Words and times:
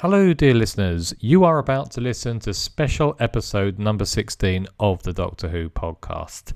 Hello, 0.00 0.32
dear 0.32 0.54
listeners. 0.54 1.12
You 1.18 1.42
are 1.42 1.58
about 1.58 1.90
to 1.90 2.00
listen 2.00 2.38
to 2.40 2.54
special 2.54 3.16
episode 3.18 3.80
number 3.80 4.04
16 4.04 4.68
of 4.78 5.02
the 5.02 5.12
Doctor 5.12 5.48
Who 5.48 5.68
podcast. 5.68 6.52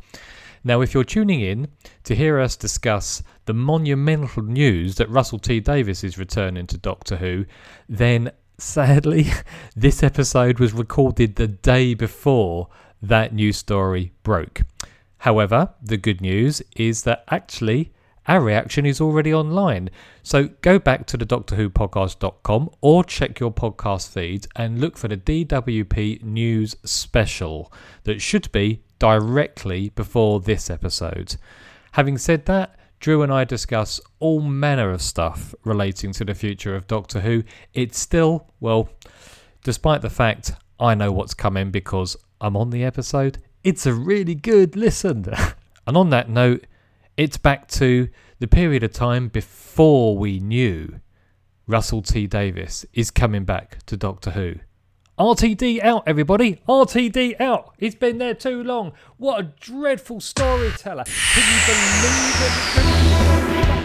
Now, 0.62 0.80
if 0.80 0.94
you're 0.94 1.02
tuning 1.02 1.40
in 1.40 1.66
to 2.04 2.14
hear 2.14 2.38
us 2.38 2.54
discuss 2.54 3.20
the 3.46 3.52
monumental 3.52 4.44
news 4.44 4.94
that 4.94 5.10
Russell 5.10 5.40
T 5.40 5.58
Davies 5.58 6.04
is 6.04 6.18
returning 6.18 6.68
to 6.68 6.78
Doctor 6.78 7.16
Who, 7.16 7.44
then 7.88 8.30
sadly, 8.58 9.26
this 9.74 10.04
episode 10.04 10.60
was 10.60 10.72
recorded 10.72 11.34
the 11.34 11.48
day 11.48 11.94
before 11.94 12.68
that 13.02 13.34
news 13.34 13.56
story 13.56 14.12
broke. 14.22 14.62
However, 15.18 15.74
the 15.82 15.96
good 15.96 16.20
news 16.20 16.62
is 16.76 17.02
that 17.02 17.24
actually 17.28 17.92
our 18.28 18.40
reaction 18.40 18.86
is 18.86 19.00
already 19.00 19.34
online. 19.34 19.90
So 20.22 20.50
go 20.60 20.78
back 20.78 21.06
to 21.08 21.16
the 21.16 21.24
Doctor 21.24 21.56
Who 21.56 21.68
podcast.com 21.68 22.70
or 22.80 23.02
check 23.02 23.40
your 23.40 23.52
podcast 23.52 24.10
feeds 24.10 24.46
and 24.54 24.80
look 24.80 24.96
for 24.96 25.08
the 25.08 25.16
DWP 25.16 26.22
news 26.22 26.76
special 26.84 27.72
that 28.04 28.20
should 28.20 28.50
be 28.52 28.82
directly 28.98 29.88
before 29.90 30.40
this 30.40 30.70
episode. 30.70 31.36
Having 31.92 32.18
said 32.18 32.46
that, 32.46 32.78
Drew 33.00 33.22
and 33.22 33.32
I 33.32 33.42
discuss 33.42 34.00
all 34.20 34.40
manner 34.40 34.92
of 34.92 35.02
stuff 35.02 35.56
relating 35.64 36.12
to 36.12 36.24
the 36.24 36.34
future 36.34 36.76
of 36.76 36.86
Doctor 36.86 37.20
Who. 37.20 37.42
It's 37.74 37.98
still, 37.98 38.46
well, 38.60 38.88
despite 39.64 40.02
the 40.02 40.10
fact 40.10 40.52
I 40.78 40.94
know 40.94 41.10
what's 41.10 41.34
coming 41.34 41.72
because 41.72 42.16
I'm 42.40 42.56
on 42.56 42.70
the 42.70 42.84
episode, 42.84 43.38
it's 43.64 43.86
a 43.86 43.92
really 43.92 44.36
good 44.36 44.76
listen. 44.76 45.26
and 45.86 45.96
on 45.96 46.10
that 46.10 46.28
note, 46.28 46.64
it's 47.16 47.36
back 47.36 47.68
to 47.68 48.08
the 48.38 48.48
period 48.48 48.82
of 48.82 48.92
time 48.92 49.28
before 49.28 50.16
we 50.16 50.40
knew 50.40 51.00
Russell 51.66 52.02
T 52.02 52.26
Davies 52.26 52.86
is 52.92 53.10
coming 53.10 53.44
back 53.44 53.84
to 53.86 53.96
Doctor 53.96 54.30
Who. 54.32 54.54
RTD 55.18 55.82
out, 55.82 56.04
everybody! 56.06 56.62
RTD 56.68 57.40
out! 57.40 57.74
He's 57.78 57.94
been 57.94 58.18
there 58.18 58.34
too 58.34 58.64
long. 58.64 58.92
What 59.18 59.40
a 59.40 59.42
dreadful 59.60 60.20
storyteller! 60.20 61.04
Can 61.04 61.44
you 61.52 61.60
believe 61.66 62.36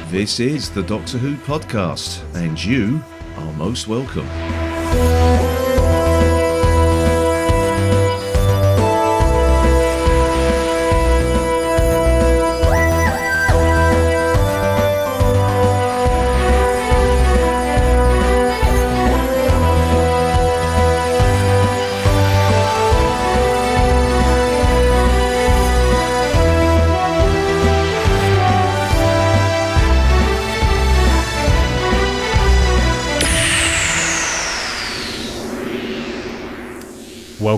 it? 0.06 0.12
This 0.12 0.40
is 0.40 0.70
the 0.70 0.84
Doctor 0.84 1.18
Who 1.18 1.36
podcast, 1.36 2.24
and 2.34 2.64
you 2.64 3.04
are 3.36 3.54
most 3.54 3.88
welcome. 3.90 4.28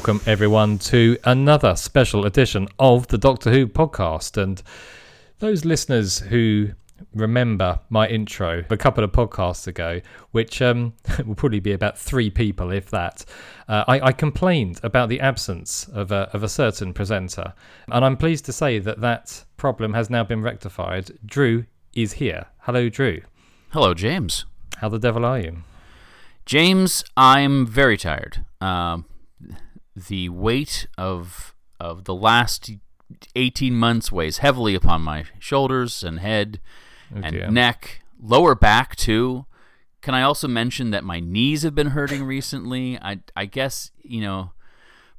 Welcome 0.09 0.27
everyone 0.27 0.79
to 0.79 1.15
another 1.25 1.75
special 1.75 2.25
edition 2.25 2.67
of 2.79 3.05
the 3.09 3.17
Doctor 3.19 3.51
Who 3.51 3.67
podcast. 3.67 4.41
And 4.41 4.59
those 5.37 5.65
listeners 5.65 6.17
who 6.17 6.69
remember 7.13 7.79
my 7.91 8.07
intro 8.07 8.65
a 8.71 8.77
couple 8.77 9.03
of 9.03 9.11
podcasts 9.11 9.67
ago, 9.67 10.01
which 10.31 10.63
um, 10.63 10.93
will 11.27 11.35
probably 11.35 11.59
be 11.59 11.73
about 11.73 11.95
three 11.95 12.31
people, 12.31 12.71
if 12.71 12.89
that, 12.89 13.23
uh, 13.67 13.83
I, 13.87 14.07
I, 14.07 14.11
complained 14.11 14.79
about 14.81 15.09
the 15.09 15.19
absence 15.19 15.87
of 15.89 16.11
a, 16.11 16.27
of 16.33 16.41
a 16.41 16.49
certain 16.49 16.91
presenter. 16.91 17.53
And 17.91 18.03
I'm 18.03 18.17
pleased 18.17 18.45
to 18.45 18.51
say 18.51 18.79
that 18.79 19.01
that 19.01 19.45
problem 19.57 19.93
has 19.93 20.09
now 20.09 20.23
been 20.23 20.41
rectified. 20.41 21.11
Drew 21.23 21.65
is 21.93 22.13
here. 22.13 22.47
Hello, 22.61 22.89
Drew. 22.89 23.21
Hello, 23.73 23.93
James. 23.93 24.45
How 24.77 24.89
the 24.89 24.97
devil 24.97 25.23
are 25.23 25.37
you? 25.37 25.57
James, 26.47 27.03
I'm 27.15 27.67
very 27.67 27.95
tired. 27.95 28.43
Um, 28.59 29.05
the 30.07 30.29
weight 30.29 30.87
of 30.97 31.55
of 31.79 32.03
the 32.03 32.15
last 32.15 32.71
18 33.35 33.73
months 33.73 34.11
weighs 34.11 34.39
heavily 34.39 34.75
upon 34.75 35.01
my 35.01 35.25
shoulders 35.39 36.03
and 36.03 36.19
head 36.19 36.59
oh, 37.15 37.21
and 37.23 37.53
neck, 37.53 38.01
lower 38.21 38.55
back 38.55 38.95
too. 38.95 39.45
Can 40.01 40.13
I 40.13 40.21
also 40.21 40.47
mention 40.47 40.91
that 40.91 41.03
my 41.03 41.19
knees 41.19 41.63
have 41.63 41.75
been 41.75 41.87
hurting 41.87 42.23
recently? 42.37 42.97
I 42.99 43.19
I 43.35 43.45
guess, 43.45 43.91
you 44.01 44.21
know, 44.21 44.51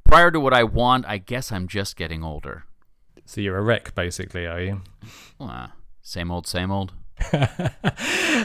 prior 0.05 0.31
to 0.31 0.41
what 0.41 0.55
I 0.55 0.65
want, 0.65 1.07
I 1.07 1.19
guess 1.19 1.53
I'm 1.53 1.69
just 1.69 1.97
getting 1.97 2.23
older. 2.23 2.65
So 3.27 3.41
you're 3.41 3.59
a 3.59 3.63
wreck 3.63 3.95
basically, 3.95 4.47
are 4.47 4.61
you? 4.61 4.83
Well, 5.39 5.51
uh, 5.51 5.69
same 6.03 6.31
old, 6.31 6.47
same 6.47 6.71
old. 6.71 6.93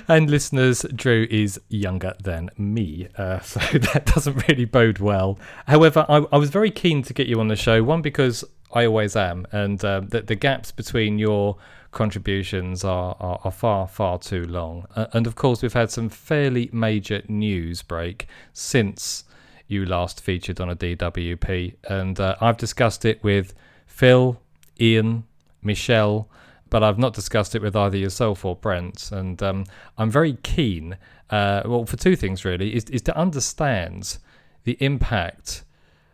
and 0.08 0.30
listeners, 0.30 0.86
Drew 0.94 1.28
is 1.30 1.60
younger 1.70 2.14
than 2.22 2.50
me, 2.58 3.08
uh, 3.18 3.40
so 3.42 3.60
that 3.60 4.06
doesn't 4.06 4.48
really 4.48 4.66
bode 4.66 5.00
well. 5.00 5.40
However, 5.68 6.06
I, 6.08 6.26
I, 6.32 6.38
was 6.38 6.50
very 6.50 6.72
keen 6.72 7.04
to 7.04 7.14
get 7.14 7.28
you 7.28 7.40
on 7.40 7.48
the 7.48 7.56
show. 7.56 7.84
One 7.84 8.02
because 8.02 8.44
I 8.74 8.86
always 8.86 9.16
am, 9.16 9.48
and 9.52 9.84
uh, 9.84 10.02
the, 10.02 10.22
the, 10.22 10.36
gaps 10.36 10.72
between 10.72 11.18
your 11.18 11.58
contributions 11.92 12.84
are, 12.84 13.16
are, 13.20 13.40
are 13.44 13.52
far, 13.52 13.88
far 13.88 14.20
too 14.20 14.44
long. 14.44 14.86
Uh, 14.96 15.08
and 15.14 15.28
of 15.28 15.36
course, 15.36 15.62
we've 15.62 15.74
had 15.74 15.92
some 15.92 16.10
fairly 16.10 16.70
major 16.74 17.22
news 17.28 17.82
break 17.82 18.28
since 18.54 19.24
you 19.68 19.86
last 19.86 20.22
featured 20.22 20.60
on 20.60 20.70
a 20.70 20.76
DWP, 20.76 21.76
and 21.90 22.20
uh, 22.20 22.36
I've 22.42 22.58
discussed 22.58 23.06
it 23.06 23.24
with 23.24 23.54
Phil, 23.88 24.40
Ian, 24.80 25.24
Michelle 25.64 26.28
but 26.75 26.84
I've 26.84 27.00
not 27.00 27.13
discussed 27.13 27.56
it 27.56 27.62
with 27.62 27.74
either 27.74 27.96
yourself 27.96 28.44
or 28.44 28.53
Brent. 28.53 29.09
And 29.13 29.41
um, 29.41 29.63
I'm 29.97 30.12
very 30.12 30.34
keen, 30.44 30.97
uh, 31.30 31.62
well, 31.63 31.86
for 31.86 31.96
two 31.96 32.18
things 32.18 32.44
really, 32.44 32.75
is, 32.75 32.84
is 32.90 33.02
to 33.03 33.18
understand 33.18 34.18
the 34.66 34.75
impact 34.81 35.63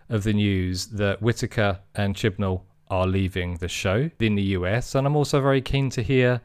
of 0.08 0.22
the 0.24 0.34
news 0.34 0.86
that 0.90 1.20
Whittaker 1.20 1.80
and 1.96 2.14
Chibnall 2.14 2.62
are 2.92 3.08
leaving 3.08 3.56
the 3.56 3.68
show 3.68 4.12
in 4.20 4.36
the 4.36 4.44
US. 4.60 4.94
And 4.94 5.08
I'm 5.08 5.16
also 5.16 5.42
very 5.42 5.64
keen 5.64 5.90
to 5.90 6.04
hear 6.04 6.42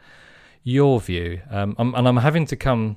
your 0.62 0.98
view. 0.98 1.43
Um, 1.50 1.77
I'm, 1.78 1.94
and 1.94 2.09
I'm 2.09 2.16
having 2.16 2.47
to 2.47 2.56
come 2.56 2.97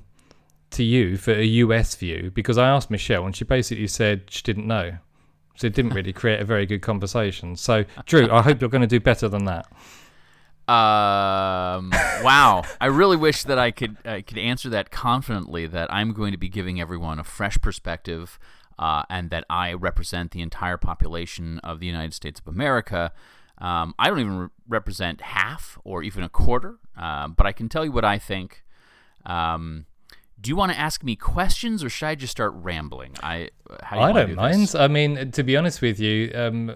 to 0.70 0.84
you 0.86 1.18
for 1.18 1.34
a 1.34 1.44
US 1.44 1.96
view 1.96 2.32
because 2.34 2.58
I 2.58 2.70
asked 2.70 2.90
Michelle 2.90 3.26
and 3.26 3.36
she 3.36 3.44
basically 3.44 3.88
said 3.88 4.22
she 4.30 4.42
didn't 4.42 4.68
know. 4.68 5.00
So 5.58 5.68
it 5.68 5.74
didn't 5.74 5.96
really 5.96 6.14
create 6.14 6.40
a 6.40 6.46
very 6.46 6.66
good 6.66 6.82
conversation. 6.82 7.58
So, 7.58 7.84
Drew, 8.06 8.32
I 8.32 8.42
hope 8.42 8.62
you're 8.62 8.70
going 8.70 8.84
to 8.84 8.88
do 8.88 9.02
better 9.02 9.28
than 9.28 9.44
that. 9.44 9.68
Um, 10.70 11.90
wow. 12.24 12.64
I 12.80 12.86
really 12.86 13.18
wish 13.18 13.44
that 13.44 13.58
I 13.58 13.72
could 13.72 13.98
I 14.06 14.22
could 14.22 14.38
answer 14.38 14.70
that 14.70 14.92
confidently 14.92 15.66
that 15.66 15.92
I'm 15.92 16.14
going 16.14 16.32
to 16.32 16.38
be 16.38 16.48
giving 16.48 16.80
everyone 16.80 17.18
a 17.18 17.24
fresh 17.24 17.60
perspective 17.60 18.38
uh, 18.78 19.04
and 19.10 19.32
that 19.32 19.46
I 19.50 19.74
represent 19.74 20.30
the 20.30 20.42
entire 20.42 20.78
population 20.78 21.60
of 21.60 21.80
the 21.80 21.88
United 21.88 22.14
States 22.14 22.40
of 22.40 22.48
America. 22.48 23.12
Um, 23.58 23.96
I 23.98 24.10
don't 24.10 24.20
even 24.20 24.38
re- 24.38 24.48
represent 24.68 25.22
half 25.22 25.80
or 25.84 26.04
even 26.04 26.24
a 26.24 26.30
quarter, 26.30 26.78
uh, 26.96 27.30
but 27.30 27.48
I 27.48 27.52
can 27.52 27.68
tell 27.68 27.84
you 27.84 27.92
what 27.92 28.06
I 28.06 28.20
think. 28.20 28.64
Um, 29.26 29.88
do 30.40 30.50
you 30.50 30.56
want 30.56 30.72
to 30.72 30.78
ask 30.78 31.04
me 31.04 31.16
questions 31.16 31.84
or 31.84 31.90
should 31.90 32.06
I 32.06 32.16
just 32.16 32.32
start 32.32 32.54
rambling? 32.56 33.16
I 33.24 33.50
do 33.68 33.76
I 33.90 34.14
don't 34.14 34.30
do 34.30 34.36
mind. 34.36 34.76
I 34.78 34.88
mean, 34.88 35.32
to 35.32 35.44
be 35.44 35.58
honest 35.58 35.82
with 35.82 36.00
you, 36.00 36.32
um, 36.36 36.76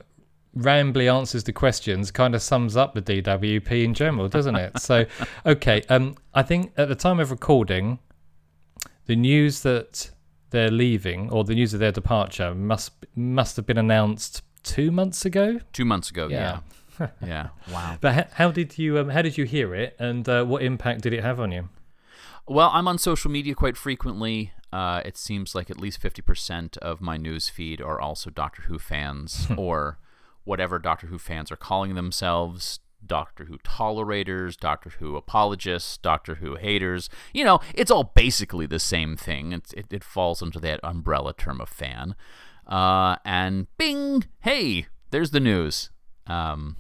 rambly 0.58 1.14
answers 1.14 1.44
to 1.44 1.54
questions 1.54 2.12
kind 2.12 2.36
of 2.36 2.42
sums 2.42 2.78
up 2.78 2.94
the 2.94 3.02
DWP 3.02 3.84
in 3.84 3.94
general, 3.94 4.28
doesn't 4.28 4.56
it? 4.56 4.80
so, 4.80 5.06
okay, 5.46 5.82
um, 5.90 6.16
I 6.34 6.44
think 6.44 6.74
at 6.78 6.88
the 6.88 6.96
time 6.96 7.20
of 7.20 7.32
recording, 7.32 8.00
the 9.06 9.16
news 9.16 9.62
that 9.62 10.12
they're 10.52 10.72
leaving 10.72 11.30
or 11.32 11.44
the 11.44 11.56
news 11.56 11.74
of 11.74 11.80
their 11.80 11.92
departure 11.92 12.54
must 12.54 12.92
must 13.16 13.56
have 13.58 13.66
been 13.66 13.78
announced 13.78 14.44
two 14.64 14.92
months 14.92 15.26
ago. 15.26 15.60
Two 15.74 15.86
months 15.86 16.10
ago, 16.10 16.28
yeah, 16.28 16.60
yeah. 17.00 17.08
yeah. 17.26 17.48
Wow. 17.72 17.98
But 18.00 18.14
how, 18.14 18.26
how 18.34 18.52
did 18.52 18.78
you 18.78 19.00
um, 19.00 19.10
how 19.10 19.22
did 19.22 19.38
you 19.38 19.46
hear 19.46 19.76
it, 19.76 19.96
and 20.00 20.28
uh, 20.30 20.46
what 20.46 20.62
impact 20.64 21.02
did 21.02 21.14
it 21.14 21.24
have 21.24 21.40
on 21.40 21.52
you? 21.52 21.70
Well, 22.48 22.70
I'm 22.74 22.88
on 22.88 22.98
social 22.98 23.32
media 23.32 23.56
quite 23.56 23.78
frequently. 23.78 24.52
Uh, 24.72 25.02
it 25.06 25.18
seems 25.18 25.54
like 25.56 25.70
at 25.70 25.80
least 25.80 26.02
50% 26.02 26.78
of 26.80 27.00
my 27.00 27.16
news 27.16 27.48
feed 27.48 27.80
are 27.80 28.02
also 28.02 28.30
Doctor 28.32 28.64
Who 28.64 28.80
fans 28.80 29.48
or 29.58 29.98
whatever 30.44 30.80
Doctor 30.80 31.08
Who 31.08 31.18
fans 31.18 31.52
are 31.52 31.58
calling 31.58 31.96
themselves. 31.96 32.80
Doctor 33.06 33.46
Who 33.46 33.58
tolerators, 33.64 34.56
Doctor 34.56 34.92
Who 34.92 35.18
apologists, 35.18 35.98
Doctor 35.98 36.36
Who 36.36 36.56
haters. 36.56 37.10
You 37.34 37.44
know, 37.44 37.60
it's 37.74 37.92
all 37.92 38.14
basically 38.16 38.66
the 38.66 38.80
same 38.80 39.18
thing. 39.18 39.52
It, 39.52 39.74
it, 39.76 39.86
it 39.90 40.04
falls 40.04 40.42
under 40.42 40.60
that 40.60 40.80
umbrella 40.84 41.34
term 41.34 41.60
of 41.60 41.68
fan. 41.68 42.16
Uh, 42.66 43.18
and 43.26 43.68
bing, 43.78 44.24
hey, 44.42 44.88
there's 45.12 45.32
the 45.32 45.42
news. 45.42 45.92
Um, 46.28 46.78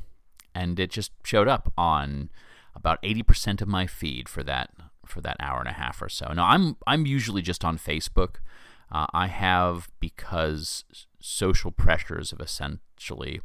and 0.55 0.79
it 0.79 0.91
just 0.91 1.11
showed 1.23 1.47
up 1.47 1.73
on 1.77 2.29
about 2.75 3.01
80% 3.03 3.61
of 3.61 3.67
my 3.67 3.87
feed 3.87 4.29
for 4.29 4.43
that 4.43 4.69
for 5.05 5.19
that 5.21 5.35
hour 5.39 5.59
and 5.59 5.67
a 5.67 5.73
half 5.73 6.01
or 6.01 6.09
so. 6.09 6.31
Now 6.33 6.45
I'm 6.47 6.77
I'm 6.87 7.05
usually 7.05 7.41
just 7.41 7.65
on 7.65 7.77
Facebook. 7.77 8.35
Uh, 8.91 9.05
I 9.13 9.27
have 9.27 9.89
because 9.99 10.85
social 11.19 11.71
pressures 11.71 12.31
have 12.31 12.39
essentially 13.03 13.41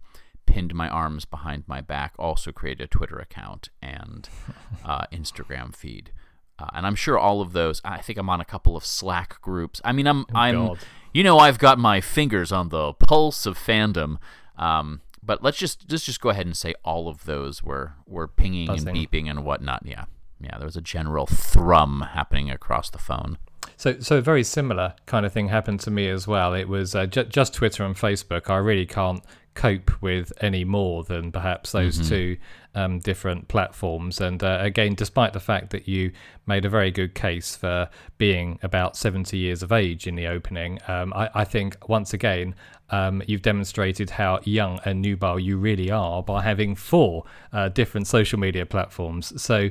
pinned 0.46 0.74
my 0.74 0.88
arms 0.88 1.24
behind 1.24 1.64
my 1.66 1.80
back. 1.80 2.14
Also 2.18 2.52
created 2.52 2.84
a 2.84 2.86
Twitter 2.86 3.18
account 3.18 3.68
and 3.82 4.28
uh, 4.84 5.04
Instagram 5.12 5.74
feed. 5.74 6.10
Uh, 6.58 6.66
and 6.74 6.86
I'm 6.86 6.94
sure 6.94 7.18
all 7.18 7.40
of 7.40 7.52
those. 7.52 7.80
I 7.84 7.98
think 8.00 8.18
I'm 8.18 8.30
on 8.30 8.40
a 8.40 8.44
couple 8.44 8.76
of 8.76 8.84
Slack 8.84 9.40
groups. 9.40 9.80
I 9.84 9.92
mean, 9.92 10.06
I'm 10.06 10.24
I'm 10.34 10.56
Oh, 10.56 10.66
God. 10.68 10.78
you 11.12 11.22
know 11.22 11.38
I've 11.38 11.58
got 11.58 11.78
my 11.78 12.00
fingers 12.00 12.50
on 12.50 12.70
the 12.70 12.94
pulse 12.94 13.46
of 13.46 13.56
fandom. 13.58 14.16
Um, 14.56 15.02
but 15.22 15.42
let's 15.42 15.58
just 15.58 15.84
let's 15.90 16.04
just 16.04 16.20
go 16.20 16.30
ahead 16.30 16.46
and 16.46 16.56
say 16.56 16.74
all 16.84 17.08
of 17.08 17.24
those 17.26 17.62
were 17.62 17.92
were 18.06 18.26
pinging 18.26 18.66
Buzzing. 18.66 18.88
and 18.88 18.96
beeping 18.96 19.30
and 19.30 19.44
whatnot. 19.44 19.82
Yeah, 19.84 20.06
yeah. 20.40 20.56
There 20.58 20.66
was 20.66 20.76
a 20.76 20.80
general 20.82 21.26
thrum 21.26 22.00
happening 22.14 22.50
across 22.50 22.90
the 22.90 22.98
phone. 22.98 23.38
So, 23.76 24.00
so 24.00 24.18
a 24.18 24.20
very 24.20 24.42
similar 24.42 24.94
kind 25.06 25.24
of 25.24 25.32
thing 25.32 25.48
happened 25.48 25.80
to 25.80 25.90
me 25.90 26.08
as 26.08 26.26
well. 26.26 26.52
It 26.54 26.68
was 26.68 26.94
uh, 26.94 27.06
ju- 27.06 27.24
just 27.24 27.54
Twitter 27.54 27.84
and 27.84 27.94
Facebook. 27.94 28.50
I 28.50 28.56
really 28.56 28.86
can't 28.86 29.22
cope 29.54 29.90
with 30.00 30.32
any 30.40 30.64
more 30.64 31.02
than 31.02 31.32
perhaps 31.32 31.72
those 31.72 32.08
two 32.08 32.36
um, 32.76 33.00
different 33.00 33.48
platforms. 33.48 34.20
And 34.20 34.42
uh, 34.42 34.58
again, 34.60 34.94
despite 34.94 35.32
the 35.32 35.40
fact 35.40 35.70
that 35.70 35.88
you 35.88 36.12
made 36.46 36.64
a 36.64 36.68
very 36.68 36.92
good 36.92 37.14
case 37.14 37.56
for 37.56 37.90
being 38.18 38.60
about 38.62 38.96
70 38.96 39.36
years 39.36 39.64
of 39.64 39.72
age 39.72 40.06
in 40.06 40.14
the 40.14 40.28
opening, 40.28 40.78
um, 40.86 41.12
I, 41.12 41.28
I 41.34 41.44
think 41.44 41.88
once 41.88 42.14
again 42.14 42.54
um, 42.90 43.20
you've 43.26 43.42
demonstrated 43.42 44.10
how 44.10 44.38
young 44.44 44.78
and 44.84 45.02
nubile 45.02 45.40
you 45.40 45.58
really 45.58 45.90
are 45.90 46.22
by 46.22 46.42
having 46.42 46.76
four 46.76 47.24
uh, 47.52 47.68
different 47.68 48.06
social 48.06 48.38
media 48.38 48.64
platforms. 48.64 49.40
So 49.42 49.70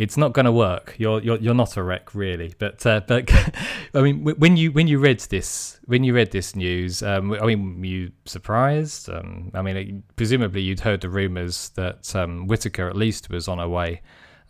it's 0.00 0.16
not 0.16 0.32
going 0.32 0.46
to 0.46 0.52
work. 0.52 0.94
You're 0.96 1.20
you're 1.20 1.36
you're 1.36 1.54
not 1.54 1.76
a 1.76 1.82
wreck, 1.82 2.14
really. 2.14 2.54
But 2.58 2.84
uh, 2.86 3.02
but 3.06 3.30
I 3.94 4.00
mean, 4.00 4.24
when 4.24 4.56
you 4.56 4.72
when 4.72 4.88
you 4.88 4.98
read 4.98 5.20
this 5.20 5.78
when 5.84 6.04
you 6.04 6.14
read 6.14 6.30
this 6.30 6.56
news, 6.56 7.02
um, 7.02 7.34
I 7.34 7.44
mean, 7.44 7.80
were 7.80 7.86
you 7.86 8.12
surprised? 8.24 9.10
Um, 9.10 9.50
I 9.52 9.60
mean, 9.60 9.76
it, 9.76 10.16
presumably 10.16 10.62
you'd 10.62 10.80
heard 10.80 11.02
the 11.02 11.10
rumours 11.10 11.68
that 11.74 12.16
um, 12.16 12.46
Whittaker 12.46 12.88
at 12.88 12.96
least 12.96 13.28
was 13.28 13.46
on 13.46 13.58
her 13.58 13.68
way. 13.68 14.00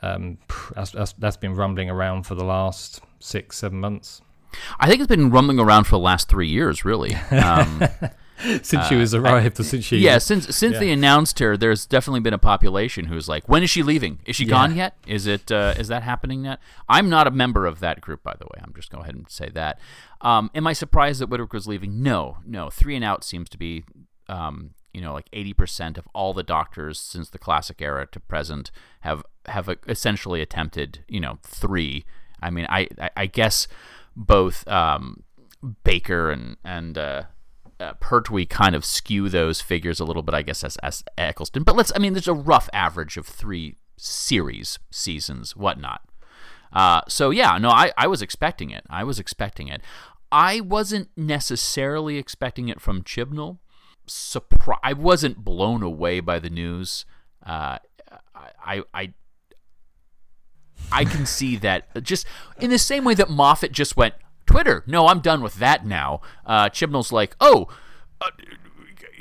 Um, 0.03 0.39
that's, 0.77 0.93
that's 0.93 1.13
that's 1.15 1.37
been 1.37 1.57
rumbling 1.57 1.91
around 1.91 2.23
for 2.23 2.37
the 2.37 2.45
last 2.45 3.01
six 3.19 3.59
seven 3.59 3.81
months 3.81 4.23
I 4.79 4.89
think 4.89 5.01
it's 5.01 5.09
been 5.09 5.31
rumbling 5.31 5.59
around 5.59 5.85
for 5.85 5.93
the 5.93 6.01
last 6.01 6.29
three 6.29 6.49
years, 6.49 6.85
really. 6.85 7.17
Since 8.63 8.87
she 8.87 8.97
was 8.97 9.15
arrived 9.15 9.61
or 9.61 9.63
since 9.65 9.85
she 9.85 9.99
yeah, 9.99 10.19
since 10.19 10.55
since 10.57 10.75
Yeah. 10.75 10.81
they 10.81 10.91
announced 10.91 11.39
her, 11.41 11.57
there's 11.57 11.87
definitely 11.87 12.21
been 12.21 12.33
a 12.35 12.39
population 12.39 13.07
who's 13.07 13.29
like, 13.29 13.49
"When 13.49 13.63
is 13.63 13.71
she 13.71 13.83
leaving? 13.83 14.21
Is 14.27 14.37
she 14.37 14.45
Yeah. 14.45 14.51
gone 14.51 14.77
yet? 14.77 14.97
Is 15.07 15.27
it 15.27 15.51
uh, 15.53 15.75
is 15.77 15.89
that 15.89 16.03
happening 16.03 16.45
yet?" 16.45 16.61
I'm 16.89 17.09
not 17.09 17.27
a 17.27 17.31
member 17.31 17.67
of 17.67 17.81
that 17.81 18.01
group, 18.01 18.23
by 18.23 18.35
the 18.39 18.47
way. 18.47 18.61
I'm 18.63 18.73
just 18.75 18.91
going 18.91 19.01
to 19.01 19.03
go 19.03 19.11
ahead 19.11 19.15
and 19.15 19.29
say 19.31 19.51
that. 19.55 19.79
Um, 20.21 20.51
am 20.55 20.67
I 20.67 20.73
surprised 20.73 21.21
that 21.21 21.29
Whittaker's 21.29 21.67
leaving? 21.67 22.03
No, 22.03 22.39
no. 22.47 22.71
Three 22.71 22.95
and 22.97 23.05
out 23.05 23.25
seems 23.25 23.49
to 23.51 23.59
be, 23.59 23.85
um, 24.29 24.71
you 24.93 25.01
know, 25.01 25.13
like 25.13 25.31
80% 25.33 25.97
of 25.99 26.07
all 26.15 26.35
the 26.35 26.43
doctors 26.43 26.99
since 27.01 27.31
the 27.31 27.39
classic 27.39 27.81
era 27.81 28.07
to 28.13 28.21
present 28.21 28.71
have 29.01 29.23
have 29.47 29.69
uh, 29.69 29.77
essentially 29.89 30.41
attempted, 30.43 31.05
you 31.09 31.21
know, 31.21 31.39
three. 31.43 32.05
I 32.43 32.51
mean, 32.51 32.67
I 32.69 32.89
I, 33.01 33.11
I 33.17 33.27
guess 33.27 33.67
both 34.17 34.67
um, 34.69 35.23
Baker 35.85 36.31
and 36.31 36.57
and 36.65 36.97
uh, 36.99 37.23
uh, 37.81 37.95
Pertwee 37.95 38.47
kind 38.47 38.75
of 38.75 38.85
skew 38.85 39.29
those 39.29 39.61
figures 39.61 39.99
a 40.01 40.05
little 40.05 40.23
bit, 40.23 40.35
I 40.35 40.43
guess, 40.43 40.63
as, 40.63 40.77
as 40.79 41.03
Eccleston. 41.17 41.63
But 41.63 41.77
let's, 41.77 41.93
I 41.95 41.99
mean, 41.99 42.13
there's 42.13 42.29
a 42.29 42.35
rough 42.35 42.69
average 42.73 43.17
of 43.17 43.27
three 43.27 43.77
series, 43.97 44.79
seasons, 44.91 45.57
whatnot. 45.57 46.03
Uh, 46.73 47.01
so 47.09 47.31
yeah, 47.31 47.59
no, 47.59 47.71
I, 47.71 47.93
I 47.97 48.07
was 48.07 48.23
expecting 48.23 48.71
it. 48.71 48.85
I 48.89 49.03
was 49.03 49.19
expecting 49.19 49.69
it. 49.69 49.83
I 50.31 50.61
wasn't 50.61 51.09
necessarily 51.17 52.17
expecting 52.17 52.69
it 52.69 52.81
from 52.81 53.03
Chibnall. 53.03 53.59
Surpri- 54.07 54.79
I 54.83 54.93
wasn't 54.93 55.45
blown 55.45 55.83
away 55.83 56.21
by 56.21 56.39
the 56.39 56.51
news. 56.51 57.05
Uh, 57.45 57.79
I, 58.65 58.83
I, 58.95 59.13
I 60.93 61.05
can 61.05 61.27
see 61.27 61.57
that 61.57 62.03
just 62.03 62.27
in 62.61 62.71
the 62.71 62.79
same 62.79 63.05
way 63.05 63.15
that 63.15 63.31
Moffat 63.31 63.73
just 63.73 63.97
went 63.97 64.15
Twitter. 64.51 64.85
No, 64.87 65.07
I'm 65.07 65.21
done 65.21 65.43
with 65.43 65.55
that 65.57 65.87
now. 65.87 66.21
Uh, 66.45 66.69
Chibnall's 66.69 67.13
like, 67.13 67.37
oh, 67.41 67.69
uh, 68.21 68.31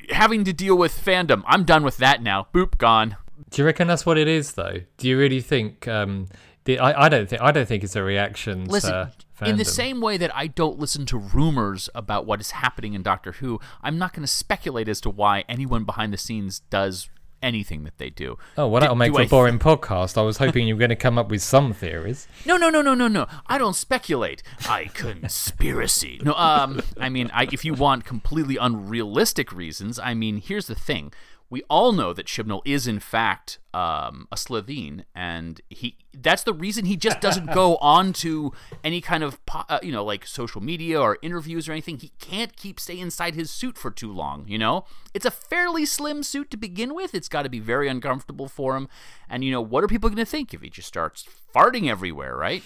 having 0.10 0.44
to 0.44 0.54
deal 0.54 0.78
with 0.78 0.94
fandom. 0.94 1.44
I'm 1.46 1.64
done 1.64 1.84
with 1.84 1.98
that 1.98 2.22
now. 2.22 2.48
Boop, 2.54 2.78
gone. 2.78 3.16
Do 3.52 3.62
you 3.62 3.66
reckon 3.66 3.88
that's 3.88 4.06
what 4.06 4.18
it 4.18 4.28
is, 4.28 4.54
though? 4.54 4.82
Do 4.98 5.08
you 5.08 5.18
really 5.18 5.42
think? 5.42 5.88
Um, 5.88 6.28
the, 6.66 6.80
I, 6.80 7.06
I 7.06 7.10
don't 7.10 7.30
think. 7.30 7.42
I 7.42 7.52
don't 7.52 7.68
think 7.68 7.84
it's 7.84 7.96
a 7.96 8.04
reaction 8.04 8.66
Listen, 8.66 8.92
to 8.92 9.12
in 9.46 9.58
the 9.58 9.66
same 9.66 10.02
way 10.02 10.18
that 10.18 10.36
I 10.36 10.48
don't 10.48 10.80
listen 10.80 11.06
to 11.08 11.18
rumors 11.18 11.90
about 11.96 12.26
what 12.26 12.42
is 12.42 12.52
happening 12.52 12.94
in 12.94 13.04
Doctor 13.04 13.34
Who, 13.34 13.60
I'm 13.82 13.98
not 13.98 14.14
going 14.14 14.24
to 14.24 14.28
speculate 14.28 14.90
as 14.90 15.00
to 15.02 15.10
why 15.10 15.46
anyone 15.48 15.84
behind 15.86 16.12
the 16.12 16.18
scenes 16.18 16.60
does 16.70 17.10
anything 17.42 17.84
that 17.84 17.98
they 17.98 18.10
do. 18.10 18.38
Oh, 18.58 18.68
well, 18.68 18.80
Do- 18.80 18.84
that'll 18.86 18.96
make 18.96 19.12
do 19.12 19.16
for 19.16 19.22
I 19.22 19.26
a 19.26 19.30
boring 19.30 19.60
podcast. 19.60 20.18
I 20.18 20.22
was 20.22 20.38
hoping 20.38 20.68
you 20.68 20.76
were 20.76 20.80
going 20.80 20.90
to 20.90 20.96
come 20.96 21.18
up 21.18 21.30
with 21.30 21.42
some 21.42 21.74
theories. 21.74 22.28
No, 22.46 22.58
no, 22.58 22.70
no, 22.70 22.82
no, 22.82 22.94
no, 22.96 23.08
no. 23.08 23.28
I 23.48 23.58
don't 23.58 23.76
speculate. 23.76 24.42
I 24.68 24.86
conspiracy. 24.94 26.20
No, 26.24 26.34
um, 26.34 26.82
I 27.00 27.10
mean, 27.10 27.30
I, 27.34 27.44
if 27.52 27.64
you 27.64 27.74
want 27.74 28.06
completely 28.06 28.58
unrealistic 28.58 29.52
reasons, 29.52 30.00
I 30.00 30.14
mean, 30.14 30.38
here's 30.38 30.68
the 30.68 30.76
thing. 30.76 31.14
We 31.50 31.64
all 31.70 31.92
know 31.92 32.14
that 32.14 32.28
Chibnall 32.28 32.62
is 32.66 32.88
in 32.88 33.00
fact 33.00 33.60
um, 33.74 34.28
a 34.32 34.36
Slitheen, 34.36 35.04
and 35.14 35.62
he—that's 35.70 36.44
the 36.44 36.54
reason 36.54 36.86
he 36.86 36.98
just 36.98 37.22
doesn't 37.22 37.52
go 37.54 37.78
on 37.82 38.14
to 38.14 38.52
any 38.84 39.00
kind 39.00 39.24
of, 39.24 39.40
uh, 39.54 39.80
you 39.84 39.92
know, 39.92 40.04
like 40.04 40.26
social 40.26 40.62
media 40.62 41.00
or 41.00 41.18
interviews 41.22 41.70
or 41.70 41.74
anything. 41.74 41.98
He 41.98 42.12
can't 42.20 42.56
keep 42.56 42.80
stay 42.80 43.00
inside 43.00 43.36
his 43.36 43.52
suit 43.52 43.78
for 43.78 43.92
too 43.92 44.12
long. 44.12 44.46
You 44.48 44.58
know, 44.58 44.86
it's 45.14 45.26
a 45.26 45.32
fairly 45.32 45.86
slim 45.86 46.24
suit 46.24 46.50
to 46.52 46.58
begin 46.58 46.96
with. 46.96 47.14
It's 47.14 47.30
got 47.30 47.44
to 47.44 47.50
be 47.50 47.60
very 47.60 47.88
uncomfortable 47.88 48.48
for 48.48 48.76
him. 48.76 48.90
And 49.30 49.44
you 49.44 49.52
know, 49.52 49.62
what 49.62 49.84
are 49.84 49.88
people 49.88 50.10
going 50.10 50.18
to 50.18 50.26
think 50.26 50.54
if 50.54 50.62
he 50.62 50.70
just 50.70 50.88
starts 50.88 51.28
farting 51.54 51.90
everywhere, 51.90 52.36
right? 52.36 52.64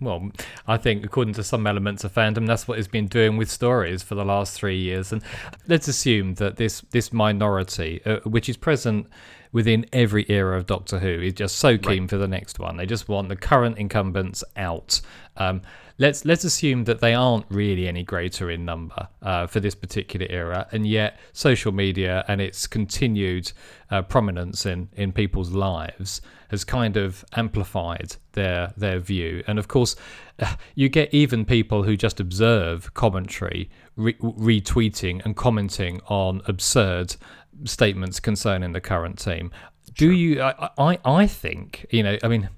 Well, 0.00 0.30
I 0.66 0.76
think 0.76 1.04
according 1.04 1.34
to 1.34 1.44
some 1.44 1.66
elements 1.66 2.04
of 2.04 2.14
fandom, 2.14 2.46
that's 2.46 2.68
what 2.68 2.78
he's 2.78 2.88
been 2.88 3.06
doing 3.06 3.36
with 3.36 3.50
stories 3.50 4.02
for 4.02 4.14
the 4.14 4.24
last 4.24 4.54
three 4.54 4.78
years. 4.78 5.12
And 5.12 5.22
let's 5.66 5.88
assume 5.88 6.34
that 6.34 6.56
this 6.56 6.82
this 6.90 7.12
minority, 7.12 8.00
uh, 8.04 8.20
which 8.20 8.48
is 8.48 8.56
present 8.56 9.06
within 9.56 9.86
every 9.90 10.26
era 10.28 10.54
of 10.58 10.66
Doctor 10.66 10.98
Who, 10.98 11.08
is 11.08 11.32
just 11.32 11.56
so 11.56 11.78
keen 11.78 12.08
for 12.08 12.18
the 12.18 12.28
next 12.28 12.58
one. 12.58 12.76
They 12.76 12.84
just 12.84 13.08
want 13.08 13.30
the 13.30 13.36
current 13.36 13.78
incumbents 13.78 14.44
out. 14.54 15.00
Um, 15.38 15.62
let's 15.96 16.26
let's 16.26 16.44
assume 16.44 16.84
that 16.84 17.00
they 17.00 17.14
aren't 17.14 17.46
really 17.48 17.88
any 17.88 18.02
greater 18.02 18.50
in 18.50 18.66
number 18.66 19.08
uh, 19.22 19.46
for 19.46 19.60
this 19.60 19.74
particular 19.74 20.26
era, 20.28 20.68
and 20.72 20.86
yet 20.86 21.18
social 21.32 21.72
media 21.72 22.22
and 22.28 22.38
its 22.38 22.66
continued 22.66 23.50
uh, 23.90 24.02
prominence 24.02 24.66
in 24.66 24.90
in 24.92 25.10
people's 25.10 25.52
lives 25.52 26.20
has 26.50 26.62
kind 26.62 26.98
of 26.98 27.24
amplified 27.34 28.16
their 28.32 28.74
their 28.76 28.98
view. 28.98 29.42
And 29.46 29.58
of 29.58 29.68
course, 29.68 29.96
you 30.74 30.90
get 30.90 31.14
even 31.14 31.46
people 31.46 31.82
who 31.82 31.96
just 31.96 32.20
observe 32.20 32.92
commentary 32.92 33.70
re- 33.96 34.18
retweeting 34.20 35.24
and 35.24 35.34
commenting 35.34 36.02
on 36.08 36.42
absurd 36.46 37.16
statements 37.64 38.20
concerning 38.20 38.72
the 38.72 38.80
current 38.80 39.18
team. 39.18 39.50
Do 39.94 40.10
you? 40.10 40.42
I, 40.42 40.70
I 40.78 40.98
I 41.04 41.26
think 41.26 41.86
you 41.90 42.02
know. 42.02 42.18
I 42.22 42.28
mean. 42.28 42.48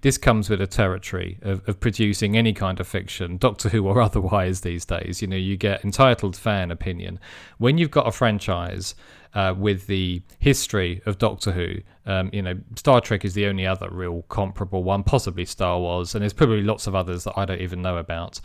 This 0.00 0.16
comes 0.16 0.48
with 0.48 0.60
a 0.60 0.66
territory 0.68 1.38
of, 1.42 1.68
of 1.68 1.80
producing 1.80 2.36
any 2.36 2.52
kind 2.52 2.78
of 2.78 2.86
fiction, 2.86 3.36
Doctor 3.36 3.68
Who 3.68 3.84
or 3.88 4.00
otherwise 4.08 4.60
these 4.60 4.84
days. 4.84 5.20
You 5.20 5.26
know, 5.26 5.34
you 5.34 5.56
get 5.56 5.84
entitled 5.84 6.36
fan 6.36 6.70
opinion. 6.70 7.18
When 7.58 7.78
you've 7.78 7.90
got 7.90 8.06
a 8.06 8.12
franchise 8.12 8.94
uh, 9.34 9.54
with 9.56 9.88
the 9.88 10.22
history 10.38 11.02
of 11.04 11.18
Doctor 11.18 11.50
Who, 11.50 11.78
um, 12.06 12.30
you 12.32 12.42
know, 12.42 12.54
Star 12.76 13.00
Trek 13.00 13.24
is 13.24 13.34
the 13.34 13.46
only 13.46 13.66
other 13.66 13.88
real 13.90 14.22
comparable 14.28 14.84
one, 14.84 15.02
possibly 15.02 15.44
Star 15.44 15.80
Wars, 15.80 16.14
and 16.14 16.22
there's 16.22 16.32
probably 16.32 16.62
lots 16.62 16.86
of 16.86 16.94
others 16.94 17.24
that 17.24 17.34
I 17.36 17.44
don't 17.44 17.60
even 17.60 17.82
know 17.82 17.96
about. 17.96 18.40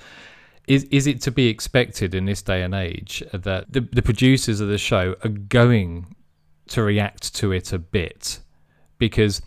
Is 0.68 0.86
is 0.86 1.08
it 1.08 1.22
to 1.22 1.32
be 1.32 1.48
expected 1.48 2.16
in 2.16 2.26
this 2.26 2.42
day 2.42 2.62
and 2.62 2.74
age 2.74 3.24
that 3.34 3.72
the, 3.72 3.82
the 3.82 4.02
producers 4.02 4.62
of 4.62 4.70
the 4.70 4.78
show 4.78 5.16
are 5.24 5.30
going 5.30 6.16
to 6.68 6.84
react 6.84 7.36
to 7.36 7.52
it 7.52 7.74
a 7.74 7.80
bit? 7.80 8.40
Because, 8.98 9.42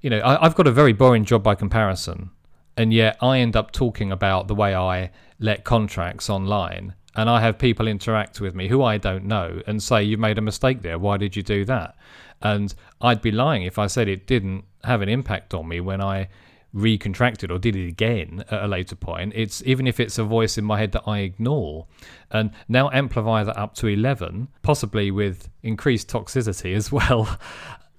you 0.00 0.08
know, 0.08 0.20
I, 0.20 0.44
I've 0.44 0.54
got 0.54 0.66
a 0.66 0.72
very 0.72 0.94
boring 0.94 1.24
job 1.24 1.42
by 1.42 1.54
comparison, 1.54 2.30
and 2.76 2.92
yet 2.92 3.18
I 3.20 3.38
end 3.38 3.54
up 3.54 3.72
talking 3.72 4.10
about 4.10 4.48
the 4.48 4.54
way 4.54 4.74
I 4.74 5.10
let 5.38 5.64
contracts 5.64 6.30
online, 6.30 6.94
and 7.14 7.28
I 7.28 7.40
have 7.42 7.58
people 7.58 7.86
interact 7.86 8.40
with 8.40 8.54
me 8.54 8.68
who 8.68 8.82
I 8.82 8.96
don't 8.96 9.26
know 9.26 9.60
and 9.66 9.82
say, 9.82 10.02
You've 10.02 10.20
made 10.20 10.38
a 10.38 10.42
mistake 10.42 10.80
there. 10.80 10.98
Why 10.98 11.18
did 11.18 11.36
you 11.36 11.42
do 11.42 11.66
that? 11.66 11.96
And 12.40 12.74
I'd 13.00 13.20
be 13.20 13.30
lying 13.30 13.62
if 13.62 13.78
I 13.78 13.86
said 13.86 14.08
it 14.08 14.26
didn't 14.26 14.64
have 14.84 15.02
an 15.02 15.08
impact 15.08 15.52
on 15.54 15.68
me 15.68 15.80
when 15.80 16.00
I 16.00 16.28
recontracted 16.74 17.50
or 17.50 17.58
did 17.58 17.76
it 17.76 17.86
again 17.86 18.44
at 18.50 18.64
a 18.64 18.66
later 18.66 18.96
point. 18.96 19.32
It's 19.34 19.62
even 19.66 19.86
if 19.86 20.00
it's 20.00 20.18
a 20.18 20.24
voice 20.24 20.56
in 20.56 20.64
my 20.64 20.78
head 20.78 20.92
that 20.92 21.02
I 21.06 21.20
ignore. 21.20 21.86
And 22.30 22.50
now 22.68 22.90
amplify 22.90 23.44
that 23.44 23.58
up 23.58 23.74
to 23.76 23.88
11, 23.88 24.48
possibly 24.62 25.10
with 25.10 25.48
increased 25.62 26.08
toxicity 26.08 26.74
as 26.74 26.90
well. 26.90 27.38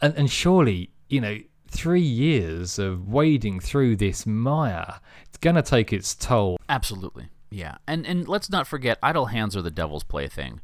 And, 0.01 0.13
and 0.17 0.29
surely, 0.29 0.89
you 1.07 1.21
know, 1.21 1.37
three 1.69 2.01
years 2.01 2.77
of 2.77 3.07
wading 3.07 3.61
through 3.61 3.95
this 3.95 4.25
mire, 4.25 4.99
it's 5.27 5.37
going 5.37 5.55
to 5.55 5.61
take 5.61 5.93
its 5.93 6.13
toll. 6.13 6.57
Absolutely. 6.67 7.29
Yeah, 7.49 7.77
and 7.87 8.05
and 8.05 8.27
let's 8.27 8.49
not 8.49 8.67
forget, 8.67 8.97
idle 9.01 9.27
hands 9.27 9.55
are 9.55 9.61
the 9.61 9.71
devil's 9.71 10.03
plaything. 10.03 10.59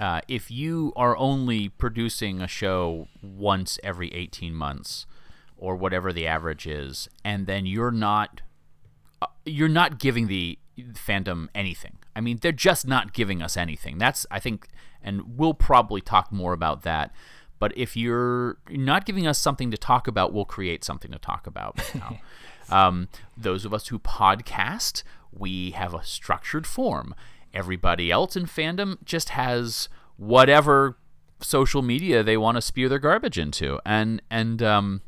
Uh, 0.00 0.22
if 0.28 0.50
you 0.50 0.92
are 0.96 1.16
only 1.16 1.68
producing 1.68 2.40
a 2.40 2.48
show 2.48 3.06
once 3.22 3.78
every 3.84 4.08
18 4.14 4.54
months, 4.54 5.06
or 5.62 5.76
whatever 5.76 6.12
the 6.12 6.26
average 6.26 6.66
is, 6.66 7.08
and 7.24 7.46
then 7.46 7.64
you're 7.64 7.92
not 7.92 8.42
uh, 9.22 9.26
you're 9.46 9.68
not 9.68 10.00
giving 10.00 10.26
the 10.26 10.58
fandom 10.92 11.46
anything. 11.54 11.98
I 12.16 12.20
mean, 12.20 12.40
they're 12.42 12.50
just 12.50 12.84
not 12.84 13.12
giving 13.12 13.40
us 13.40 13.56
anything. 13.56 13.96
That's 13.98 14.26
I 14.28 14.40
think, 14.40 14.66
and 15.00 15.38
we'll 15.38 15.54
probably 15.54 16.00
talk 16.00 16.32
more 16.32 16.52
about 16.52 16.82
that. 16.82 17.14
But 17.60 17.72
if 17.78 17.96
you're 17.96 18.58
not 18.70 19.06
giving 19.06 19.24
us 19.24 19.38
something 19.38 19.70
to 19.70 19.76
talk 19.76 20.08
about, 20.08 20.32
we'll 20.32 20.44
create 20.44 20.82
something 20.82 21.12
to 21.12 21.18
talk 21.18 21.46
about. 21.46 21.78
Now. 21.94 22.18
um, 22.68 23.08
those 23.36 23.64
of 23.64 23.72
us 23.72 23.86
who 23.86 24.00
podcast, 24.00 25.04
we 25.30 25.70
have 25.70 25.94
a 25.94 26.02
structured 26.02 26.66
form. 26.66 27.14
Everybody 27.54 28.10
else 28.10 28.34
in 28.34 28.46
fandom 28.46 28.96
just 29.04 29.28
has 29.28 29.88
whatever 30.16 30.98
social 31.40 31.82
media 31.82 32.24
they 32.24 32.36
want 32.36 32.56
to 32.56 32.60
spew 32.62 32.88
their 32.88 32.98
garbage 32.98 33.38
into, 33.38 33.78
and 33.86 34.20
and 34.28 34.60
um, 34.60 35.02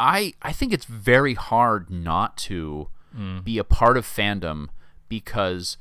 I 0.00 0.34
I 0.42 0.52
think 0.52 0.72
it's 0.72 0.84
very 0.84 1.34
hard 1.34 1.90
not 1.90 2.36
to 2.38 2.88
mm. 3.16 3.42
be 3.44 3.58
a 3.58 3.64
part 3.64 3.96
of 3.96 4.06
fandom 4.06 4.68
because 5.08 5.76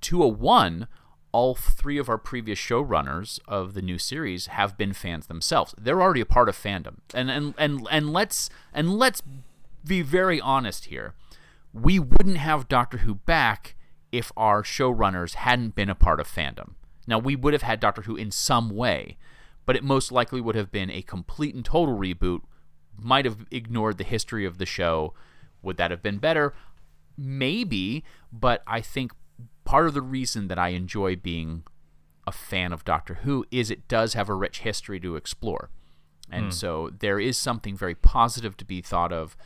to 0.00 0.22
a 0.22 0.28
one 0.28 0.88
all 1.32 1.54
three 1.54 1.98
of 1.98 2.08
our 2.08 2.18
previous 2.18 2.58
showrunners 2.58 3.38
of 3.46 3.74
the 3.74 3.82
new 3.82 3.98
series 3.98 4.46
have 4.46 4.78
been 4.78 4.92
fans 4.92 5.26
themselves. 5.26 5.74
They're 5.76 6.00
already 6.00 6.22
a 6.22 6.26
part 6.26 6.48
of 6.48 6.56
fandom. 6.56 6.96
And 7.12 7.30
and 7.30 7.54
and 7.58 7.86
and 7.90 8.12
let's 8.12 8.48
and 8.72 8.98
let's 8.98 9.22
be 9.84 10.02
very 10.02 10.40
honest 10.40 10.86
here. 10.86 11.14
We 11.72 11.98
wouldn't 11.98 12.38
have 12.38 12.68
Doctor 12.68 12.98
Who 12.98 13.16
back 13.16 13.74
if 14.10 14.32
our 14.36 14.62
showrunners 14.62 15.34
hadn't 15.34 15.74
been 15.74 15.90
a 15.90 15.94
part 15.94 16.18
of 16.18 16.26
fandom. 16.26 16.72
Now 17.06 17.18
we 17.18 17.36
would 17.36 17.52
have 17.52 17.62
had 17.62 17.78
Doctor 17.80 18.02
Who 18.02 18.16
in 18.16 18.30
some 18.30 18.70
way, 18.70 19.18
but 19.66 19.76
it 19.76 19.84
most 19.84 20.10
likely 20.10 20.40
would 20.40 20.54
have 20.54 20.72
been 20.72 20.90
a 20.90 21.02
complete 21.02 21.54
and 21.54 21.64
total 21.64 21.96
reboot. 21.96 22.40
Might 23.00 23.24
have 23.24 23.46
ignored 23.50 23.98
the 23.98 24.04
history 24.04 24.44
of 24.44 24.58
the 24.58 24.66
show. 24.66 25.14
Would 25.62 25.76
that 25.76 25.90
have 25.90 26.02
been 26.02 26.18
better? 26.18 26.54
Maybe, 27.16 28.04
but 28.32 28.62
I 28.66 28.80
think 28.80 29.12
part 29.64 29.86
of 29.86 29.94
the 29.94 30.02
reason 30.02 30.48
that 30.48 30.58
I 30.58 30.68
enjoy 30.68 31.16
being 31.16 31.64
a 32.26 32.32
fan 32.32 32.72
of 32.72 32.84
Doctor 32.84 33.14
Who 33.22 33.44
is 33.50 33.70
it 33.70 33.88
does 33.88 34.14
have 34.14 34.28
a 34.28 34.34
rich 34.34 34.60
history 34.60 35.00
to 35.00 35.16
explore. 35.16 35.70
And 36.30 36.46
mm. 36.46 36.52
so 36.52 36.90
there 36.98 37.18
is 37.18 37.36
something 37.36 37.76
very 37.76 37.94
positive 37.94 38.56
to 38.58 38.64
be 38.64 38.80
thought 38.82 39.12
of 39.12 39.36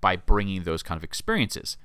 by 0.00 0.16
bringing 0.16 0.62
those 0.62 0.82
kind 0.82 0.96
of 0.96 1.04
experiences. 1.04 1.76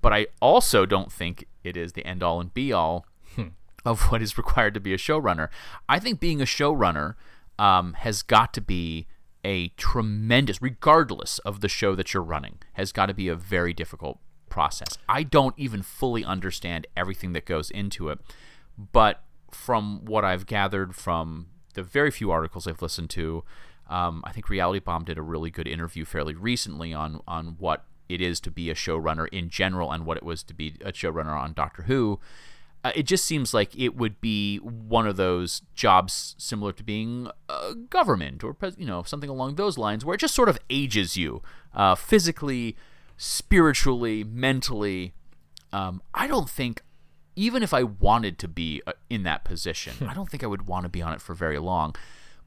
But 0.00 0.12
I 0.12 0.26
also 0.40 0.86
don't 0.86 1.10
think 1.10 1.46
it 1.64 1.76
is 1.76 1.92
the 1.92 2.06
end 2.06 2.22
all 2.22 2.40
and 2.40 2.52
be 2.52 2.72
all 2.72 3.06
hmm. 3.34 3.48
of 3.84 4.02
what 4.12 4.22
is 4.22 4.38
required 4.38 4.74
to 4.74 4.80
be 4.80 4.94
a 4.94 4.98
showrunner. 4.98 5.48
I 5.88 5.98
think 5.98 6.20
being 6.20 6.40
a 6.40 6.44
showrunner 6.44 7.14
um, 7.58 7.94
has 7.94 8.22
got 8.22 8.52
to 8.54 8.60
be 8.60 9.06
a 9.44 9.68
tremendous, 9.76 10.60
regardless 10.60 11.38
of 11.40 11.60
the 11.60 11.68
show 11.68 11.94
that 11.94 12.12
you're 12.12 12.22
running, 12.22 12.58
has 12.74 12.92
got 12.92 13.06
to 13.06 13.14
be 13.14 13.28
a 13.28 13.34
very 13.34 13.72
difficult 13.72 14.18
process. 14.48 14.98
I 15.08 15.22
don't 15.22 15.54
even 15.56 15.82
fully 15.82 16.24
understand 16.24 16.86
everything 16.96 17.32
that 17.34 17.44
goes 17.44 17.70
into 17.70 18.08
it, 18.08 18.18
but 18.92 19.22
from 19.50 20.04
what 20.04 20.24
I've 20.24 20.46
gathered 20.46 20.94
from 20.94 21.46
the 21.74 21.82
very 21.82 22.10
few 22.10 22.30
articles 22.30 22.66
I've 22.66 22.82
listened 22.82 23.10
to, 23.10 23.44
um, 23.88 24.22
I 24.24 24.32
think 24.32 24.48
Reality 24.48 24.80
Bomb 24.80 25.04
did 25.04 25.18
a 25.18 25.22
really 25.22 25.50
good 25.50 25.66
interview 25.66 26.04
fairly 26.04 26.34
recently 26.34 26.92
on 26.92 27.20
on 27.26 27.56
what 27.58 27.84
it 28.08 28.20
is 28.20 28.40
to 28.40 28.50
be 28.50 28.70
a 28.70 28.74
showrunner 28.74 29.28
in 29.28 29.48
general 29.48 29.92
and 29.92 30.04
what 30.04 30.16
it 30.16 30.22
was 30.22 30.42
to 30.44 30.54
be 30.54 30.74
a 30.82 30.92
showrunner 30.92 31.38
on 31.38 31.52
Doctor 31.52 31.82
Who. 31.82 32.20
Uh, 32.84 32.92
it 32.94 33.02
just 33.04 33.24
seems 33.24 33.52
like 33.52 33.76
it 33.76 33.96
would 33.96 34.20
be 34.20 34.58
one 34.58 35.06
of 35.06 35.16
those 35.16 35.62
jobs 35.74 36.36
similar 36.38 36.72
to 36.72 36.84
being 36.84 37.28
a 37.48 37.74
government 37.74 38.44
or 38.44 38.56
you 38.76 38.86
know 38.86 39.02
something 39.02 39.28
along 39.28 39.56
those 39.56 39.76
lines, 39.76 40.04
where 40.04 40.14
it 40.14 40.20
just 40.20 40.34
sort 40.34 40.48
of 40.48 40.58
ages 40.70 41.16
you 41.16 41.42
uh, 41.74 41.94
physically, 41.96 42.76
spiritually, 43.16 44.22
mentally. 44.22 45.12
Um, 45.72 46.02
I 46.14 46.28
don't 46.28 46.48
think, 46.48 46.82
even 47.34 47.62
if 47.62 47.74
I 47.74 47.82
wanted 47.82 48.38
to 48.38 48.48
be 48.48 48.80
uh, 48.86 48.92
in 49.10 49.24
that 49.24 49.44
position, 49.44 49.94
I 50.08 50.14
don't 50.14 50.30
think 50.30 50.44
I 50.44 50.46
would 50.46 50.66
want 50.66 50.84
to 50.84 50.88
be 50.88 51.02
on 51.02 51.12
it 51.12 51.20
for 51.20 51.34
very 51.34 51.58
long. 51.58 51.94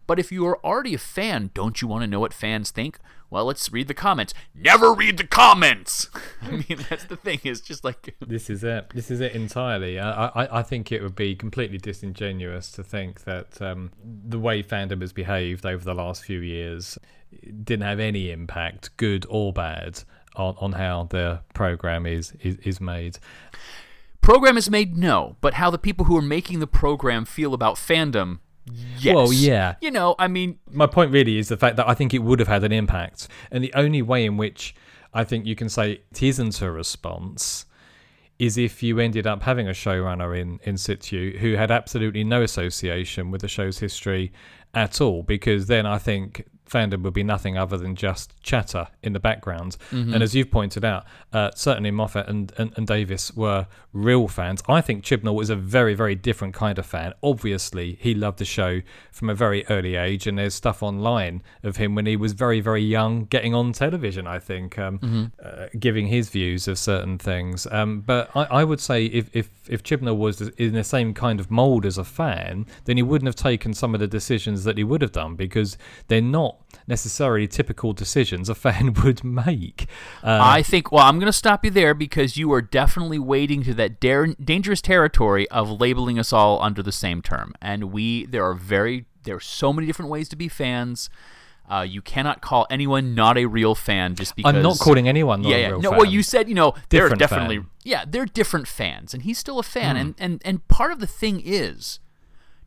But 0.07 0.17
if 0.17 0.31
you 0.31 0.45
are 0.47 0.65
already 0.65 0.93
a 0.93 0.97
fan, 0.97 1.51
don't 1.53 1.81
you 1.81 1.87
want 1.87 2.03
to 2.03 2.07
know 2.07 2.19
what 2.19 2.33
fans 2.33 2.71
think? 2.71 2.99
Well, 3.31 3.45
let's 3.45 3.71
read 3.71 3.87
the 3.87 3.93
comments. 3.93 4.33
Never 4.53 4.93
read 4.93 5.17
the 5.17 5.25
comments. 5.25 6.09
I 6.41 6.51
mean, 6.51 6.85
that's 6.89 7.05
the 7.05 7.15
thing. 7.15 7.39
Is 7.45 7.61
just 7.61 7.83
like 7.83 8.13
this 8.27 8.49
is 8.49 8.63
it. 8.63 8.91
This 8.93 9.09
is 9.09 9.21
it 9.21 9.31
entirely. 9.31 9.97
I, 9.97 10.27
I, 10.27 10.59
I 10.59 10.63
think 10.63 10.91
it 10.91 11.01
would 11.01 11.15
be 11.15 11.33
completely 11.35 11.77
disingenuous 11.77 12.71
to 12.73 12.83
think 12.83 13.23
that 13.23 13.61
um, 13.61 13.91
the 14.03 14.37
way 14.37 14.61
fandom 14.61 14.99
has 14.99 15.13
behaved 15.13 15.65
over 15.65 15.83
the 15.83 15.95
last 15.95 16.25
few 16.25 16.41
years 16.41 16.99
didn't 17.63 17.85
have 17.85 18.01
any 18.01 18.29
impact, 18.31 18.95
good 18.97 19.25
or 19.29 19.53
bad, 19.53 20.03
on, 20.35 20.55
on 20.59 20.73
how 20.73 21.07
the 21.09 21.39
program 21.53 22.05
is, 22.05 22.33
is, 22.41 22.57
is 22.57 22.81
made. 22.81 23.17
Program 24.19 24.57
is 24.57 24.69
made, 24.69 24.97
no, 24.97 25.37
but 25.39 25.53
how 25.53 25.71
the 25.71 25.77
people 25.77 26.05
who 26.05 26.17
are 26.17 26.21
making 26.21 26.59
the 26.59 26.67
program 26.67 27.23
feel 27.23 27.53
about 27.53 27.75
fandom 27.75 28.39
Yes. 28.99 29.15
Well, 29.15 29.33
yeah. 29.33 29.75
You 29.81 29.91
know, 29.91 30.15
I 30.19 30.27
mean, 30.27 30.59
my 30.69 30.87
point 30.87 31.11
really 31.11 31.37
is 31.37 31.47
the 31.47 31.57
fact 31.57 31.77
that 31.77 31.87
I 31.87 31.93
think 31.93 32.13
it 32.13 32.19
would 32.19 32.39
have 32.39 32.47
had 32.47 32.63
an 32.63 32.71
impact, 32.71 33.27
and 33.51 33.63
the 33.63 33.73
only 33.73 34.01
way 34.01 34.25
in 34.25 34.37
which 34.37 34.75
I 35.13 35.23
think 35.23 35.45
you 35.45 35.55
can 35.55 35.69
say 35.69 36.01
it 36.11 36.23
isn't 36.23 36.61
a 36.61 36.71
response 36.71 37.65
is 38.39 38.57
if 38.57 38.81
you 38.81 38.99
ended 38.99 39.27
up 39.27 39.43
having 39.43 39.67
a 39.67 39.71
showrunner 39.71 40.39
in 40.39 40.59
in 40.63 40.77
situ 40.77 41.37
who 41.39 41.55
had 41.55 41.69
absolutely 41.69 42.23
no 42.23 42.41
association 42.41 43.29
with 43.29 43.41
the 43.41 43.47
show's 43.47 43.79
history 43.79 44.31
at 44.73 45.01
all, 45.01 45.23
because 45.23 45.67
then 45.67 45.85
I 45.85 45.97
think 45.97 46.45
fandom 46.71 47.03
would 47.03 47.13
be 47.13 47.23
nothing 47.23 47.57
other 47.57 47.77
than 47.77 47.95
just 47.95 48.33
chatter 48.41 48.87
in 49.03 49.13
the 49.13 49.19
background. 49.19 49.75
Mm-hmm. 49.91 50.13
And 50.13 50.23
as 50.23 50.33
you've 50.33 50.51
pointed 50.51 50.85
out, 50.85 51.05
uh, 51.33 51.51
certainly 51.53 51.91
Moffat 51.91 52.27
and, 52.27 52.51
and, 52.57 52.73
and, 52.77 52.87
Davies 52.87 53.31
were 53.35 53.67
real 53.93 54.27
fans. 54.27 54.63
I 54.67 54.81
think 54.81 55.03
Chibnall 55.03 55.35
was 55.35 55.49
a 55.49 55.55
very, 55.55 55.93
very 55.93 56.15
different 56.15 56.53
kind 56.53 56.77
of 56.79 56.85
fan. 56.85 57.13
Obviously, 57.21 57.97
he 58.01 58.13
loved 58.13 58.39
the 58.39 58.45
show 58.45 58.81
from 59.11 59.29
a 59.29 59.35
very 59.35 59.65
early 59.67 59.95
age, 59.95 60.27
and 60.27 60.37
there's 60.37 60.55
stuff 60.55 60.81
online 60.81 61.41
of 61.63 61.77
him 61.77 61.95
when 61.95 62.05
he 62.05 62.15
was 62.15 62.33
very, 62.33 62.61
very 62.61 62.81
young, 62.81 63.25
getting 63.25 63.53
on 63.53 63.73
television, 63.73 64.27
I 64.27 64.39
think, 64.39 64.79
um, 64.79 64.99
mm-hmm. 64.99 65.25
uh, 65.43 65.67
giving 65.79 66.07
his 66.07 66.29
views 66.29 66.67
of 66.67 66.77
certain 66.77 67.17
things. 67.17 67.67
Um, 67.71 68.01
but 68.01 68.29
I, 68.35 68.43
I, 68.45 68.63
would 68.63 68.79
say 68.79 69.05
if, 69.05 69.33
if, 69.35 69.49
if 69.69 69.83
Chibnall 69.83 70.17
was 70.17 70.41
in 70.41 70.73
the 70.73 70.83
same 70.83 71.13
kind 71.13 71.39
of 71.39 71.51
mould 71.51 71.85
as 71.85 71.97
a 71.97 72.03
fan, 72.03 72.65
then 72.85 72.97
he 72.97 73.03
wouldn't 73.03 73.27
have 73.27 73.35
taken 73.35 73.73
some 73.73 73.93
of 73.93 73.99
the 73.99 74.07
decisions 74.07 74.63
that 74.63 74.77
he 74.77 74.83
would 74.83 75.01
have 75.01 75.11
done 75.11 75.35
because 75.35 75.77
they're 76.07 76.21
not 76.21 76.60
necessarily 76.87 77.47
typical 77.47 77.93
decisions 77.93 78.49
a 78.49 78.55
fan 78.65 78.93
would 79.03 79.23
make. 79.23 79.87
Uh, 80.23 80.39
I 80.41 80.61
think, 80.61 80.91
well, 80.91 81.05
I'm 81.05 81.19
going 81.19 81.27
to 81.27 81.33
stop 81.33 81.63
you 81.65 81.71
there 81.71 81.93
because 81.93 82.37
you 82.37 82.51
are 82.53 82.61
definitely 82.61 83.19
wading 83.19 83.63
to 83.63 83.73
that 83.75 83.99
dangerous 83.99 84.81
territory 84.81 85.49
of 85.49 85.79
labeling 85.79 86.19
us 86.19 86.33
all 86.33 86.61
under 86.61 86.83
the 86.83 86.91
same 86.91 87.21
term. 87.21 87.53
And 87.61 87.85
we, 87.91 88.25
there 88.25 88.43
are 88.43 88.53
very, 88.53 89.05
there 89.23 89.35
are 89.35 89.41
so 89.41 89.71
many 89.73 89.87
different 89.87 90.11
ways 90.11 90.29
to 90.29 90.35
be 90.35 90.47
fans. 90.47 91.09
Uh, 91.69 91.83
you 91.83 92.01
cannot 92.01 92.41
call 92.41 92.67
anyone 92.69 93.15
not 93.15 93.37
a 93.37 93.45
real 93.45 93.75
fan 93.75 94.13
just 94.15 94.35
because. 94.35 94.53
I'm 94.53 94.61
not 94.61 94.77
calling 94.79 95.07
anyone 95.07 95.41
yeah, 95.43 95.55
yeah. 95.55 95.69
no, 95.69 95.91
fan. 95.91 95.91
Well, 95.91 96.05
you 96.05 96.21
said 96.21 96.49
you 96.49 96.55
know 96.55 96.73
they're 96.89 97.07
definitely 97.07 97.59
fan. 97.59 97.67
yeah 97.85 98.03
they're 98.05 98.25
different 98.25 98.67
fans, 98.67 99.13
and 99.13 99.23
he's 99.23 99.37
still 99.37 99.57
a 99.57 99.63
fan, 99.63 99.95
mm. 99.95 100.01
and 100.01 100.15
and 100.17 100.41
and 100.43 100.67
part 100.67 100.91
of 100.91 100.99
the 100.99 101.07
thing 101.07 101.41
is, 101.41 102.01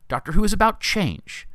Doctor 0.07 0.31
Who 0.31 0.43
is 0.43 0.53
about 0.53 0.79
change 0.79 1.47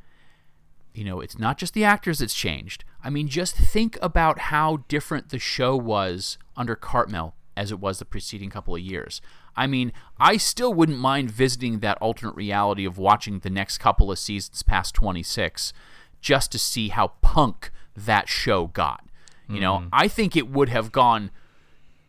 you 0.95 1.05
know, 1.05 1.21
it's 1.21 1.39
not 1.39 1.59
just 1.59 1.75
the 1.75 1.85
actors 1.85 2.19
that's 2.19 2.35
changed. 2.35 2.85
I 3.03 3.11
mean, 3.11 3.29
just 3.29 3.55
think 3.57 3.99
about 4.03 4.39
how 4.39 4.85
different 4.89 5.31
the 5.31 5.39
show 5.39 5.77
was 5.77 6.39
under 6.57 6.77
Cartmel 6.77 7.35
as 7.57 7.71
it 7.71 7.81
was 7.81 7.99
the 7.99 8.05
preceding 8.05 8.51
couple 8.51 8.75
of 8.75 8.81
years. 8.81 9.21
I 9.57 9.67
mean, 9.67 9.93
I 10.19 10.37
still 10.37 10.73
wouldn't 10.73 10.99
mind 10.99 11.31
visiting 11.31 11.81
that 11.81 11.99
alternate 11.99 12.35
reality 12.35 12.85
of 12.85 12.99
watching 12.99 13.41
the 13.41 13.51
next 13.51 13.79
couple 13.79 14.11
of 14.11 14.19
seasons 14.19 14.63
past 14.63 14.95
26 14.95 15.73
just 16.21 16.53
to 16.53 16.59
see 16.59 16.89
how 16.89 17.09
punk 17.21 17.71
that 17.97 18.29
show 18.29 18.69
got. 18.69 19.05
You 19.49 19.57
mm. 19.57 19.61
know, 19.61 19.75
mm-hmm. 19.79 19.89
I 19.93 20.09
think 20.09 20.37
it 20.37 20.49
would 20.49 20.69
have 20.69 20.93
gone 20.93 21.31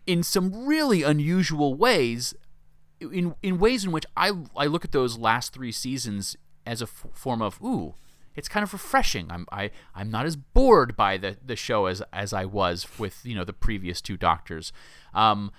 in 0.06 0.24
some 0.24 0.66
really 0.66 1.04
unusual 1.04 1.76
ways 1.76 2.34
in 3.00 3.36
in 3.42 3.58
ways 3.58 3.84
in 3.84 3.92
which 3.92 4.06
I 4.16 4.32
I 4.56 4.68
look 4.68 4.86
at 4.86 4.92
those 4.92 5.18
last 5.18 5.54
3 5.54 5.72
seasons 5.72 6.36
as 6.66 6.82
a 6.82 6.86
f- 6.86 7.08
form 7.14 7.42
of 7.42 7.60
ooh, 7.62 7.96
it's 8.36 8.48
kind 8.48 8.64
of 8.64 8.74
refreshing. 8.74 9.32
I'm 9.32 9.46
I 9.52 9.72
I'm 9.96 10.10
not 10.10 10.26
as 10.26 10.36
bored 10.36 10.96
by 10.96 11.18
the 11.18 11.38
the 11.44 11.56
show 11.56 11.86
as 11.86 12.02
as 12.14 12.34
I 12.34 12.46
was 12.46 12.88
with 12.98 13.26
you 13.26 13.36
know 13.36 13.44
the 13.44 13.54
previous 13.54 14.02
two 14.02 14.18
Doctors. 14.18 14.72
Um, 15.14 15.52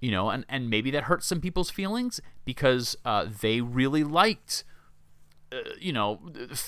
you 0.00 0.10
know, 0.10 0.30
and 0.30 0.44
and 0.48 0.68
maybe 0.68 0.90
that 0.90 1.04
hurts 1.04 1.26
some 1.26 1.40
people's 1.40 1.70
feelings 1.70 2.20
because 2.44 2.96
uh, 3.04 3.26
they 3.40 3.60
really 3.60 4.04
liked, 4.04 4.64
uh, 5.52 5.58
you 5.80 5.92
know, 5.92 6.20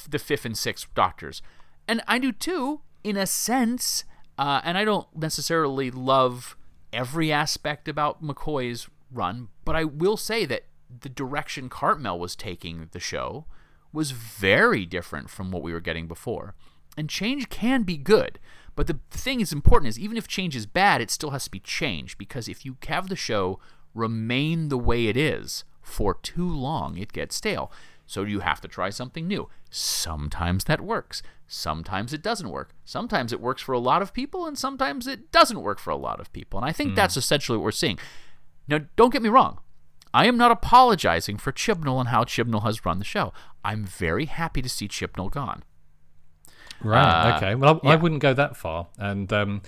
the 0.09 0.19
fifth 0.19 0.45
and 0.45 0.57
sixth 0.57 0.93
Doctors, 0.95 1.43
and 1.87 2.03
I 2.07 2.19
do 2.19 2.33
too 2.33 2.81
in 3.05 3.17
a 3.17 3.27
sense. 3.27 4.05
Uh, 4.39 4.61
and 4.63 4.79
I 4.79 4.85
don't 4.85 5.09
necessarily 5.17 5.91
love 5.91 6.57
every 6.93 7.33
aspect 7.33 7.89
about 7.89 8.23
McCoy's 8.23 8.89
run, 9.11 9.49
but 9.65 9.75
I 9.75 9.83
will 9.83 10.17
say 10.17 10.45
that 10.47 10.63
the 11.01 11.09
direction 11.09 11.69
Cartmel 11.69 12.21
was 12.21 12.37
taking 12.37 12.89
the 12.93 13.01
show 13.01 13.47
was 13.93 14.11
very 14.11 14.85
different 14.85 15.31
from 15.31 15.51
what 15.51 15.63
we 15.63 15.73
were 15.73 15.81
getting 15.81 16.07
before. 16.07 16.55
And 16.97 17.09
change 17.09 17.49
can 17.49 17.83
be 17.83 17.97
good. 17.97 18.39
But 18.75 18.87
the, 18.87 18.99
thing 19.11 19.41
is 19.41 19.53
important 19.53 19.89
is 19.89 19.99
even 19.99 20.17
if 20.17 20.29
change 20.29 20.55
is 20.55 20.67
bad, 20.67 21.01
it 21.01 21.11
still 21.11 21.31
has 21.31 21.45
to 21.45 21.51
be 21.51 21.61
changed 21.61 22.19
because 22.19 22.49
if 22.49 22.65
you 22.65 22.77
have 22.87 23.09
the 23.09 23.17
show 23.17 23.59
remain 23.95 24.69
the 24.69 24.79
way 24.79 25.07
it 25.07 25.17
is 25.17 25.65
for 25.83 26.15
too 26.15 26.49
long, 26.49 26.97
it 26.97 27.13
gets 27.13 27.37
stale. 27.37 27.73
So 28.07 28.23
you 28.23 28.41
have 28.41 28.61
to 28.61 28.69
try 28.69 28.91
something 28.91 29.27
new. 29.27 29.49
Sometimes 29.71 30.65
that 30.65 30.81
works. 30.81 31.23
Sometimes 31.47 32.13
it 32.13 32.23
doesn't 32.23 32.51
work. 32.51 32.71
Sometimes 32.85 33.33
it 33.33 33.41
works 33.41 33.63
for 33.63 33.73
a 33.73 33.79
lot 33.79 34.01
of 34.03 34.13
people, 34.13 34.47
and 34.47 34.57
sometimes 34.57 35.07
it 35.07 35.33
doesn't 35.33 35.63
work 35.63 35.79
for 35.79 35.91
a 35.91 35.97
lot 35.97 36.21
of 36.21 36.33
people. 36.33 36.59
And 36.59 36.69
I 36.69 36.73
think 36.73 36.93
mm. 36.93 36.97
that's 36.97 37.17
essentially 37.17 37.59
what 37.59 37.65
we're 37.65 37.71
seeing. 37.73 37.99
Now, 38.69 38.81
don't 38.97 39.13
get 39.13 39.23
me 39.23 39.29
wrong. 39.29 39.59
I 40.13 40.27
am 40.27 40.37
not 40.37 40.51
apologizing 40.51 41.39
for 41.39 41.53
Chibnall 41.53 42.01
and 42.01 42.09
how 42.09 42.25
Chibnall 42.25 42.63
has 42.65 42.85
run 42.85 42.99
the 42.99 43.05
show. 43.05 43.33
I'm 43.65 43.85
very 43.85 44.27
happy 44.27 44.63
to 44.63 44.69
see 44.69 44.89
Chibnall 44.89 45.31
gone. 45.31 45.63
Right. 46.83 47.33
Uh, 47.33 47.37
okay. 47.37 47.55
Well, 47.55 47.81
I, 47.83 47.87
yeah. 47.87 47.93
I, 47.93 47.97
wouldn't 47.97 48.23
go 48.23 48.35
that 48.35 48.57
far, 48.57 48.87
and 48.99 49.33
um, 49.33 49.63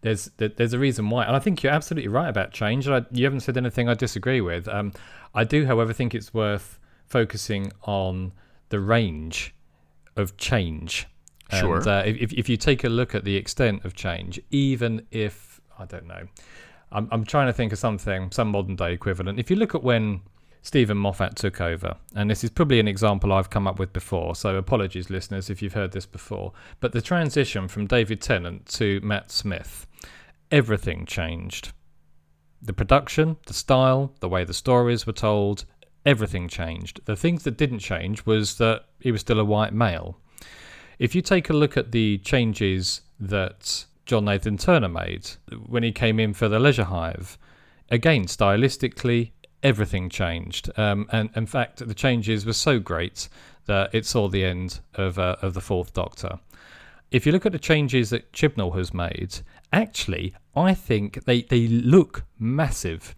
there's 0.00 0.30
there's 0.36 0.72
a 0.72 0.78
reason 0.78 1.10
why, 1.10 1.24
and 1.24 1.36
I 1.36 1.38
think 1.38 1.62
you're 1.62 1.72
absolutely 1.72 2.08
right 2.08 2.28
about 2.28 2.52
change. 2.52 2.88
I, 2.88 3.04
you 3.10 3.24
haven't 3.24 3.40
said 3.40 3.56
anything 3.56 3.88
I 3.88 3.94
disagree 3.94 4.40
with. 4.40 4.66
Um, 4.68 4.92
I 5.34 5.44
do, 5.44 5.66
however, 5.66 5.92
think 5.92 6.14
it's 6.14 6.32
worth 6.32 6.78
focusing 7.06 7.72
on 7.82 8.32
the 8.70 8.80
range 8.80 9.54
of 10.16 10.36
change. 10.36 11.06
Sure. 11.52 11.76
And, 11.76 11.86
uh, 11.86 12.02
if 12.06 12.32
if 12.32 12.48
you 12.48 12.56
take 12.56 12.84
a 12.84 12.88
look 12.88 13.14
at 13.14 13.24
the 13.24 13.36
extent 13.36 13.84
of 13.84 13.94
change, 13.94 14.40
even 14.50 15.06
if 15.10 15.60
I 15.78 15.84
don't 15.84 16.06
know, 16.06 16.28
I'm 16.94 17.08
I'm 17.10 17.24
trying 17.24 17.48
to 17.48 17.52
think 17.52 17.72
of 17.72 17.78
something, 17.78 18.30
some 18.30 18.48
modern 18.48 18.76
day 18.76 18.92
equivalent. 18.92 19.38
If 19.38 19.50
you 19.50 19.56
look 19.56 19.74
at 19.74 19.82
when 19.82 20.22
Steven 20.64 20.96
Moffat 20.96 21.36
took 21.36 21.60
over. 21.60 21.94
And 22.16 22.30
this 22.30 22.42
is 22.42 22.48
probably 22.48 22.80
an 22.80 22.88
example 22.88 23.34
I've 23.34 23.50
come 23.50 23.66
up 23.66 23.78
with 23.78 23.92
before, 23.92 24.34
so 24.34 24.56
apologies, 24.56 25.10
listeners, 25.10 25.50
if 25.50 25.60
you've 25.60 25.74
heard 25.74 25.92
this 25.92 26.06
before. 26.06 26.54
But 26.80 26.92
the 26.92 27.02
transition 27.02 27.68
from 27.68 27.86
David 27.86 28.22
Tennant 28.22 28.64
to 28.68 28.98
Matt 29.02 29.30
Smith, 29.30 29.86
everything 30.50 31.04
changed. 31.04 31.72
The 32.62 32.72
production, 32.72 33.36
the 33.44 33.52
style, 33.52 34.14
the 34.20 34.28
way 34.28 34.42
the 34.44 34.54
stories 34.54 35.06
were 35.06 35.12
told, 35.12 35.66
everything 36.06 36.48
changed. 36.48 37.02
The 37.04 37.14
things 37.14 37.42
that 37.42 37.58
didn't 37.58 37.80
change 37.80 38.24
was 38.24 38.56
that 38.56 38.86
he 39.00 39.12
was 39.12 39.20
still 39.20 39.40
a 39.40 39.44
white 39.44 39.74
male. 39.74 40.18
If 40.98 41.14
you 41.14 41.20
take 41.20 41.50
a 41.50 41.52
look 41.52 41.76
at 41.76 41.92
the 41.92 42.16
changes 42.18 43.02
that 43.20 43.84
John 44.06 44.26
Nathan 44.26 44.58
Turner 44.58 44.88
made 44.88 45.30
when 45.66 45.82
he 45.82 45.92
came 45.92 46.20
in 46.20 46.34
for 46.34 46.48
the 46.48 46.58
Leisure 46.58 46.84
Hive, 46.84 47.38
again, 47.90 48.26
stylistically, 48.26 49.30
everything 49.62 50.10
changed. 50.10 50.70
Um, 50.78 51.08
and 51.10 51.30
in 51.34 51.46
fact, 51.46 51.86
the 51.86 51.94
changes 51.94 52.44
were 52.44 52.52
so 52.52 52.78
great 52.78 53.28
that 53.66 53.94
it 53.94 54.04
saw 54.04 54.28
the 54.28 54.44
end 54.44 54.80
of, 54.94 55.18
uh, 55.18 55.36
of 55.40 55.54
the 55.54 55.60
Fourth 55.60 55.94
Doctor. 55.94 56.38
If 57.10 57.24
you 57.24 57.32
look 57.32 57.46
at 57.46 57.52
the 57.52 57.58
changes 57.58 58.10
that 58.10 58.32
Chibnall 58.32 58.76
has 58.76 58.92
made, 58.92 59.38
actually, 59.72 60.34
I 60.54 60.74
think 60.74 61.24
they, 61.24 61.42
they 61.42 61.66
look 61.68 62.24
massive, 62.38 63.14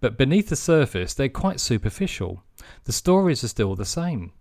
but 0.00 0.18
beneath 0.18 0.50
the 0.50 0.56
surface, 0.56 1.14
they're 1.14 1.28
quite 1.28 1.58
superficial. 1.58 2.42
The 2.84 2.92
stories 2.92 3.42
are 3.42 3.48
still 3.48 3.74
the 3.74 3.84
same. 3.84 4.32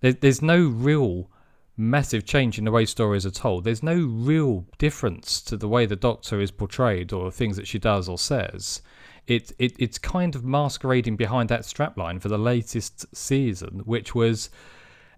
There, 0.00 0.12
there's 0.12 0.42
no 0.42 0.66
real 0.66 1.30
massive 1.78 2.26
change 2.26 2.58
in 2.58 2.64
the 2.64 2.70
way 2.70 2.84
stories 2.84 3.24
are 3.24 3.30
told. 3.30 3.64
There's 3.64 3.82
no 3.82 3.96
real 3.96 4.66
difference 4.76 5.40
to 5.42 5.56
the 5.56 5.68
way 5.68 5.86
the 5.86 5.96
Doctor 5.96 6.40
is 6.40 6.50
portrayed 6.50 7.12
or 7.12 7.30
things 7.30 7.56
that 7.56 7.68
she 7.68 7.78
does 7.78 8.08
or 8.08 8.18
says 8.18 8.82
it, 9.28 9.52
it 9.58 9.74
it's 9.78 9.98
kind 9.98 10.34
of 10.34 10.44
masquerading 10.44 11.16
behind 11.16 11.48
that 11.50 11.60
strapline 11.60 12.20
for 12.20 12.28
the 12.28 12.38
latest 12.38 13.14
season, 13.14 13.82
which 13.84 14.14
was 14.14 14.50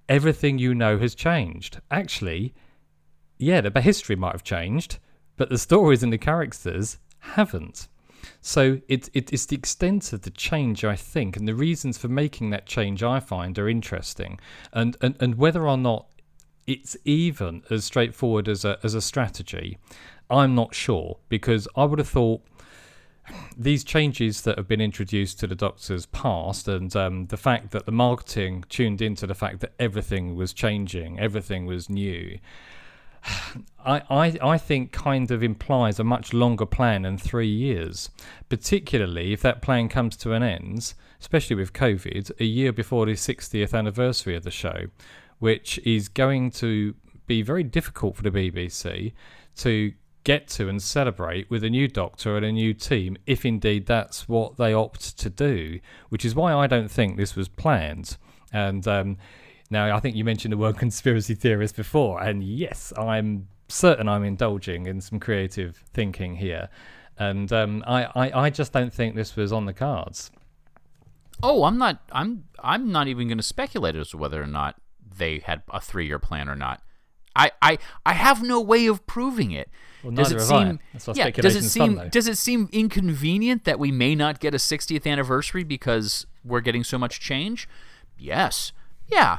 everything 0.08 0.58
you 0.58 0.74
know 0.74 0.98
has 0.98 1.14
changed. 1.14 1.80
Actually, 1.90 2.52
yeah, 3.38 3.60
the 3.60 3.80
history 3.80 4.16
might 4.16 4.32
have 4.32 4.44
changed, 4.44 4.98
but 5.36 5.48
the 5.48 5.58
stories 5.58 6.02
and 6.02 6.12
the 6.12 6.18
characters 6.18 6.98
haven't. 7.20 7.88
So 8.42 8.80
it, 8.88 9.08
it, 9.14 9.32
it's 9.32 9.46
the 9.46 9.56
extent 9.56 10.12
of 10.12 10.22
the 10.22 10.30
change, 10.30 10.84
I 10.84 10.96
think, 10.96 11.36
and 11.36 11.48
the 11.48 11.54
reasons 11.54 11.96
for 11.96 12.08
making 12.08 12.50
that 12.50 12.66
change 12.66 13.02
I 13.02 13.20
find 13.20 13.58
are 13.58 13.68
interesting, 13.68 14.40
and 14.72 14.96
and, 15.00 15.16
and 15.20 15.36
whether 15.36 15.68
or 15.68 15.78
not 15.78 16.08
it's 16.70 16.96
even 17.04 17.62
as 17.68 17.84
straightforward 17.84 18.48
as 18.48 18.64
a 18.64 18.78
as 18.84 18.94
a 18.94 19.00
strategy, 19.00 19.78
I'm 20.30 20.54
not 20.54 20.74
sure 20.74 21.18
because 21.28 21.66
I 21.76 21.84
would 21.84 21.98
have 21.98 22.08
thought 22.08 22.42
these 23.56 23.84
changes 23.84 24.42
that 24.42 24.56
have 24.56 24.68
been 24.68 24.80
introduced 24.80 25.40
to 25.40 25.46
the 25.46 25.54
Doctor's 25.54 26.06
past, 26.06 26.68
and 26.68 26.94
um, 26.94 27.26
the 27.26 27.36
fact 27.36 27.72
that 27.72 27.86
the 27.86 27.92
marketing 27.92 28.64
tuned 28.68 29.02
into 29.02 29.26
the 29.26 29.34
fact 29.34 29.60
that 29.60 29.72
everything 29.78 30.36
was 30.36 30.52
changing, 30.52 31.18
everything 31.18 31.66
was 31.66 31.90
new, 31.90 32.38
I, 33.84 34.02
I, 34.10 34.38
I 34.40 34.58
think 34.58 34.92
kind 34.92 35.30
of 35.30 35.42
implies 35.42 35.98
a 35.98 36.04
much 36.04 36.32
longer 36.32 36.66
plan 36.66 37.02
than 37.02 37.18
three 37.18 37.48
years, 37.48 38.10
particularly 38.48 39.32
if 39.32 39.42
that 39.42 39.62
plan 39.62 39.88
comes 39.88 40.16
to 40.18 40.32
an 40.32 40.42
end, 40.42 40.94
especially 41.20 41.56
with 41.56 41.72
COVID, 41.72 42.30
a 42.40 42.44
year 42.44 42.72
before 42.72 43.06
the 43.06 43.12
60th 43.12 43.74
anniversary 43.74 44.36
of 44.36 44.44
the 44.44 44.50
show, 44.50 44.86
which 45.40 45.78
is 45.84 46.08
going 46.08 46.52
to 46.52 46.94
be 47.26 47.42
very 47.42 47.64
difficult 47.64 48.16
for 48.16 48.22
the 48.22 48.30
BBC 48.30 49.12
to 49.56 49.92
get 50.22 50.46
to 50.46 50.68
and 50.68 50.82
celebrate 50.82 51.50
with 51.50 51.64
a 51.64 51.70
new 51.70 51.88
doctor 51.88 52.36
and 52.36 52.44
a 52.44 52.52
new 52.52 52.74
team, 52.74 53.16
if 53.26 53.44
indeed 53.44 53.86
that's 53.86 54.28
what 54.28 54.56
they 54.56 54.72
opt 54.72 55.18
to 55.18 55.30
do, 55.30 55.80
which 56.10 56.24
is 56.24 56.34
why 56.34 56.54
I 56.54 56.66
don't 56.66 56.90
think 56.90 57.16
this 57.16 57.34
was 57.34 57.48
planned. 57.48 58.16
And 58.52 58.86
um, 58.86 59.16
now 59.70 59.94
I 59.96 60.00
think 60.00 60.16
you 60.16 60.24
mentioned 60.24 60.52
the 60.52 60.58
word 60.58 60.76
conspiracy 60.84 61.34
theorist 61.34 61.76
before, 61.76 62.22
and 62.22 62.44
yes, 62.44 62.92
I'm 62.96 63.48
certain 63.68 64.08
I'm 64.08 64.24
indulging 64.24 64.86
in 64.86 65.00
some 65.00 65.20
creative 65.20 65.82
thinking 65.94 66.36
here. 66.36 66.68
And 67.18 67.52
um, 67.52 67.84
I, 67.86 68.04
I, 68.14 68.40
I 68.46 68.50
just 68.50 68.72
don't 68.72 68.92
think 68.92 69.14
this 69.14 69.36
was 69.36 69.52
on 69.52 69.66
the 69.66 69.74
cards. 69.74 70.30
Oh, 71.42 71.64
I'm 71.64 71.78
not. 71.78 72.02
I'm. 72.12 72.44
I'm 72.62 72.92
not 72.92 73.08
even 73.08 73.28
going 73.28 73.38
to 73.38 73.42
speculate 73.42 73.94
as 73.94 74.10
to 74.10 74.18
whether 74.18 74.42
or 74.42 74.46
not 74.46 74.76
they 75.16 75.40
had 75.40 75.62
a 75.70 75.80
three-year 75.80 76.18
plan 76.18 76.48
or 76.48 76.56
not. 76.56 76.82
I, 77.36 77.52
I, 77.62 77.78
I 78.04 78.12
have 78.14 78.42
no 78.42 78.60
way 78.60 78.86
of 78.86 79.06
proving 79.06 79.52
it. 79.52 79.70
Well, 80.02 80.12
does 80.12 80.32
it 80.32 80.40
seem? 80.40 80.80
yeah. 81.14 81.30
Does 81.30 81.56
it 81.56 81.62
seem? 81.64 81.96
Fun, 81.96 82.08
does 82.08 82.26
it 82.26 82.38
seem 82.38 82.68
inconvenient 82.72 83.64
that 83.64 83.78
we 83.78 83.92
may 83.92 84.14
not 84.14 84.40
get 84.40 84.54
a 84.54 84.58
60th 84.58 85.06
anniversary 85.06 85.62
because 85.62 86.26
we're 86.44 86.60
getting 86.60 86.84
so 86.84 86.98
much 86.98 87.20
change? 87.20 87.68
Yes. 88.18 88.72
Yeah. 89.06 89.38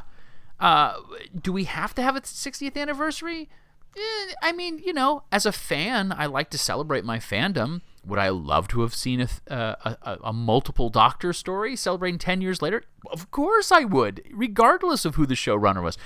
Uh, 0.59 0.97
do 1.39 1.51
we 1.51 1.63
have 1.63 1.95
to 1.95 2.01
have 2.01 2.15
a 2.15 2.21
60th 2.21 2.77
anniversary? 2.77 3.49
Eh, 3.97 4.33
I 4.41 4.51
mean, 4.51 4.79
you 4.79 4.93
know, 4.93 5.23
as 5.31 5.45
a 5.45 5.51
fan, 5.51 6.13
I 6.15 6.27
like 6.27 6.49
to 6.51 6.57
celebrate 6.57 7.03
my 7.03 7.17
fandom. 7.17 7.81
Would 8.05 8.19
I 8.19 8.29
love 8.29 8.67
to 8.69 8.81
have 8.81 8.95
seen 8.95 9.21
a, 9.21 9.53
uh, 9.53 9.95
a, 10.01 10.17
a, 10.23 10.33
multiple 10.33 10.89
Doctor 10.89 11.33
story 11.33 11.75
celebrating 11.75 12.17
10 12.17 12.41
years 12.41 12.61
later? 12.61 12.83
Of 13.11 13.29
course 13.29 13.71
I 13.71 13.83
would, 13.83 14.23
regardless 14.31 15.05
of 15.05 15.15
who 15.15 15.27
the 15.27 15.35
showrunner 15.35 15.83
was. 15.83 15.97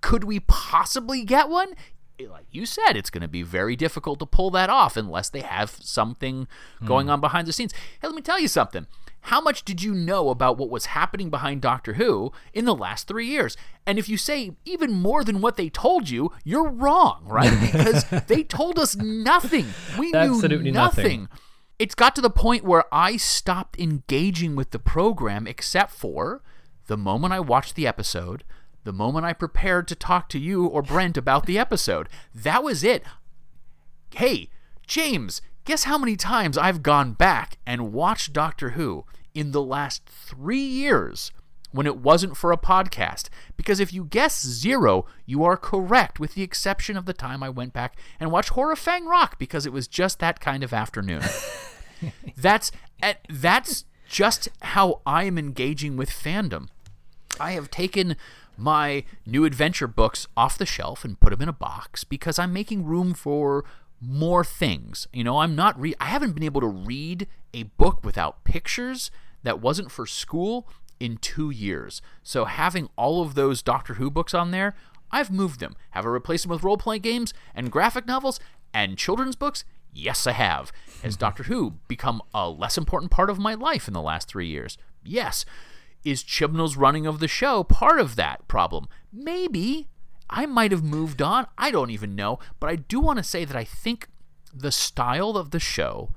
Could 0.00 0.24
we 0.24 0.40
possibly 0.40 1.24
get 1.24 1.48
one? 1.48 1.74
Like 2.20 2.46
you 2.52 2.66
said, 2.66 2.96
it's 2.96 3.10
going 3.10 3.22
to 3.22 3.28
be 3.28 3.42
very 3.42 3.74
difficult 3.74 4.20
to 4.20 4.26
pull 4.26 4.50
that 4.52 4.70
off 4.70 4.96
unless 4.96 5.28
they 5.28 5.40
have 5.40 5.70
something 5.70 6.46
going 6.84 7.08
mm. 7.08 7.12
on 7.12 7.20
behind 7.20 7.48
the 7.48 7.52
scenes. 7.52 7.72
Hey, 8.00 8.06
let 8.06 8.14
me 8.14 8.22
tell 8.22 8.38
you 8.38 8.46
something. 8.46 8.86
How 9.28 9.40
much 9.40 9.64
did 9.64 9.82
you 9.82 9.94
know 9.94 10.28
about 10.28 10.58
what 10.58 10.68
was 10.68 10.86
happening 10.86 11.30
behind 11.30 11.62
Doctor 11.62 11.94
Who 11.94 12.30
in 12.52 12.66
the 12.66 12.74
last 12.74 13.08
three 13.08 13.26
years? 13.26 13.56
And 13.86 13.98
if 13.98 14.06
you 14.06 14.18
say 14.18 14.52
even 14.66 14.92
more 14.92 15.24
than 15.24 15.40
what 15.40 15.56
they 15.56 15.70
told 15.70 16.10
you, 16.10 16.30
you're 16.44 16.68
wrong, 16.68 17.24
right? 17.26 17.50
Because 17.60 18.04
they 18.26 18.42
told 18.42 18.78
us 18.78 18.94
nothing. 18.96 19.66
We 19.98 20.12
Absolutely 20.12 20.64
knew 20.64 20.72
nothing. 20.72 21.22
nothing. 21.22 21.28
It's 21.78 21.94
got 21.94 22.14
to 22.16 22.20
the 22.20 22.28
point 22.28 22.64
where 22.64 22.84
I 22.92 23.16
stopped 23.16 23.78
engaging 23.80 24.56
with 24.56 24.72
the 24.72 24.78
program 24.78 25.46
except 25.46 25.92
for 25.92 26.42
the 26.86 26.98
moment 26.98 27.32
I 27.32 27.40
watched 27.40 27.76
the 27.76 27.86
episode, 27.86 28.44
the 28.84 28.92
moment 28.92 29.24
I 29.24 29.32
prepared 29.32 29.88
to 29.88 29.94
talk 29.94 30.28
to 30.28 30.38
you 30.38 30.66
or 30.66 30.82
Brent 30.82 31.16
about 31.16 31.46
the 31.46 31.58
episode. 31.58 32.10
That 32.34 32.62
was 32.62 32.84
it. 32.84 33.02
Hey, 34.14 34.50
James, 34.86 35.40
guess 35.64 35.84
how 35.84 35.98
many 35.98 36.16
times 36.16 36.58
I've 36.58 36.82
gone 36.82 37.12
back 37.12 37.58
and 37.66 37.92
watched 37.92 38.32
Doctor 38.32 38.70
Who 38.70 39.04
in 39.34 39.52
the 39.52 39.62
last 39.62 40.06
three 40.06 40.62
years 40.62 41.32
when 41.72 41.86
it 41.86 41.98
wasn't 41.98 42.36
for 42.36 42.52
a 42.52 42.58
podcast? 42.58 43.28
Because 43.56 43.80
if 43.80 43.92
you 43.92 44.04
guess 44.04 44.44
zero, 44.44 45.06
you 45.26 45.42
are 45.44 45.56
correct, 45.56 46.20
with 46.20 46.34
the 46.34 46.42
exception 46.42 46.96
of 46.96 47.06
the 47.06 47.12
time 47.12 47.42
I 47.42 47.48
went 47.48 47.72
back 47.72 47.98
and 48.20 48.30
watched 48.30 48.50
Horror 48.50 48.76
Fang 48.76 49.06
Rock 49.06 49.38
because 49.38 49.66
it 49.66 49.72
was 49.72 49.88
just 49.88 50.18
that 50.18 50.40
kind 50.40 50.62
of 50.62 50.72
afternoon. 50.72 51.22
that's 52.36 52.70
eh, 53.02 53.14
that's 53.28 53.84
just 54.08 54.48
how 54.60 55.00
I 55.06 55.24
am 55.24 55.38
engaging 55.38 55.96
with 55.96 56.10
fandom. 56.10 56.68
I 57.40 57.52
have 57.52 57.70
taken 57.70 58.16
my 58.56 59.04
new 59.26 59.44
adventure 59.44 59.88
books 59.88 60.28
off 60.36 60.58
the 60.58 60.66
shelf 60.66 61.04
and 61.04 61.18
put 61.18 61.30
them 61.30 61.42
in 61.42 61.48
a 61.48 61.52
box 61.52 62.04
because 62.04 62.38
I'm 62.38 62.52
making 62.52 62.84
room 62.84 63.14
for 63.14 63.64
more 64.06 64.44
things. 64.44 65.06
You 65.12 65.24
know, 65.24 65.38
I'm 65.38 65.54
not 65.54 65.80
re- 65.80 65.94
I 66.00 66.06
haven't 66.06 66.32
been 66.32 66.42
able 66.42 66.60
to 66.60 66.66
read 66.66 67.26
a 67.52 67.64
book 67.64 68.04
without 68.04 68.44
pictures 68.44 69.10
that 69.42 69.60
wasn't 69.60 69.90
for 69.90 70.06
school 70.06 70.68
in 71.00 71.16
2 71.18 71.50
years. 71.50 72.00
So 72.22 72.44
having 72.44 72.88
all 72.96 73.22
of 73.22 73.34
those 73.34 73.62
Doctor 73.62 73.94
Who 73.94 74.10
books 74.10 74.34
on 74.34 74.50
there, 74.50 74.74
I've 75.10 75.30
moved 75.30 75.60
them. 75.60 75.76
Have 75.90 76.06
I 76.06 76.08
replaced 76.08 76.44
them 76.44 76.50
with 76.50 76.62
role-playing 76.62 77.02
games 77.02 77.34
and 77.54 77.70
graphic 77.70 78.06
novels 78.06 78.40
and 78.72 78.98
children's 78.98 79.36
books? 79.36 79.64
Yes, 79.92 80.26
I 80.26 80.32
have. 80.32 80.72
Has 81.02 81.16
Doctor 81.16 81.44
Who 81.44 81.74
become 81.88 82.20
a 82.34 82.48
less 82.48 82.76
important 82.76 83.10
part 83.10 83.30
of 83.30 83.38
my 83.38 83.54
life 83.54 83.86
in 83.86 83.94
the 83.94 84.02
last 84.02 84.28
3 84.28 84.46
years? 84.46 84.76
Yes. 85.04 85.44
Is 86.04 86.22
Chibnall's 86.22 86.76
running 86.76 87.06
of 87.06 87.20
the 87.20 87.28
show 87.28 87.64
part 87.64 88.00
of 88.00 88.16
that 88.16 88.46
problem? 88.48 88.88
Maybe. 89.12 89.88
I 90.30 90.46
might 90.46 90.72
have 90.72 90.82
moved 90.82 91.20
on. 91.22 91.46
I 91.58 91.70
don't 91.70 91.90
even 91.90 92.14
know. 92.14 92.38
But 92.60 92.70
I 92.70 92.76
do 92.76 93.00
want 93.00 93.18
to 93.18 93.24
say 93.24 93.44
that 93.44 93.56
I 93.56 93.64
think 93.64 94.08
the 94.52 94.72
style 94.72 95.36
of 95.36 95.50
the 95.50 95.60
show 95.60 96.10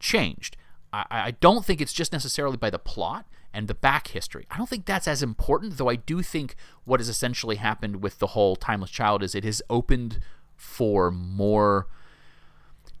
changed. 0.00 0.56
I, 0.92 1.04
I 1.10 1.30
don't 1.32 1.64
think 1.64 1.80
it's 1.80 1.92
just 1.92 2.12
necessarily 2.12 2.56
by 2.56 2.70
the 2.70 2.78
plot 2.78 3.26
and 3.52 3.68
the 3.68 3.74
back 3.74 4.08
history. 4.08 4.46
I 4.50 4.58
don't 4.58 4.68
think 4.68 4.84
that's 4.84 5.06
as 5.06 5.22
important, 5.22 5.78
though 5.78 5.88
I 5.88 5.96
do 5.96 6.22
think 6.22 6.56
what 6.84 7.00
has 7.00 7.08
essentially 7.08 7.56
happened 7.56 8.02
with 8.02 8.18
the 8.18 8.28
whole 8.28 8.56
Timeless 8.56 8.90
Child 8.90 9.22
is 9.22 9.34
it 9.34 9.44
has 9.44 9.62
opened 9.70 10.18
for 10.56 11.10
more 11.10 11.86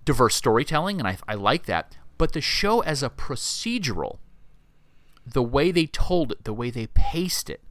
diverse 0.04 0.36
storytelling, 0.36 1.00
and 1.00 1.08
I, 1.08 1.18
I 1.26 1.34
like 1.34 1.66
that. 1.66 1.96
But 2.18 2.32
the 2.32 2.40
show 2.40 2.80
as 2.80 3.02
a 3.02 3.10
procedural, 3.10 4.18
the 5.26 5.42
way 5.42 5.72
they 5.72 5.86
told 5.86 6.30
it, 6.30 6.44
the 6.44 6.52
way 6.52 6.70
they 6.70 6.86
paced 6.86 7.50
it, 7.50 7.62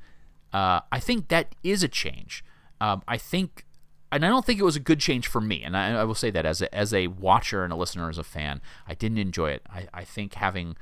uh, 0.53 0.81
I 0.91 0.99
think 0.99 1.29
that 1.29 1.55
is 1.63 1.83
a 1.83 1.87
change. 1.87 2.43
Um, 2.79 3.01
I 3.07 3.17
think, 3.17 3.65
and 4.11 4.25
I 4.25 4.29
don't 4.29 4.45
think 4.45 4.59
it 4.59 4.63
was 4.63 4.75
a 4.75 4.81
good 4.81 4.99
change 4.99 5.27
for 5.27 5.41
me. 5.41 5.63
And 5.63 5.75
I, 5.75 6.01
I, 6.01 6.03
will 6.03 6.15
say 6.15 6.29
that 6.31 6.45
as 6.45 6.61
a, 6.61 6.73
as 6.73 6.93
a 6.93 7.07
watcher 7.07 7.63
and 7.63 7.73
a 7.73 7.75
listener, 7.75 8.09
as 8.09 8.17
a 8.17 8.23
fan, 8.23 8.61
I 8.87 8.93
didn't 8.93 9.17
enjoy 9.17 9.51
it. 9.51 9.63
I, 9.69 9.87
I 9.93 10.03
think 10.03 10.35
having, 10.35 10.75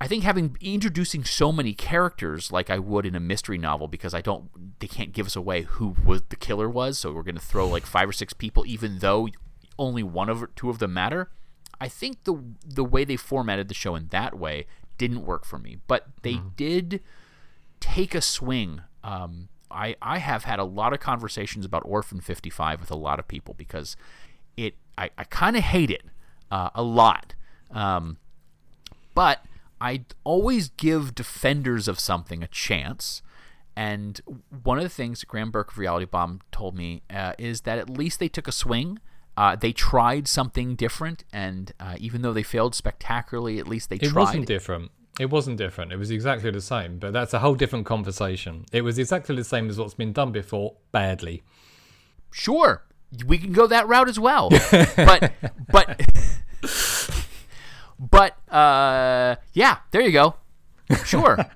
I 0.00 0.06
think 0.06 0.22
having 0.22 0.56
introducing 0.60 1.24
so 1.24 1.50
many 1.50 1.74
characters 1.74 2.52
like 2.52 2.70
I 2.70 2.78
would 2.78 3.06
in 3.06 3.14
a 3.14 3.20
mystery 3.20 3.58
novel 3.58 3.88
because 3.88 4.14
I 4.14 4.20
don't, 4.20 4.50
they 4.78 4.86
can't 4.86 5.12
give 5.12 5.26
us 5.26 5.34
away 5.34 5.62
who 5.62 5.96
was 6.04 6.22
the 6.28 6.36
killer 6.36 6.68
was. 6.68 6.98
So 6.98 7.12
we're 7.12 7.22
going 7.22 7.34
to 7.34 7.40
throw 7.40 7.66
like 7.66 7.86
five 7.86 8.08
or 8.08 8.12
six 8.12 8.32
people, 8.32 8.64
even 8.66 8.98
though 9.00 9.28
only 9.78 10.02
one 10.02 10.28
of 10.28 10.54
two 10.54 10.70
of 10.70 10.78
them 10.78 10.94
matter. 10.94 11.30
I 11.80 11.88
think 11.88 12.22
the 12.24 12.40
the 12.64 12.84
way 12.84 13.04
they 13.04 13.16
formatted 13.16 13.66
the 13.66 13.74
show 13.74 13.96
in 13.96 14.06
that 14.08 14.38
way 14.38 14.66
didn't 14.98 15.26
work 15.26 15.44
for 15.44 15.58
me, 15.58 15.78
but 15.88 16.06
they 16.22 16.34
mm. 16.34 16.54
did 16.54 17.00
take 17.82 18.14
a 18.14 18.22
swing. 18.22 18.80
Um, 19.04 19.48
I 19.70 19.96
I 20.00 20.18
have 20.18 20.44
had 20.44 20.58
a 20.58 20.64
lot 20.64 20.92
of 20.92 21.00
conversations 21.00 21.66
about 21.66 21.82
Orphan 21.84 22.20
55 22.20 22.80
with 22.80 22.90
a 22.90 22.96
lot 22.96 23.18
of 23.18 23.28
people 23.28 23.54
because 23.54 23.96
it 24.56 24.74
I, 24.96 25.10
I 25.18 25.24
kind 25.24 25.56
of 25.56 25.64
hate 25.64 25.90
it 25.90 26.04
uh, 26.50 26.70
a 26.74 26.82
lot, 26.82 27.34
um, 27.70 28.16
but 29.14 29.44
I 29.80 30.04
always 30.24 30.70
give 30.70 31.14
defenders 31.14 31.88
of 31.88 32.00
something 32.00 32.42
a 32.42 32.48
chance. 32.48 33.22
And 33.74 34.20
one 34.62 34.76
of 34.76 34.84
the 34.84 34.90
things 34.90 35.24
Graham 35.24 35.50
Burke 35.50 35.72
of 35.72 35.78
Reality 35.78 36.04
Bomb 36.04 36.40
told 36.50 36.76
me 36.76 37.02
uh, 37.08 37.32
is 37.38 37.62
that 37.62 37.78
at 37.78 37.90
least 37.90 38.20
they 38.20 38.28
took 38.28 38.46
a 38.46 38.52
swing 38.52 38.98
uh, 39.36 39.56
they 39.56 39.72
tried 39.72 40.28
something 40.28 40.74
different, 40.74 41.24
and 41.32 41.72
uh, 41.80 41.94
even 41.98 42.22
though 42.22 42.32
they 42.32 42.42
failed 42.42 42.74
spectacularly, 42.74 43.58
at 43.58 43.66
least 43.66 43.88
they 43.88 43.96
it 43.96 44.02
tried. 44.02 44.10
It 44.10 44.14
wasn't 44.14 44.46
different. 44.46 44.90
It 45.20 45.30
wasn't 45.30 45.58
different. 45.58 45.92
It 45.92 45.96
was 45.96 46.10
exactly 46.10 46.50
the 46.50 46.60
same, 46.60 46.98
but 46.98 47.12
that's 47.12 47.34
a 47.34 47.40
whole 47.40 47.54
different 47.54 47.84
conversation. 47.84 48.64
It 48.72 48.82
was 48.82 48.98
exactly 48.98 49.36
the 49.36 49.44
same 49.44 49.68
as 49.68 49.78
what's 49.78 49.94
been 49.94 50.12
done 50.12 50.32
before, 50.32 50.76
badly. 50.90 51.42
Sure, 52.30 52.82
we 53.26 53.36
can 53.36 53.52
go 53.52 53.66
that 53.66 53.86
route 53.86 54.08
as 54.08 54.18
well, 54.18 54.48
but 54.96 55.32
but 55.70 56.00
but 57.98 58.52
uh, 58.52 59.36
yeah, 59.52 59.78
there 59.90 60.00
you 60.00 60.12
go. 60.12 60.36
Sure. 61.04 61.38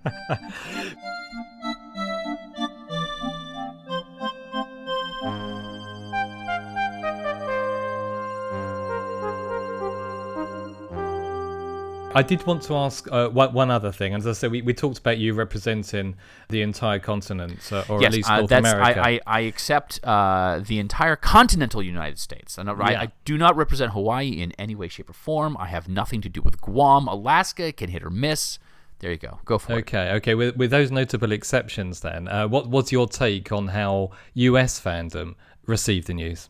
I 12.17 12.23
did 12.23 12.47
want 12.47 12.63
to 12.63 12.75
ask 12.77 13.07
uh, 13.13 13.29
one 13.29 13.71
other 13.71 13.93
thing. 13.93 14.15
As 14.15 14.27
I 14.27 14.33
said, 14.33 14.51
we, 14.51 14.63
we 14.63 14.73
talked 14.73 14.97
about 14.97 15.19
you 15.19 15.35
representing 15.35 16.17
the 16.49 16.63
entire 16.63 16.99
continent, 16.99 17.71
uh, 17.71 17.85
or 17.91 18.01
yes, 18.01 18.09
at 18.09 18.13
least 18.15 18.31
uh, 18.31 18.39
North 18.39 18.53
America. 18.53 19.01
I, 19.03 19.11
I, 19.11 19.21
I 19.27 19.41
accept 19.41 20.01
uh, 20.03 20.63
the 20.67 20.79
entire 20.79 21.17
continental 21.17 21.83
United 21.83 22.19
States. 22.19 22.57
And 22.57 22.71
I, 22.71 22.91
yeah. 22.91 23.03
I, 23.03 23.13
do 23.27 23.37
not 23.37 23.55
represent 23.55 23.93
Hawaii 23.93 24.31
in 24.31 24.53
any 24.53 24.75
way, 24.75 24.89
shape, 24.89 25.11
or 25.11 25.13
form. 25.13 25.59
I 25.59 25.67
have 25.67 25.91
nothing 25.91 26.23
to 26.23 26.31
do 26.31 26.41
with 26.41 26.59
Guam. 26.63 27.07
Alaska 27.07 27.71
can 27.71 27.91
hit 27.91 28.03
or 28.03 28.09
miss. 28.09 28.59
There 29.01 29.11
you 29.11 29.19
go. 29.19 29.41
Go 29.45 29.59
for 29.59 29.75
okay, 29.75 29.79
it. 29.79 29.83
Okay, 29.83 30.13
okay. 30.13 30.35
With, 30.35 30.57
with 30.57 30.71
those 30.71 30.91
notable 30.91 31.33
exceptions, 31.33 32.01
then, 32.01 32.29
uh, 32.29 32.49
what 32.49 32.71
was 32.71 32.91
your 32.91 33.07
take 33.09 33.53
on 33.53 33.69
how 33.69 34.13
US 34.33 34.81
fandom 34.81 35.35
received 35.67 36.07
the 36.07 36.15
news? 36.15 36.49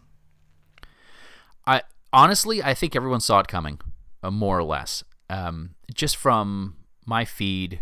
I 1.66 1.82
honestly, 2.12 2.62
I 2.62 2.72
think 2.72 2.94
everyone 2.94 3.18
saw 3.18 3.40
it 3.40 3.48
coming, 3.48 3.80
uh, 4.22 4.30
more 4.30 4.56
or 4.56 4.62
less 4.62 5.02
um, 5.30 5.74
just 5.94 6.16
from 6.16 6.76
my 7.04 7.24
feed, 7.24 7.80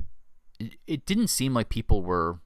it, 0.87 1.07
didn't 1.07 1.29
seem 1.29 1.55
like 1.55 1.69
people 1.69 2.03
were 2.03 2.41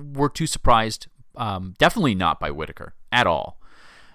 were 0.00 0.28
too 0.28 0.46
surprised. 0.46 1.08
Um, 1.36 1.74
definitely 1.78 2.14
not 2.14 2.40
by 2.40 2.50
Whittaker 2.50 2.94
at 3.12 3.26
all. 3.26 3.60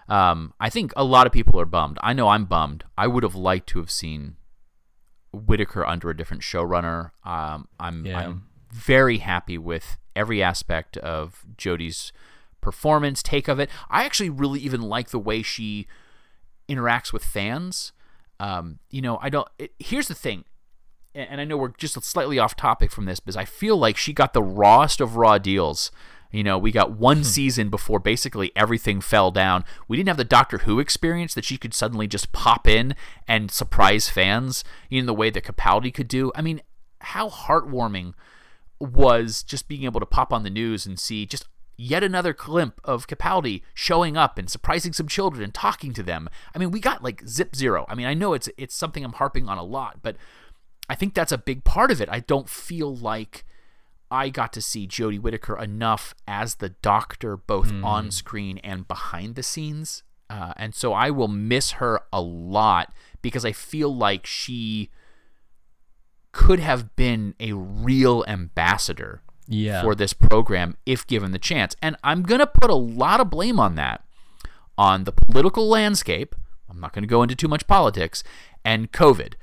Um, 0.10 0.54
I 0.60 0.70
think 0.70 0.92
a 0.98 1.04
lot 1.04 1.26
of 1.26 1.34
people 1.34 1.60
are 1.60 1.66
bummed. 1.66 1.98
I 2.02 2.14
know 2.14 2.28
I'm 2.28 2.46
bummed. 2.46 2.84
I 2.98 3.08
would 3.08 3.24
have 3.24 3.36
liked 3.36 3.68
to 3.70 3.80
have 3.80 3.90
seen 3.90 4.36
Whittaker 5.32 5.86
under 5.86 6.10
a 6.10 6.18
different 6.18 6.44
showrunner. 6.44 7.12
Um, 7.24 7.68
I'm 7.80 8.06
yeah. 8.06 8.20
I'm 8.20 8.48
very 8.72 9.20
happy 9.20 9.58
with 9.58 9.98
every 10.16 10.44
aspect 10.44 10.98
of 10.98 11.46
Jodie's 11.58 12.12
performance, 12.62 13.22
take 13.22 13.48
of 13.48 13.60
it. 13.60 13.70
I 13.90 14.04
actually 14.04 14.30
really 14.30 14.60
even 14.62 14.82
like 14.82 15.10
the 15.10 15.20
way 15.20 15.42
she 15.42 15.88
interacts 16.70 17.14
with 17.14 17.24
fans. 17.24 17.92
Um, 18.44 18.80
you 18.90 19.02
know, 19.02 19.20
I 19.22 19.30
don't. 19.30 19.48
It, 19.58 19.72
here's 19.80 20.10
the 20.10 20.14
thing, 20.14 20.44
and 21.16 21.40
I 21.40 21.46
know 21.46 21.56
we're 21.56 21.70
just 21.70 22.02
slightly 22.04 22.40
off 22.40 22.58
topic 22.58 22.92
from 22.92 23.06
this, 23.06 23.22
because 23.22 23.38
I 23.38 23.46
feel 23.46 23.78
like 23.78 23.96
she 23.96 24.12
got 24.12 24.34
the 24.34 24.44
rawest 24.44 25.00
of 25.00 25.16
raw 25.16 25.38
deals. 25.38 25.92
You 26.30 26.44
know, 26.44 26.58
we 26.58 26.74
got 26.74 26.92
one 26.92 27.18
hmm. 27.18 27.24
season 27.24 27.70
before 27.70 28.00
basically 28.00 28.52
everything 28.54 29.00
fell 29.00 29.32
down. 29.32 29.64
We 29.88 29.96
didn't 29.96 30.10
have 30.10 30.18
the 30.18 30.26
Doctor 30.26 30.58
Who 30.60 30.82
experience 30.82 31.34
that 31.36 31.46
she 31.46 31.58
could 31.58 31.74
suddenly 31.74 32.06
just 32.06 32.34
pop 32.34 32.68
in 32.68 32.96
and 33.30 33.50
surprise 33.50 34.10
fans 34.10 34.66
in 34.90 35.06
the 35.06 35.14
way 35.14 35.30
that 35.30 35.46
Capaldi 35.46 35.94
could 35.94 36.10
do. 36.10 36.34
I 36.36 36.42
mean, 36.42 36.62
how 37.00 37.30
heartwarming 37.30 38.14
was 38.78 39.42
just 39.44 39.70
being 39.70 39.86
able 39.86 40.02
to 40.02 40.06
pop 40.06 40.34
on 40.34 40.44
the 40.44 40.50
news 40.50 40.86
and 40.86 41.00
see 41.00 41.26
just 41.26 41.48
yet 41.78 42.04
another 42.04 42.34
glimpse 42.34 42.80
of 42.84 43.08
Capaldi 43.08 43.62
showing 43.74 44.16
up 44.18 44.38
and 44.38 44.50
surprising 44.50 44.94
some 44.94 45.08
children 45.08 45.44
and 45.44 45.54
talking 45.54 45.94
to 45.94 46.04
them. 46.04 46.30
I 46.56 46.60
mean, 46.60 46.72
we 46.72 46.80
got 46.80 47.04
like 47.04 47.28
zip 47.28 47.56
zero. 47.56 47.86
I 47.88 47.96
mean, 47.96 48.06
I 48.06 48.14
know 48.14 48.34
it's 48.34 48.50
it's 48.58 48.76
something 48.76 49.04
I'm 49.04 49.14
harping 49.14 49.50
on 49.50 49.58
a 49.58 49.64
lot, 49.64 50.00
but 50.02 50.16
I 50.90 50.96
think 50.96 51.14
that's 51.14 51.32
a 51.32 51.38
big 51.38 51.64
part 51.64 51.92
of 51.92 52.02
it. 52.02 52.10
I 52.10 52.20
don't 52.20 52.50
feel 52.50 52.96
like 52.96 53.46
I 54.12 54.30
got 54.30 54.54
to 54.54 54.62
see 54.62 54.88
Jodie 54.88 55.20
Whittaker 55.20 55.58
enough 55.58 56.14
as 56.28 56.56
the 56.56 56.70
doctor, 56.70 57.36
both 57.36 57.72
mm. 57.72 57.84
on 57.84 58.12
screen 58.12 58.60
and 58.60 58.88
behind 58.88 59.36
the 59.36 59.44
scenes. 59.44 60.04
Uh, 60.30 60.54
and 60.56 60.76
so 60.76 60.94
I 60.94 61.10
will 61.10 61.28
miss 61.28 61.72
her 61.74 62.02
a 62.12 62.22
lot 62.22 62.94
because 63.22 63.46
I 63.46 63.52
feel 63.52 63.94
like 63.96 64.26
she 64.26 64.90
could 66.32 66.60
have 66.60 66.96
been 66.96 67.36
a 67.40 67.54
real 67.54 68.24
ambassador 68.28 69.22
yeah. 69.48 69.82
for 69.82 69.96
this 69.96 70.14
program 70.14 70.78
if 70.86 71.06
given 71.08 71.32
the 71.32 71.40
chance. 71.40 71.76
And 71.82 71.96
I'm 72.04 72.24
going 72.24 72.40
to 72.40 72.48
put 72.48 72.70
a 72.70 72.76
lot 72.76 73.20
of 73.20 73.30
blame 73.30 73.60
on 73.60 73.76
that 73.76 74.04
on 74.78 75.04
the 75.04 75.12
political 75.12 75.68
landscape. 75.68 76.36
I'm 76.70 76.80
not 76.80 76.94
going 76.94 77.04
to 77.04 77.08
go 77.08 77.22
into 77.22 77.36
too 77.36 77.48
much 77.48 77.68
politics 77.68 78.24
and 78.66 78.92
COVID. 78.92 79.34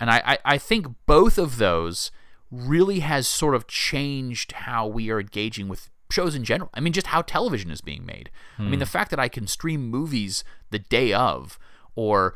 And 0.00 0.10
I, 0.10 0.22
I, 0.24 0.38
I 0.44 0.58
think 0.58 0.86
both 1.06 1.38
of 1.38 1.58
those 1.58 2.10
really 2.50 3.00
has 3.00 3.28
sort 3.28 3.54
of 3.54 3.66
changed 3.66 4.52
how 4.52 4.86
we 4.86 5.10
are 5.10 5.20
engaging 5.20 5.68
with 5.68 5.90
shows 6.10 6.34
in 6.34 6.44
general. 6.44 6.70
I 6.72 6.80
mean, 6.80 6.92
just 6.92 7.08
how 7.08 7.22
television 7.22 7.70
is 7.70 7.80
being 7.80 8.06
made. 8.06 8.30
Hmm. 8.56 8.62
I 8.62 8.64
mean, 8.64 8.74
hmm. 8.74 8.80
the 8.80 8.86
fact 8.86 9.10
that 9.10 9.20
I 9.20 9.28
can 9.28 9.46
stream 9.46 9.88
movies 9.88 10.44
the 10.70 10.78
day 10.78 11.12
of, 11.12 11.58
or 11.94 12.34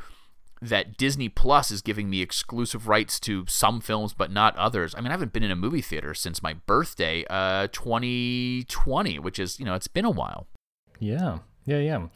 that 0.62 0.96
Disney 0.96 1.28
Plus 1.28 1.72
is 1.72 1.82
giving 1.82 2.08
me 2.08 2.22
exclusive 2.22 2.86
rights 2.86 3.18
to 3.20 3.44
some 3.48 3.80
films 3.80 4.14
but 4.14 4.30
not 4.30 4.56
others. 4.56 4.94
I 4.94 5.00
mean, 5.00 5.08
I 5.08 5.10
haven't 5.10 5.32
been 5.32 5.42
in 5.42 5.50
a 5.50 5.56
movie 5.56 5.82
theater 5.82 6.14
since 6.14 6.42
my 6.42 6.54
birthday, 6.54 7.24
uh, 7.28 7.66
2020, 7.72 9.18
which 9.18 9.38
is, 9.38 9.58
you 9.58 9.66
know, 9.66 9.74
it's 9.74 9.88
been 9.88 10.04
a 10.04 10.10
while. 10.10 10.46
Yeah, 11.00 11.38
yeah, 11.66 11.78
yeah. 11.78 12.06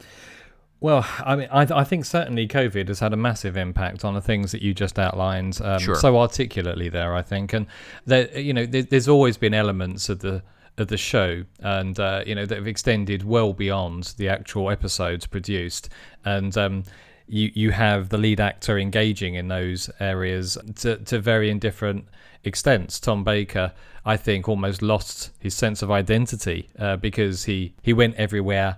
Well, 0.79 1.05
I 1.19 1.35
mean, 1.35 1.47
I, 1.51 1.61
I 1.61 1.83
think 1.83 2.05
certainly 2.05 2.47
COVID 2.47 2.87
has 2.87 2.99
had 2.99 3.11
a 3.11 3.17
massive 3.17 3.57
impact 3.57 4.05
on 4.05 4.13
the 4.13 4.21
things 4.21 4.51
that 4.51 4.61
you 4.61 4.73
just 4.73 4.97
outlined 4.97 5.59
um, 5.61 5.79
sure. 5.79 5.95
so 5.95 6.17
articulately 6.17 6.87
there. 6.87 7.15
I 7.15 7.23
think, 7.23 7.51
and 7.51 7.65
there, 8.05 8.39
you 8.39 8.53
know, 8.53 8.65
there, 8.65 8.83
there's 8.83 9.07
always 9.07 9.37
been 9.37 9.55
elements 9.55 10.07
of 10.07 10.19
the 10.19 10.43
of 10.77 10.87
the 10.87 10.97
show, 10.97 11.43
and 11.59 11.99
uh, 11.99 12.23
you 12.27 12.35
know 12.35 12.45
that 12.45 12.55
have 12.55 12.67
extended 12.67 13.23
well 13.23 13.53
beyond 13.53 14.13
the 14.17 14.29
actual 14.29 14.69
episodes 14.69 15.25
produced, 15.25 15.89
and 16.23 16.55
um, 16.55 16.83
you 17.27 17.51
you 17.53 17.71
have 17.71 18.09
the 18.09 18.17
lead 18.17 18.39
actor 18.39 18.77
engaging 18.77 19.35
in 19.35 19.47
those 19.47 19.89
areas 19.99 20.57
to 20.77 20.97
to 20.97 21.19
varying 21.19 21.59
different 21.59 22.05
extents. 22.43 22.99
Tom 22.99 23.23
Baker, 23.23 23.73
I 24.05 24.17
think, 24.17 24.47
almost 24.47 24.81
lost 24.81 25.31
his 25.39 25.53
sense 25.53 25.81
of 25.81 25.91
identity 25.91 26.69
uh, 26.79 26.97
because 26.97 27.45
he 27.45 27.73
he 27.81 27.93
went 27.93 28.15
everywhere 28.15 28.77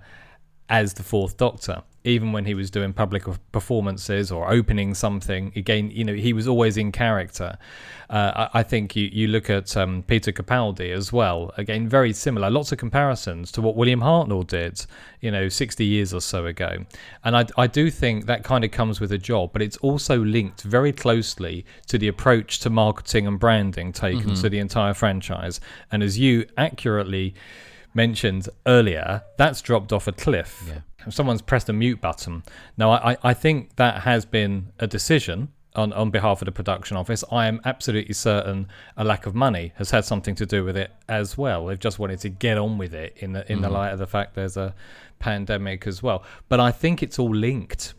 as 0.69 0.93
the 0.93 1.03
Fourth 1.03 1.37
Doctor 1.37 1.83
even 2.05 2.31
when 2.31 2.45
he 2.45 2.53
was 2.53 2.71
doing 2.71 2.93
public 2.93 3.23
performances 3.51 4.31
or 4.31 4.49
opening 4.49 4.93
something 4.93 5.51
again 5.55 5.91
you 5.91 6.03
know 6.03 6.13
he 6.13 6.33
was 6.33 6.47
always 6.47 6.77
in 6.77 6.91
character. 6.91 7.57
Uh, 8.09 8.47
I, 8.53 8.59
I, 8.59 8.63
think 8.63 8.95
you, 8.95 9.07
you 9.11 9.27
look 9.27 9.51
at 9.51 9.77
um, 9.77 10.03
peter 10.03 10.31
capaldi 10.31 10.91
as 10.91 11.11
well. 11.11 11.51
Again 11.57 11.87
very 11.89 12.13
similar 12.13 12.49
lots 12.49 12.71
of 12.71 12.77
comparisons 12.77 13.51
to 13.51 13.61
what 13.61 13.75
william 13.75 13.99
hartnell 13.99 14.47
did 14.47 14.85
you 15.19 15.29
know 15.29 15.49
60 15.49 15.85
years 15.85 16.13
or 16.13 16.21
so 16.21 16.45
ago. 16.45 16.85
And 17.23 17.35
i, 17.35 17.45
I 17.57 17.67
do 17.67 17.91
think 17.91 18.25
that 18.27 18.43
kind 18.43 18.63
of 18.63 18.71
comes 18.71 19.01
with 19.01 19.11
a 19.11 19.17
job 19.17 19.51
but 19.51 19.61
it's 19.61 19.77
also 19.77 20.19
linked 20.19 20.61
very 20.61 20.93
closely 20.93 21.65
to 21.87 21.97
the 21.97 22.07
approach 22.07 22.59
to 22.59 22.69
marketing 22.69 23.27
and 23.27 23.39
branding 23.39 23.91
taken 23.91 24.21
mm-hmm. 24.21 24.41
to 24.41 24.49
the 24.49 24.59
entire 24.59 24.93
franchise. 24.93 25.59
And 25.91 26.01
as 26.01 26.17
you 26.17 26.45
accurately 26.57 27.35
mentioned 27.93 28.49
earlier, 28.65 29.23
that's 29.37 29.61
dropped 29.61 29.91
off 29.91 30.07
a 30.07 30.11
cliff. 30.11 30.63
Yeah. 30.67 31.09
Someone's 31.09 31.41
pressed 31.41 31.69
a 31.69 31.73
mute 31.73 32.01
button. 32.01 32.43
Now, 32.77 32.91
I, 32.91 33.17
I 33.23 33.33
think 33.33 33.75
that 33.77 34.01
has 34.01 34.25
been 34.25 34.71
a 34.79 34.87
decision 34.87 35.49
on, 35.75 35.93
on 35.93 36.09
behalf 36.09 36.41
of 36.41 36.45
the 36.45 36.51
production 36.51 36.97
office. 36.97 37.23
I 37.31 37.47
am 37.47 37.61
absolutely 37.65 38.13
certain 38.13 38.67
a 38.97 39.03
lack 39.03 39.25
of 39.25 39.35
money 39.35 39.71
has 39.75 39.91
had 39.91 40.05
something 40.05 40.35
to 40.35 40.45
do 40.45 40.63
with 40.63 40.75
it 40.75 40.91
as 41.07 41.37
well. 41.37 41.65
They've 41.65 41.79
just 41.79 41.99
wanted 41.99 42.19
to 42.21 42.29
get 42.29 42.57
on 42.57 42.77
with 42.77 42.93
it 42.93 43.13
in 43.17 43.33
the 43.33 43.49
in 43.51 43.59
mm. 43.59 43.61
the 43.63 43.69
light 43.69 43.91
of 43.91 43.99
the 43.99 44.07
fact 44.07 44.35
there's 44.35 44.57
a 44.57 44.73
pandemic 45.19 45.87
as 45.87 46.01
well. 46.03 46.23
But 46.47 46.59
I 46.59 46.71
think 46.71 47.03
it's 47.03 47.19
all 47.19 47.33
linked, 47.33 47.93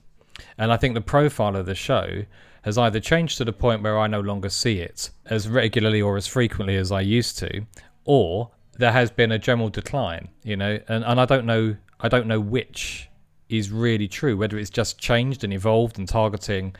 and 0.58 0.72
I 0.72 0.76
think 0.76 0.94
the 0.94 1.00
profile 1.00 1.56
of 1.56 1.66
the 1.66 1.74
show 1.74 2.24
has 2.62 2.76
either 2.76 3.00
changed 3.00 3.38
to 3.38 3.44
the 3.44 3.52
point 3.52 3.82
where 3.82 3.98
I 3.98 4.06
no 4.06 4.20
longer 4.20 4.50
see 4.50 4.80
it 4.80 5.10
as 5.26 5.48
regularly 5.48 6.02
or 6.02 6.18
as 6.18 6.26
frequently 6.26 6.76
as 6.76 6.92
I 6.92 7.00
used 7.00 7.38
to, 7.38 7.62
or 8.04 8.50
there 8.80 8.92
has 8.92 9.10
been 9.10 9.30
a 9.30 9.38
general 9.38 9.68
decline, 9.68 10.28
you 10.42 10.56
know, 10.56 10.78
and, 10.88 11.04
and 11.04 11.20
I 11.20 11.24
don't 11.24 11.46
know 11.46 11.76
I 12.00 12.08
don't 12.08 12.26
know 12.26 12.40
which 12.40 13.08
is 13.48 13.70
really 13.70 14.08
true, 14.08 14.36
whether 14.36 14.58
it's 14.58 14.70
just 14.70 14.98
changed 14.98 15.44
and 15.44 15.52
evolved 15.52 15.98
and 15.98 16.08
targeting 16.08 16.74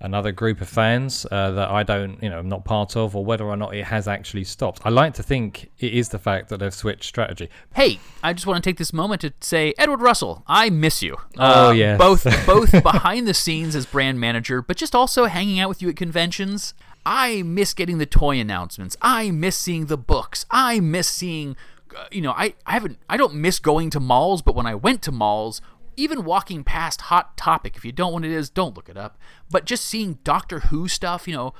another 0.00 0.30
group 0.30 0.60
of 0.60 0.68
fans 0.68 1.26
uh, 1.30 1.50
that 1.50 1.70
I 1.70 1.82
don't, 1.82 2.22
you 2.22 2.30
know, 2.30 2.38
I'm 2.38 2.48
not 2.48 2.64
part 2.64 2.96
of, 2.96 3.16
or 3.16 3.24
whether 3.24 3.44
or 3.44 3.56
not 3.56 3.74
it 3.74 3.84
has 3.84 4.06
actually 4.06 4.44
stopped. 4.44 4.82
I 4.84 4.90
like 4.90 5.14
to 5.14 5.22
think 5.22 5.70
it 5.78 5.92
is 5.92 6.10
the 6.10 6.18
fact 6.18 6.50
that 6.50 6.58
they've 6.58 6.72
switched 6.72 7.04
strategy. 7.04 7.48
Hey, 7.74 7.98
I 8.22 8.32
just 8.32 8.46
want 8.46 8.62
to 8.62 8.70
take 8.70 8.78
this 8.78 8.92
moment 8.92 9.22
to 9.22 9.32
say, 9.40 9.74
Edward 9.76 10.00
Russell, 10.00 10.44
I 10.46 10.70
miss 10.70 11.02
you. 11.02 11.16
Oh 11.36 11.68
uh, 11.68 11.72
yeah, 11.72 11.96
both 11.96 12.24
both 12.46 12.70
behind 12.82 13.26
the 13.26 13.34
scenes 13.34 13.74
as 13.74 13.86
brand 13.86 14.20
manager, 14.20 14.62
but 14.62 14.76
just 14.76 14.94
also 14.94 15.24
hanging 15.24 15.58
out 15.58 15.68
with 15.68 15.82
you 15.82 15.88
at 15.88 15.96
conventions. 15.96 16.74
I 17.10 17.42
miss 17.42 17.72
getting 17.72 17.96
the 17.96 18.04
toy 18.04 18.38
announcements. 18.38 18.94
I 19.00 19.30
miss 19.30 19.56
seeing 19.56 19.86
the 19.86 19.96
books. 19.96 20.44
I 20.50 20.78
miss 20.78 21.08
seeing, 21.08 21.56
uh, 21.96 22.04
you 22.12 22.20
know, 22.20 22.32
I, 22.32 22.52
I 22.66 22.72
haven't, 22.72 22.98
I 23.08 23.16
don't 23.16 23.36
miss 23.36 23.58
going 23.60 23.88
to 23.90 23.98
malls, 23.98 24.42
but 24.42 24.54
when 24.54 24.66
I 24.66 24.74
went 24.74 25.00
to 25.04 25.12
malls, 25.12 25.62
even 25.96 26.26
walking 26.26 26.64
past 26.64 27.00
Hot 27.02 27.34
Topic, 27.38 27.76
if 27.78 27.84
you 27.86 27.92
don't 27.92 28.10
know 28.10 28.14
what 28.16 28.24
it 28.26 28.30
is, 28.30 28.50
don't 28.50 28.76
look 28.76 28.90
it 28.90 28.98
up. 28.98 29.16
But 29.50 29.64
just 29.64 29.86
seeing 29.86 30.18
Doctor 30.22 30.60
Who 30.60 30.86
stuff, 30.86 31.26
you 31.26 31.32
know, 31.34 31.54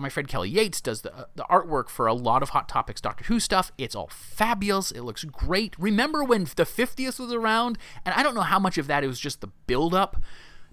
my 0.00 0.08
friend 0.08 0.28
Kelly 0.28 0.48
Yates 0.48 0.80
does 0.80 1.02
the, 1.02 1.14
uh, 1.14 1.24
the 1.34 1.44
artwork 1.44 1.90
for 1.90 2.06
a 2.06 2.14
lot 2.14 2.42
of 2.42 2.50
Hot 2.50 2.66
Topics 2.66 3.02
Doctor 3.02 3.24
Who 3.24 3.38
stuff. 3.38 3.72
It's 3.76 3.94
all 3.94 4.08
fabulous. 4.10 4.92
It 4.92 5.02
looks 5.02 5.24
great. 5.24 5.78
Remember 5.78 6.24
when 6.24 6.44
the 6.44 6.64
50th 6.64 7.18
was 7.18 7.34
around? 7.34 7.76
And 8.06 8.14
I 8.14 8.22
don't 8.22 8.34
know 8.34 8.40
how 8.40 8.58
much 8.58 8.78
of 8.78 8.86
that 8.86 9.04
it 9.04 9.08
was 9.08 9.20
just 9.20 9.42
the 9.42 9.48
build 9.66 9.94
up 9.94 10.16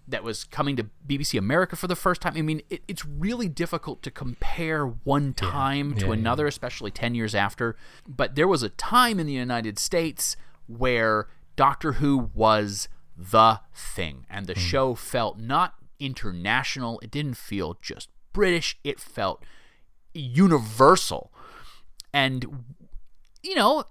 that 0.07 0.23
was 0.23 0.43
coming 0.43 0.75
to 0.75 0.87
BBC 1.07 1.39
America 1.39 1.75
for 1.75 1.87
the 1.87 1.95
first 1.95 2.21
time. 2.21 2.33
I 2.35 2.41
mean, 2.41 2.61
it, 2.69 2.81
it's 2.87 3.05
really 3.05 3.47
difficult 3.47 4.03
to 4.03 4.11
compare 4.11 4.85
one 4.85 5.33
time 5.33 5.93
yeah. 5.93 5.99
to 5.99 6.05
yeah, 6.07 6.13
another, 6.13 6.43
yeah. 6.43 6.49
especially 6.49 6.91
10 6.91 7.15
years 7.15 7.33
after. 7.33 7.75
But 8.07 8.35
there 8.35 8.47
was 8.47 8.63
a 8.63 8.69
time 8.69 9.19
in 9.19 9.27
the 9.27 9.33
United 9.33 9.79
States 9.79 10.35
where 10.67 11.27
Doctor 11.55 11.93
Who 11.93 12.31
was 12.33 12.89
the 13.17 13.61
thing, 13.73 14.25
and 14.29 14.47
the 14.47 14.55
mm. 14.55 14.59
show 14.59 14.95
felt 14.95 15.37
not 15.39 15.75
international, 15.99 16.99
it 17.01 17.11
didn't 17.11 17.35
feel 17.35 17.77
just 17.81 18.09
British, 18.33 18.77
it 18.83 18.99
felt 18.99 19.43
universal. 20.13 21.31
And, 22.13 22.63
you 23.41 23.55
know, 23.55 23.85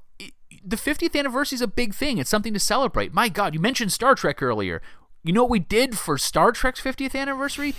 the 0.64 0.77
50th 0.77 1.18
anniversary 1.18 1.57
is 1.57 1.62
a 1.62 1.66
big 1.66 1.94
thing. 1.94 2.18
It's 2.18 2.31
something 2.31 2.53
to 2.55 2.61
celebrate. 2.61 3.12
My 3.12 3.29
God, 3.29 3.55
you 3.55 3.61
mentioned 3.61 3.92
Star 3.92 4.14
Trek 4.14 4.42
earlier. 4.42 4.83
You 5.24 5.32
know 5.32 5.42
what 5.42 5.50
we 5.50 5.61
did 5.61 5.96
for 5.96 6.18
Star 6.18 6.50
Trek's 6.52 6.80
50th 6.80 7.14
anniversary? 7.14 7.74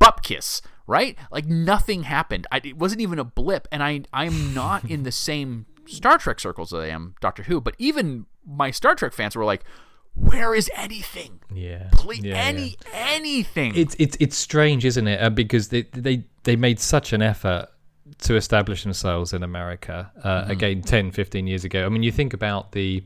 Bupkis, 0.00 0.60
right? 0.86 1.18
Like 1.30 1.46
nothing 1.46 2.04
happened. 2.04 2.46
I, 2.52 2.60
it 2.62 2.78
wasn't 2.78 3.00
even 3.00 3.18
a 3.18 3.24
blip, 3.24 3.66
and 3.72 3.82
I 3.82 4.02
I'm 4.12 4.54
not 4.54 4.84
in 4.84 5.02
the 5.02 5.12
same 5.12 5.66
Star 5.86 6.18
Trek 6.18 6.38
circles 6.38 6.70
that 6.70 6.78
I 6.78 6.88
am 6.88 7.14
Doctor 7.20 7.44
Who. 7.44 7.60
But 7.60 7.74
even 7.78 8.26
my 8.46 8.70
Star 8.70 8.94
Trek 8.94 9.12
fans 9.12 9.34
were 9.34 9.44
like, 9.44 9.64
"Where 10.14 10.54
is 10.54 10.70
anything? 10.76 11.40
Yeah, 11.52 11.88
please, 11.92 12.22
yeah, 12.22 12.36
any 12.36 12.76
yeah. 12.92 13.08
anything." 13.12 13.74
It's 13.74 13.96
it's 13.98 14.16
it's 14.20 14.36
strange, 14.36 14.84
isn't 14.84 15.08
it? 15.08 15.20
Uh, 15.20 15.30
because 15.30 15.68
they 15.68 15.82
they 15.82 16.24
they 16.44 16.54
made 16.54 16.78
such 16.78 17.12
an 17.12 17.22
effort 17.22 17.68
to 18.18 18.36
establish 18.36 18.82
themselves 18.82 19.32
in 19.32 19.42
America 19.42 20.12
uh, 20.22 20.42
mm-hmm. 20.42 20.50
again 20.50 20.82
10 20.82 21.10
15 21.10 21.46
years 21.46 21.64
ago 21.64 21.86
i 21.86 21.88
mean 21.88 22.02
you 22.02 22.12
think 22.12 22.34
about 22.34 22.72
the 22.72 23.02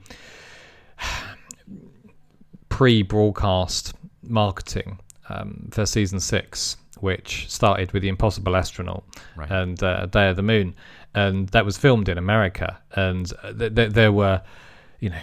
pre-broadcast 2.69 3.95
marketing 4.23 4.99
um, 5.29 5.69
for 5.73 5.87
season 5.87 6.21
six, 6.21 6.77
which 7.01 7.51
started 7.51 7.93
with 7.93 8.03
the 8.03 8.09
Impossible 8.09 8.57
Astronaut 8.57 9.05
right. 9.37 9.51
and 9.51 9.83
uh, 9.83 10.07
Day 10.07 10.29
of 10.29 10.37
the 10.37 10.43
Moon, 10.43 10.75
and 11.15 11.49
that 11.51 11.65
was 11.65 11.77
filmed 11.77 12.09
in 12.09 12.19
America, 12.19 12.79
and 12.93 13.33
th- 13.59 13.75
th- 13.75 13.93
there 13.93 14.13
were, 14.13 14.43
you 15.01 15.11
know. 15.11 15.23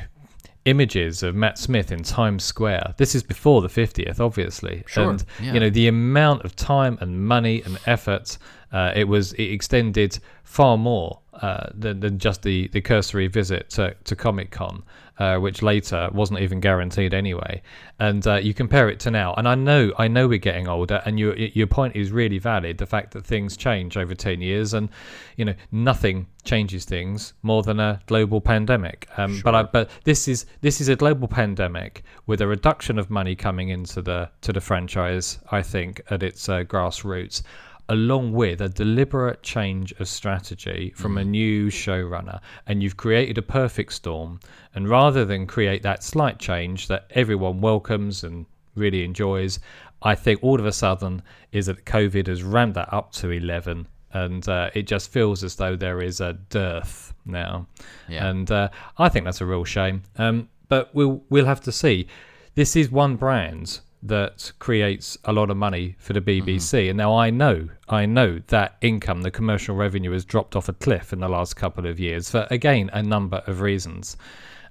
Images 0.65 1.21
of 1.21 1.35
Matt 1.35 1.59
Smith 1.59 1.91
in 1.91 2.01
Times 2.01 2.43
Square. 2.43 2.95
This 2.97 3.13
is 3.13 3.21
before 3.21 3.61
the 3.61 3.67
50th, 3.67 4.19
obviously, 4.19 4.83
sure. 4.87 5.11
and 5.11 5.23
yeah. 5.39 5.53
you 5.53 5.59
know 5.59 5.69
the 5.69 5.87
amount 5.87 6.43
of 6.43 6.55
time 6.55 6.97
and 7.01 7.23
money 7.27 7.61
and 7.61 7.77
effort 7.85 8.39
uh, 8.75 8.91
it 8.93 9.07
was 9.07 9.31
it 9.33 9.43
extended 9.43 10.19
far 10.43 10.77
more 10.77 11.19
uh, 11.41 11.69
than, 11.73 11.99
than 11.99 12.19
just 12.19 12.43
the, 12.43 12.67
the 12.69 12.81
cursory 12.81 13.27
visit 13.27 13.69
to, 13.71 13.95
to 14.05 14.15
Comic 14.15 14.51
Con, 14.51 14.83
uh, 15.17 15.37
which 15.37 15.61
later 15.61 16.09
wasn't 16.13 16.39
even 16.39 16.59
guaranteed 16.59 17.13
anyway. 17.13 17.61
And 17.99 18.25
uh, 18.27 18.35
you 18.35 18.53
compare 18.53 18.89
it 18.89 18.99
to 19.01 19.11
now, 19.11 19.33
and 19.37 19.47
I 19.47 19.55
know 19.55 19.93
I 19.97 20.07
know 20.07 20.27
we're 20.27 20.37
getting 20.37 20.67
older, 20.67 21.01
and 21.05 21.17
your 21.17 21.35
your 21.35 21.67
point 21.67 21.95
is 21.95 22.11
really 22.11 22.39
valid. 22.39 22.77
The 22.77 22.85
fact 22.85 23.11
that 23.11 23.25
things 23.25 23.55
change 23.55 23.95
over 23.95 24.13
ten 24.13 24.41
years, 24.41 24.73
and 24.73 24.89
you 25.37 25.45
know 25.45 25.53
nothing 25.71 26.27
changes 26.43 26.85
things 26.85 27.33
more 27.41 27.63
than 27.63 27.79
a 27.79 28.01
global 28.05 28.41
pandemic. 28.41 29.07
Um, 29.17 29.35
sure. 29.35 29.43
But 29.43 29.55
I, 29.55 29.63
but 29.63 29.89
this 30.03 30.27
is 30.27 30.45
this 30.61 30.81
is 30.81 30.89
a 30.89 30.95
global 30.95 31.27
pandemic 31.27 32.03
with 32.27 32.41
a 32.41 32.47
reduction 32.47 32.99
of 32.99 33.09
money 33.09 33.35
coming 33.35 33.69
into 33.69 34.01
the 34.01 34.29
to 34.41 34.51
the 34.51 34.61
franchise. 34.61 35.39
I 35.51 35.61
think 35.61 36.01
at 36.09 36.23
its 36.23 36.49
uh, 36.49 36.63
grassroots 36.63 37.41
along 37.89 38.33
with 38.33 38.61
a 38.61 38.69
deliberate 38.69 39.43
change 39.43 39.91
of 39.93 40.07
strategy 40.07 40.91
from 40.95 41.17
a 41.17 41.23
mm. 41.23 41.27
new 41.27 41.67
showrunner, 41.67 42.39
and 42.67 42.81
you've 42.81 42.97
created 42.97 43.37
a 43.37 43.41
perfect 43.41 43.93
storm. 43.93 44.39
And 44.73 44.89
rather 44.89 45.25
than 45.25 45.47
create 45.47 45.83
that 45.83 46.03
slight 46.03 46.39
change 46.39 46.87
that 46.87 47.05
everyone 47.11 47.61
welcomes 47.61 48.23
and 48.23 48.45
really 48.75 49.03
enjoys, 49.03 49.59
I 50.01 50.15
think 50.15 50.43
all 50.43 50.59
of 50.59 50.65
a 50.65 50.71
sudden 50.71 51.21
is 51.51 51.67
that 51.67 51.85
COVID 51.85 52.27
has 52.27 52.43
ramped 52.43 52.75
that 52.75 52.91
up 52.93 53.11
to 53.13 53.31
11 53.31 53.87
and 54.13 54.47
uh, 54.47 54.69
it 54.73 54.83
just 54.83 55.11
feels 55.11 55.43
as 55.43 55.57
though 55.57 55.75
there 55.75 56.01
is 56.01 56.21
a 56.21 56.33
dearth 56.49 57.13
now. 57.25 57.67
Yeah. 58.07 58.27
And 58.27 58.49
uh, 58.49 58.69
I 58.97 59.09
think 59.09 59.25
that's 59.25 59.41
a 59.41 59.45
real 59.45 59.65
shame. 59.65 60.03
Um, 60.17 60.47
but 60.69 60.93
we'll 60.95 61.21
we'll 61.29 61.45
have 61.45 61.61
to 61.61 61.71
see. 61.71 62.07
This 62.55 62.77
is 62.77 62.89
one 62.89 63.17
brand 63.17 63.81
that 64.07 64.51
creates 64.59 65.17
a 65.25 65.33
lot 65.33 65.49
of 65.49 65.57
money 65.57 65.95
for 65.99 66.13
the 66.13 66.21
BBC. 66.21 66.55
Mm-hmm. 66.55 66.89
And 66.89 66.97
now 66.97 67.15
I 67.15 67.29
know, 67.29 67.69
I 67.89 68.05
know 68.05 68.41
that 68.47 68.77
income, 68.81 69.21
the 69.21 69.31
commercial 69.31 69.75
revenue, 69.75 70.11
has 70.11 70.25
dropped 70.25 70.55
off 70.55 70.69
a 70.69 70.73
cliff 70.73 71.11
in 71.11 71.19
the 71.19 71.29
last 71.29 71.55
couple 71.55 71.85
of 71.85 71.99
years 71.99 72.29
for 72.29 72.47
again 72.51 72.89
a 72.93 73.01
number 73.01 73.41
of 73.47 73.61
reasons. 73.61 74.17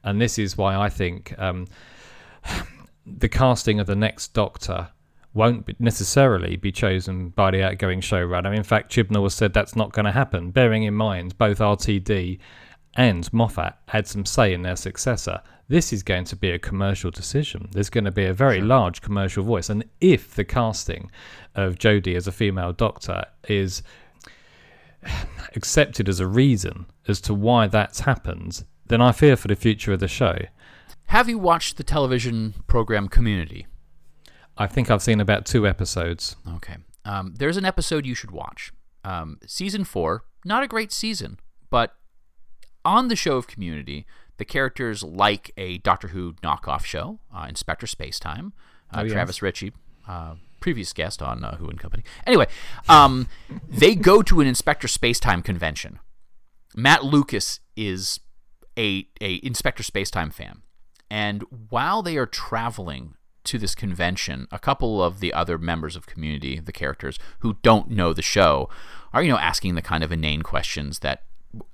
And 0.02 0.20
this 0.20 0.38
is 0.38 0.56
why 0.56 0.76
I 0.76 0.88
think 0.88 1.34
um, 1.38 1.66
the 3.06 3.28
casting 3.28 3.80
of 3.80 3.86
the 3.86 3.96
next 3.96 4.34
Doctor 4.34 4.88
won't 5.32 5.66
be 5.66 5.74
necessarily 5.80 6.56
be 6.56 6.70
chosen 6.70 7.30
by 7.30 7.50
the 7.50 7.62
outgoing 7.62 8.00
showrunner. 8.00 8.56
In 8.56 8.62
fact, 8.62 8.92
Chibnall 8.92 9.24
has 9.24 9.34
said 9.34 9.52
that's 9.52 9.74
not 9.74 9.92
going 9.92 10.04
to 10.04 10.12
happen, 10.12 10.52
bearing 10.52 10.84
in 10.84 10.94
mind 10.94 11.36
both 11.38 11.58
RTD 11.58 12.38
and 12.96 13.32
Moffat 13.32 13.74
had 13.88 14.06
some 14.06 14.24
say 14.24 14.54
in 14.54 14.62
their 14.62 14.76
successor. 14.76 15.42
This 15.68 15.92
is 15.92 16.02
going 16.02 16.24
to 16.24 16.36
be 16.36 16.50
a 16.50 16.58
commercial 16.58 17.10
decision. 17.10 17.68
There's 17.72 17.90
going 17.90 18.04
to 18.04 18.10
be 18.10 18.26
a 18.26 18.34
very 18.34 18.58
sure. 18.58 18.66
large 18.66 19.00
commercial 19.00 19.42
voice. 19.42 19.70
And 19.70 19.84
if 20.00 20.34
the 20.34 20.44
casting 20.44 21.10
of 21.54 21.76
Jodie 21.76 22.16
as 22.16 22.26
a 22.26 22.32
female 22.32 22.72
doctor 22.72 23.24
is 23.48 23.82
accepted 25.56 26.08
as 26.08 26.20
a 26.20 26.26
reason 26.26 26.86
as 27.08 27.20
to 27.22 27.34
why 27.34 27.66
that's 27.66 28.00
happened, 28.00 28.64
then 28.86 29.00
I 29.00 29.12
fear 29.12 29.36
for 29.36 29.48
the 29.48 29.56
future 29.56 29.92
of 29.92 30.00
the 30.00 30.08
show. 30.08 30.36
Have 31.06 31.28
you 31.28 31.38
watched 31.38 31.76
the 31.76 31.84
television 31.84 32.54
program 32.66 33.08
Community? 33.08 33.66
I 34.56 34.66
think 34.66 34.90
I've 34.90 35.02
seen 35.02 35.20
about 35.20 35.46
two 35.46 35.66
episodes. 35.66 36.36
Okay. 36.56 36.76
Um, 37.04 37.34
there's 37.36 37.56
an 37.56 37.64
episode 37.64 38.06
you 38.06 38.14
should 38.14 38.30
watch. 38.30 38.72
Um, 39.02 39.38
season 39.46 39.84
four, 39.84 40.24
not 40.44 40.62
a 40.62 40.68
great 40.68 40.92
season, 40.92 41.38
but 41.70 41.94
on 42.84 43.08
the 43.08 43.16
show 43.16 43.36
of 43.36 43.46
Community, 43.46 44.06
the 44.36 44.44
characters 44.44 45.02
like 45.02 45.52
a 45.56 45.78
Doctor 45.78 46.08
Who 46.08 46.34
knockoff 46.42 46.84
show, 46.84 47.20
uh, 47.34 47.46
Inspector 47.48 47.86
Spacetime, 47.86 48.52
uh, 48.92 49.00
Oh, 49.00 49.02
yes. 49.02 49.12
Travis 49.12 49.42
Ritchie, 49.42 49.72
uh, 50.08 50.34
previous 50.60 50.92
guest 50.92 51.22
on 51.22 51.44
uh, 51.44 51.56
Who 51.56 51.68
and 51.68 51.78
Company. 51.78 52.04
Anyway, 52.26 52.46
um, 52.88 53.28
they 53.68 53.94
go 53.94 54.22
to 54.22 54.40
an 54.40 54.46
Inspector 54.46 54.86
Spacetime 54.88 55.44
convention. 55.44 55.98
Matt 56.76 57.04
Lucas 57.04 57.60
is 57.76 58.20
a 58.78 59.06
a 59.20 59.40
Inspector 59.44 59.82
Spacetime 59.82 60.32
fan, 60.32 60.62
and 61.10 61.44
while 61.68 62.02
they 62.02 62.16
are 62.16 62.26
traveling 62.26 63.14
to 63.44 63.58
this 63.58 63.74
convention, 63.74 64.48
a 64.50 64.58
couple 64.58 65.02
of 65.04 65.20
the 65.20 65.32
other 65.32 65.58
members 65.58 65.96
of 65.96 66.06
Community, 66.06 66.58
the 66.58 66.72
characters 66.72 67.18
who 67.40 67.58
don't 67.62 67.90
know 67.90 68.12
the 68.12 68.22
show, 68.22 68.68
are 69.12 69.22
you 69.22 69.30
know 69.30 69.38
asking 69.38 69.74
the 69.74 69.82
kind 69.82 70.02
of 70.02 70.10
inane 70.10 70.42
questions 70.42 71.00
that 71.00 71.22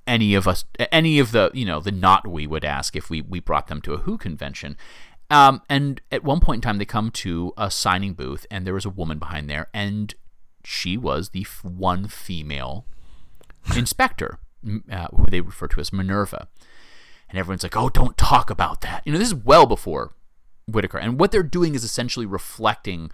any 0.07 0.33
of 0.33 0.47
us, 0.47 0.65
any 0.91 1.19
of 1.19 1.31
the 1.31 1.51
you 1.53 1.65
know 1.65 1.79
the 1.79 1.91
not 1.91 2.27
we 2.27 2.47
would 2.47 2.65
ask 2.65 2.95
if 2.95 3.09
we 3.09 3.21
we 3.21 3.39
brought 3.39 3.67
them 3.67 3.81
to 3.81 3.93
a 3.93 3.97
Who 3.97 4.17
convention. 4.17 4.77
Um, 5.29 5.61
and 5.69 6.01
at 6.11 6.25
one 6.25 6.41
point 6.41 6.57
in 6.57 6.61
time, 6.61 6.77
they 6.77 6.85
come 6.85 7.09
to 7.11 7.53
a 7.57 7.71
signing 7.71 8.13
booth, 8.13 8.45
and 8.51 8.67
there 8.67 8.73
was 8.73 8.85
a 8.85 8.89
woman 8.89 9.17
behind 9.17 9.49
there, 9.49 9.69
and 9.73 10.13
she 10.65 10.97
was 10.97 11.29
the 11.29 11.41
f- 11.41 11.63
one 11.63 12.09
female 12.09 12.85
inspector, 13.75 14.39
uh, 14.91 15.07
who 15.15 15.25
they 15.27 15.39
refer 15.39 15.67
to 15.69 15.79
as 15.79 15.93
Minerva. 15.93 16.49
And 17.29 17.39
everyone's 17.39 17.63
like, 17.63 17.77
"Oh, 17.77 17.89
don't 17.89 18.17
talk 18.17 18.49
about 18.49 18.81
that." 18.81 19.03
You 19.05 19.13
know, 19.13 19.17
this 19.17 19.29
is 19.29 19.35
well 19.35 19.65
before 19.65 20.13
Whittaker, 20.67 20.97
and 20.97 21.17
what 21.17 21.31
they're 21.31 21.43
doing 21.43 21.75
is 21.75 21.85
essentially 21.85 22.25
reflecting 22.25 23.09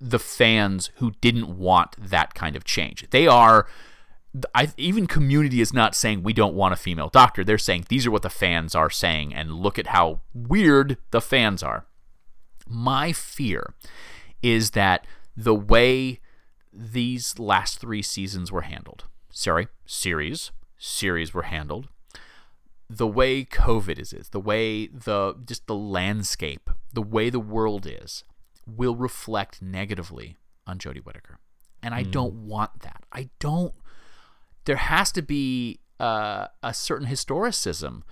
the 0.00 0.18
fans 0.18 0.90
who 0.96 1.12
didn't 1.20 1.56
want 1.56 1.94
that 1.96 2.34
kind 2.34 2.56
of 2.56 2.64
change. 2.64 3.08
They 3.10 3.28
are. 3.28 3.68
I, 4.54 4.72
even 4.76 5.06
community 5.06 5.60
is 5.60 5.72
not 5.72 5.94
saying 5.94 6.22
we 6.22 6.32
don't 6.32 6.54
want 6.54 6.72
a 6.72 6.76
female 6.76 7.08
doctor. 7.08 7.44
They're 7.44 7.58
saying 7.58 7.86
these 7.88 8.06
are 8.06 8.10
what 8.10 8.22
the 8.22 8.30
fans 8.30 8.74
are 8.74 8.90
saying, 8.90 9.34
and 9.34 9.52
look 9.52 9.78
at 9.78 9.88
how 9.88 10.20
weird 10.34 10.96
the 11.10 11.20
fans 11.20 11.62
are. 11.62 11.86
My 12.66 13.12
fear 13.12 13.74
is 14.42 14.70
that 14.70 15.06
the 15.36 15.54
way 15.54 16.20
these 16.72 17.38
last 17.38 17.78
three 17.78 18.02
seasons 18.02 18.50
were 18.50 18.62
handled, 18.62 19.04
sorry, 19.30 19.68
series, 19.84 20.50
series 20.78 21.34
were 21.34 21.42
handled, 21.42 21.88
the 22.88 23.06
way 23.06 23.44
COVID 23.44 23.98
is, 23.98 24.12
is 24.12 24.30
the 24.30 24.40
way 24.40 24.86
the 24.86 25.34
just 25.44 25.66
the 25.66 25.74
landscape, 25.74 26.70
the 26.92 27.02
way 27.02 27.30
the 27.30 27.40
world 27.40 27.86
is, 27.86 28.24
will 28.66 28.96
reflect 28.96 29.62
negatively 29.62 30.36
on 30.66 30.78
Jodie 30.78 31.04
Whittaker, 31.04 31.38
and 31.82 31.94
I 31.94 32.04
hmm. 32.04 32.10
don't 32.10 32.34
want 32.34 32.80
that. 32.80 33.04
I 33.12 33.30
don't. 33.38 33.74
There 34.64 34.76
has 34.76 35.12
to 35.12 35.22
be 35.22 35.80
uh, 35.98 36.48
a 36.62 36.74
certain 36.74 37.06
historicism 37.06 38.02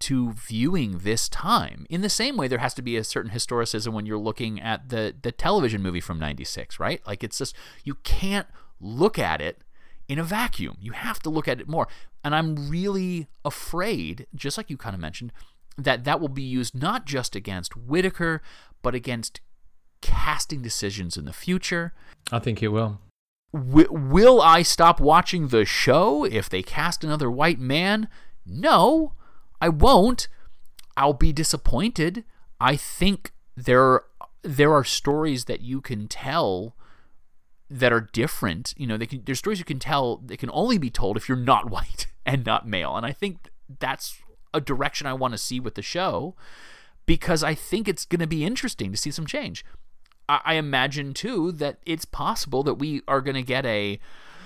to 0.00 0.32
viewing 0.32 0.98
this 0.98 1.28
time. 1.28 1.86
In 1.90 2.00
the 2.00 2.08
same 2.08 2.36
way, 2.36 2.48
there 2.48 2.58
has 2.58 2.74
to 2.74 2.82
be 2.82 2.96
a 2.96 3.04
certain 3.04 3.30
historicism 3.30 3.92
when 3.92 4.06
you're 4.06 4.18
looking 4.18 4.60
at 4.60 4.88
the 4.88 5.14
the 5.20 5.30
television 5.32 5.82
movie 5.82 6.00
from 6.00 6.18
'96, 6.18 6.80
right? 6.80 7.06
Like 7.06 7.22
it's 7.22 7.38
just 7.38 7.54
you 7.84 7.94
can't 7.96 8.46
look 8.80 9.18
at 9.18 9.40
it 9.40 9.62
in 10.08 10.18
a 10.18 10.24
vacuum. 10.24 10.76
You 10.80 10.92
have 10.92 11.20
to 11.20 11.30
look 11.30 11.46
at 11.46 11.60
it 11.60 11.68
more. 11.68 11.86
And 12.24 12.34
I'm 12.34 12.68
really 12.68 13.28
afraid, 13.44 14.26
just 14.34 14.56
like 14.56 14.70
you 14.70 14.76
kind 14.76 14.94
of 14.94 15.00
mentioned, 15.00 15.32
that 15.78 16.04
that 16.04 16.20
will 16.20 16.28
be 16.28 16.42
used 16.42 16.74
not 16.74 17.06
just 17.06 17.36
against 17.36 17.76
Whittaker, 17.76 18.42
but 18.82 18.94
against 18.94 19.40
casting 20.00 20.62
decisions 20.62 21.16
in 21.16 21.26
the 21.26 21.32
future. 21.32 21.92
I 22.32 22.38
think 22.38 22.62
it 22.62 22.68
will. 22.68 22.98
W- 23.52 23.92
will 23.92 24.40
I 24.40 24.62
stop 24.62 25.00
watching 25.00 25.48
the 25.48 25.64
show 25.64 26.24
if 26.24 26.48
they 26.48 26.62
cast 26.62 27.02
another 27.02 27.30
white 27.30 27.58
man? 27.58 28.08
No, 28.46 29.14
I 29.60 29.68
won't. 29.68 30.28
I'll 30.96 31.12
be 31.12 31.32
disappointed. 31.32 32.24
I 32.60 32.76
think 32.76 33.32
there 33.56 34.02
there 34.42 34.72
are 34.72 34.84
stories 34.84 35.44
that 35.46 35.60
you 35.60 35.80
can 35.80 36.08
tell 36.08 36.74
that 37.68 37.92
are 37.92 38.08
different. 38.12 38.74
You 38.76 38.86
know, 38.86 38.96
they 38.96 39.06
can, 39.06 39.22
there's 39.24 39.38
stories 39.38 39.58
you 39.58 39.64
can 39.64 39.78
tell 39.78 40.16
that 40.18 40.38
can 40.38 40.50
only 40.52 40.78
be 40.78 40.90
told 40.90 41.16
if 41.16 41.28
you're 41.28 41.38
not 41.38 41.70
white 41.70 42.06
and 42.26 42.44
not 42.44 42.66
male. 42.66 42.96
And 42.96 43.06
I 43.06 43.12
think 43.12 43.50
that's 43.78 44.18
a 44.52 44.60
direction 44.60 45.06
I 45.06 45.12
want 45.12 45.32
to 45.32 45.38
see 45.38 45.60
with 45.60 45.74
the 45.74 45.82
show 45.82 46.34
because 47.06 47.42
I 47.42 47.54
think 47.54 47.88
it's 47.88 48.04
going 48.04 48.20
to 48.20 48.26
be 48.26 48.44
interesting 48.44 48.90
to 48.90 48.96
see 48.96 49.10
some 49.10 49.26
change. 49.26 49.64
I, 50.30 50.40
I 50.44 50.54
imagine 50.54 51.14
too 51.14 51.52
that 51.52 51.78
it's 51.86 52.04
possible 52.04 52.62
that 52.64 52.74
we 52.74 53.02
are 53.08 53.20
going 53.20 53.36
to 53.36 53.42
get 53.42 53.64
a 53.66 53.98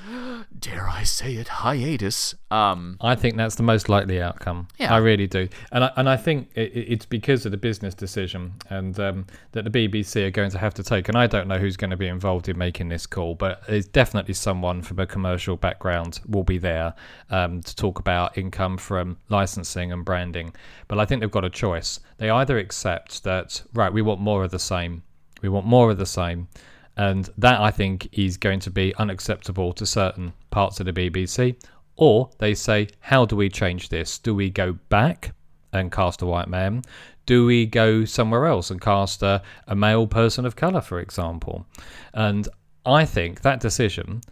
dare 0.58 0.86
I 0.88 1.02
say 1.04 1.34
it 1.36 1.48
hiatus. 1.48 2.34
Um, 2.50 2.98
I 3.00 3.14
think 3.14 3.36
that's 3.36 3.54
the 3.54 3.62
most 3.62 3.88
likely 3.88 4.20
outcome. 4.20 4.68
Yeah. 4.78 4.92
I 4.94 4.98
really 4.98 5.26
do, 5.26 5.48
and 5.72 5.84
I, 5.84 5.92
and 5.96 6.08
I 6.08 6.16
think 6.18 6.50
it, 6.54 6.72
it- 6.76 6.92
it's 6.94 7.06
because 7.06 7.46
of 7.46 7.52
the 7.52 7.56
business 7.56 7.94
decision 7.94 8.52
and 8.68 8.98
um, 9.00 9.26
that 9.52 9.64
the 9.64 9.70
BBC 9.70 10.26
are 10.26 10.30
going 10.30 10.50
to 10.50 10.58
have 10.58 10.74
to 10.74 10.82
take. 10.82 11.08
And 11.08 11.16
I 11.16 11.26
don't 11.26 11.48
know 11.48 11.58
who's 11.58 11.76
going 11.78 11.90
to 11.90 11.96
be 11.96 12.06
involved 12.08 12.48
in 12.50 12.58
making 12.58 12.88
this 12.88 13.06
call, 13.06 13.34
but 13.34 13.62
it's 13.66 13.88
definitely 13.88 14.34
someone 14.34 14.82
from 14.82 14.98
a 14.98 15.06
commercial 15.06 15.56
background 15.56 16.20
will 16.28 16.44
be 16.44 16.58
there 16.58 16.94
um, 17.30 17.62
to 17.62 17.74
talk 17.74 17.98
about 17.98 18.36
income 18.36 18.76
from 18.76 19.16
licensing 19.30 19.90
and 19.90 20.04
branding. 20.04 20.54
But 20.86 20.98
I 20.98 21.06
think 21.06 21.20
they've 21.22 21.30
got 21.30 21.44
a 21.46 21.50
choice. 21.50 22.00
They 22.18 22.28
either 22.30 22.58
accept 22.58 23.24
that 23.24 23.62
right, 23.72 23.92
we 23.92 24.02
want 24.02 24.20
more 24.20 24.44
of 24.44 24.50
the 24.50 24.58
same, 24.58 25.02
we 25.44 25.50
want 25.50 25.66
more 25.66 25.90
of 25.90 25.98
the 25.98 26.07
same. 26.07 26.48
And 26.96 27.28
that 27.37 27.61
I 27.61 27.70
think 27.70 28.09
is 28.18 28.38
going 28.38 28.61
to 28.61 28.70
be 28.70 28.94
unacceptable 28.96 29.74
to 29.74 29.85
certain 29.85 30.33
parts 30.50 30.80
of 30.80 30.87
the 30.87 30.92
BBC. 30.92 31.57
Or 31.96 32.30
they 32.38 32.54
say, 32.54 32.88
how 33.00 33.26
do 33.26 33.37
we 33.37 33.50
change 33.50 33.90
this? 33.90 34.18
Do 34.18 34.35
we 34.35 34.48
go 34.48 34.72
back 34.88 35.33
and 35.72 35.92
cast 35.92 36.22
a 36.22 36.26
white 36.26 36.48
man? 36.48 36.83
Do 37.26 37.44
we 37.44 37.66
go 37.66 38.07
somewhere 38.07 38.46
else 38.46 38.70
and 38.70 38.80
cast 38.80 39.22
a, 39.22 39.42
a 39.66 39.74
male 39.76 40.07
person 40.07 40.46
of 40.46 40.57
colour, 40.57 40.80
for 40.80 40.98
example? 40.98 41.66
And 42.14 42.48
I 42.87 43.04
think 43.04 43.42
that 43.42 43.61
decision, 43.61 44.22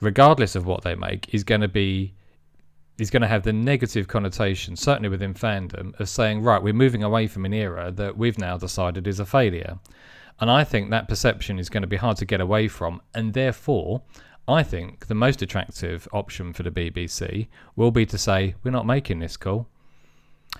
regardless 0.00 0.54
of 0.54 0.66
what 0.66 0.82
they 0.82 0.94
make, 0.94 1.34
is 1.34 1.42
going 1.42 1.62
to 1.62 1.68
be 1.68 2.14
is 2.98 3.10
going 3.10 3.22
to 3.22 3.28
have 3.28 3.44
the 3.44 3.52
negative 3.52 4.08
connotation, 4.08 4.76
certainly 4.76 5.08
within 5.08 5.32
fandom, 5.32 5.98
of 5.98 6.06
saying, 6.06 6.42
right, 6.42 6.62
we're 6.62 6.74
moving 6.74 7.02
away 7.02 7.26
from 7.26 7.46
an 7.46 7.54
era 7.54 7.90
that 7.90 8.18
we've 8.18 8.36
now 8.36 8.58
decided 8.58 9.06
is 9.06 9.18
a 9.18 9.24
failure. 9.24 9.78
And 10.40 10.50
I 10.50 10.64
think 10.64 10.90
that 10.90 11.08
perception 11.08 11.58
is 11.58 11.68
going 11.68 11.82
to 11.82 11.86
be 11.86 11.96
hard 11.96 12.16
to 12.18 12.24
get 12.24 12.40
away 12.40 12.66
from. 12.66 13.02
And 13.14 13.34
therefore, 13.34 14.02
I 14.48 14.62
think 14.62 15.06
the 15.06 15.14
most 15.14 15.42
attractive 15.42 16.08
option 16.12 16.52
for 16.52 16.62
the 16.62 16.70
BBC 16.70 17.48
will 17.76 17.90
be 17.90 18.06
to 18.06 18.18
say, 18.18 18.54
we're 18.62 18.70
not 18.70 18.86
making 18.86 19.20
this 19.20 19.36
call. 19.36 19.68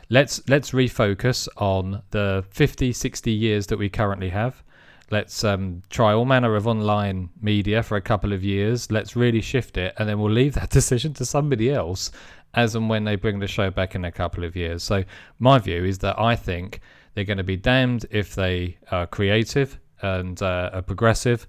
Let's 0.08 0.40
let's 0.48 0.70
refocus 0.70 1.48
on 1.56 2.02
the 2.10 2.44
50, 2.50 2.92
60 2.92 3.32
years 3.32 3.66
that 3.68 3.78
we 3.78 3.88
currently 3.88 4.28
have. 4.28 4.62
Let's 5.10 5.42
um, 5.42 5.82
try 5.90 6.12
all 6.12 6.24
manner 6.24 6.54
of 6.54 6.68
online 6.68 7.30
media 7.40 7.82
for 7.82 7.96
a 7.96 8.00
couple 8.00 8.32
of 8.32 8.44
years. 8.44 8.92
Let's 8.92 9.16
really 9.16 9.40
shift 9.40 9.76
it, 9.76 9.94
and 9.98 10.08
then 10.08 10.20
we'll 10.20 10.30
leave 10.30 10.54
that 10.54 10.70
decision 10.78 11.14
to 11.14 11.24
somebody 11.24 11.72
else 11.72 12.12
as 12.54 12.76
and 12.76 12.88
when 12.88 13.04
they 13.04 13.16
bring 13.16 13.40
the 13.40 13.48
show 13.48 13.70
back 13.70 13.96
in 13.96 14.04
a 14.04 14.12
couple 14.12 14.44
of 14.44 14.54
years. 14.54 14.84
So, 14.84 15.02
my 15.40 15.58
view 15.58 15.84
is 15.84 15.98
that 15.98 16.18
I 16.18 16.36
think 16.36 16.80
they're 17.20 17.26
going 17.26 17.36
to 17.36 17.44
be 17.44 17.56
damned 17.56 18.06
if 18.10 18.34
they 18.34 18.78
are 18.90 19.06
creative 19.06 19.78
and 20.00 20.40
uh, 20.40 20.70
are 20.72 20.80
progressive, 20.80 21.46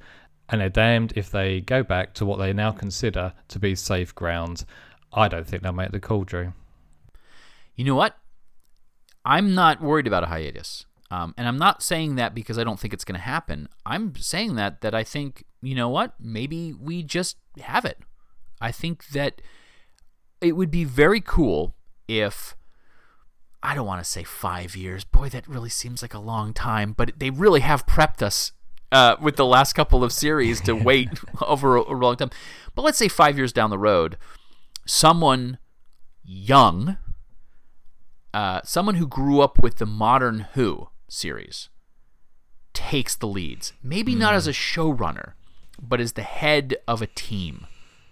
and 0.49 0.59
they're 0.59 0.67
damned 0.67 1.13
if 1.15 1.31
they 1.31 1.61
go 1.61 1.81
back 1.81 2.13
to 2.15 2.25
what 2.25 2.39
they 2.39 2.51
now 2.51 2.73
consider 2.73 3.31
to 3.47 3.57
be 3.57 3.73
safe 3.73 4.13
ground. 4.13 4.65
I 5.13 5.29
don't 5.29 5.47
think 5.47 5.63
they'll 5.63 5.71
make 5.71 5.91
the 5.91 6.01
call, 6.01 6.25
Drew. 6.25 6.51
You 7.77 7.85
know 7.85 7.95
what? 7.95 8.17
I'm 9.23 9.55
not 9.55 9.81
worried 9.81 10.07
about 10.07 10.23
a 10.23 10.27
hiatus. 10.27 10.85
Um, 11.09 11.33
and 11.37 11.47
I'm 11.47 11.57
not 11.57 11.81
saying 11.81 12.15
that 12.15 12.35
because 12.35 12.57
I 12.57 12.65
don't 12.65 12.77
think 12.77 12.93
it's 12.93 13.05
going 13.05 13.15
to 13.15 13.21
happen. 13.21 13.69
I'm 13.85 14.13
saying 14.17 14.55
that 14.55 14.81
that 14.81 14.93
I 14.93 15.05
think, 15.05 15.45
you 15.61 15.73
know 15.73 15.87
what? 15.87 16.15
Maybe 16.19 16.73
we 16.73 17.01
just 17.01 17.37
have 17.61 17.85
it. 17.85 17.97
I 18.59 18.73
think 18.73 19.07
that 19.13 19.41
it 20.41 20.57
would 20.57 20.69
be 20.69 20.83
very 20.83 21.21
cool 21.21 21.75
if 22.09 22.57
I 23.63 23.75
don't 23.75 23.85
want 23.85 24.03
to 24.03 24.09
say 24.09 24.23
five 24.23 24.75
years. 24.75 25.03
Boy, 25.03 25.29
that 25.29 25.47
really 25.47 25.69
seems 25.69 26.01
like 26.01 26.13
a 26.13 26.19
long 26.19 26.53
time. 26.53 26.93
But 26.93 27.13
they 27.17 27.29
really 27.29 27.59
have 27.61 27.85
prepped 27.85 28.21
us 28.21 28.51
uh, 28.91 29.15
with 29.21 29.35
the 29.35 29.45
last 29.45 29.73
couple 29.73 30.03
of 30.03 30.11
series 30.11 30.61
to 30.61 30.73
wait 30.75 31.09
over 31.41 31.75
a, 31.75 31.81
a 31.81 31.95
long 31.95 32.17
time. 32.17 32.31
But 32.75 32.83
let's 32.83 32.97
say 32.97 33.07
five 33.07 33.37
years 33.37 33.53
down 33.53 33.69
the 33.69 33.77
road, 33.77 34.17
someone 34.85 35.59
young, 36.23 36.97
uh, 38.33 38.61
someone 38.63 38.95
who 38.95 39.07
grew 39.07 39.41
up 39.41 39.61
with 39.61 39.77
the 39.77 39.85
modern 39.85 40.47
Who 40.53 40.89
series, 41.07 41.69
takes 42.73 43.15
the 43.15 43.27
leads. 43.27 43.73
Maybe 43.83 44.15
not 44.15 44.33
as 44.33 44.47
a 44.47 44.51
showrunner, 44.51 45.33
but 45.79 46.01
as 46.01 46.13
the 46.13 46.23
head 46.23 46.77
of 46.87 47.01
a 47.01 47.07
team 47.07 47.67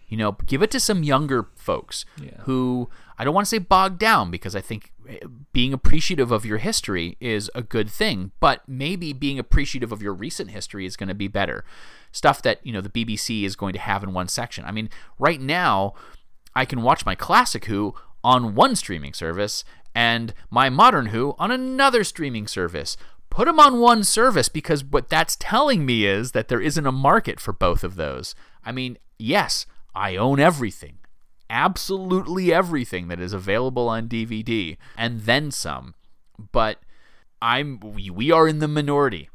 You 0.10 0.18
know, 0.18 0.34
give 0.45 0.62
it 0.62 0.72
to 0.72 0.80
some 0.80 1.03
younger 1.03 1.47
folks 1.55 2.03
who 2.41 2.89
I 3.20 3.24
don't 3.24 3.34
want 3.34 3.45
to 3.45 3.49
say 3.49 3.60
bogged 3.60 3.99
down 3.99 4.32
because 4.32 4.55
I 4.55 4.62
think 4.62 4.91
eh, 5.07 5.20
being 5.53 5.74
appreciative 5.74 6.32
of 6.32 6.45
your 6.45 6.57
history 6.57 7.18
is 7.20 7.51
a 7.53 7.62
good 7.62 7.89
thing, 7.89 8.32
but 8.39 8.68
maybe 8.68 9.14
being 9.14 9.38
appreciative 9.38 9.91
of 9.91 10.01
your 10.01 10.14
recent 10.14 10.51
history 10.51 10.86
is 10.86 10.95
going 10.95 11.10
to 11.10 11.16
be 11.16 11.28
better. 11.28 11.64
Stuff 12.12 12.41
that, 12.41 12.66
you 12.66 12.74
know, 12.74 12.82
the 12.82 12.89
BBC 12.89 13.43
is 13.43 13.55
going 13.55 13.74
to 13.74 13.80
have 13.80 14.03
in 14.03 14.14
one 14.14 14.30
section. 14.30 14.66
I 14.66 14.72
mean, 14.72 14.89
right 15.20 15.39
now, 15.39 15.93
I 16.55 16.66
can 16.66 16.82
watch 16.82 17.05
my 17.05 17.14
classic 17.14 17.66
Who 17.66 17.93
on 18.24 18.55
one 18.55 18.76
streaming 18.76 19.14
service 19.14 19.64
and 19.93 20.34
my 20.49 20.70
modern 20.70 21.07
Who 21.07 21.36
on 21.38 21.51
another 21.51 22.03
streaming 22.03 22.47
service. 22.47 22.97
Put 23.30 23.45
them 23.45 23.60
on 23.60 23.80
one 23.80 24.03
service 24.03 24.49
because 24.49 24.84
what 24.84 25.10
that's 25.10 25.36
telling 25.39 25.86
me 25.86 26.05
is 26.05 26.32
that 26.32 26.47
there 26.47 26.62
isn't 26.62 26.88
a 26.88 26.91
market 26.91 27.39
for 27.39 27.53
both 27.53 27.84
of 27.84 27.95
those. 27.95 28.34
I 28.66 28.72
mean, 28.72 28.97
yes, 29.18 29.66
I 29.99 30.15
own 30.15 30.39
everything. 30.39 30.99
Absolutely 31.49 32.53
everything 32.53 33.09
that 33.09 33.19
is 33.19 33.33
available 33.33 33.89
on 33.89 34.07
DVD 34.07 34.77
and 34.97 35.21
then 35.21 35.51
some. 35.51 35.93
But 36.53 36.79
I'm 37.41 37.79
we, 37.81 38.31
are 38.31 38.47
in 38.47 38.59
the 38.59 38.67
minority 38.67 39.29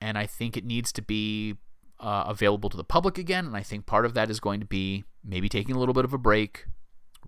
and 0.00 0.18
I 0.18 0.26
think 0.26 0.56
it 0.56 0.64
needs 0.64 0.92
to 0.92 1.02
be 1.02 1.56
uh, 2.00 2.24
available 2.26 2.68
to 2.70 2.76
the 2.76 2.84
public 2.84 3.18
again. 3.18 3.46
And 3.46 3.56
I 3.56 3.62
think 3.62 3.86
part 3.86 4.04
of 4.04 4.14
that 4.14 4.30
is 4.30 4.40
going 4.40 4.58
to 4.58 4.66
be 4.66 5.04
maybe 5.24 5.48
taking 5.48 5.76
a 5.76 5.78
little 5.78 5.94
bit 5.94 6.04
of 6.04 6.12
a 6.12 6.18
break, 6.18 6.64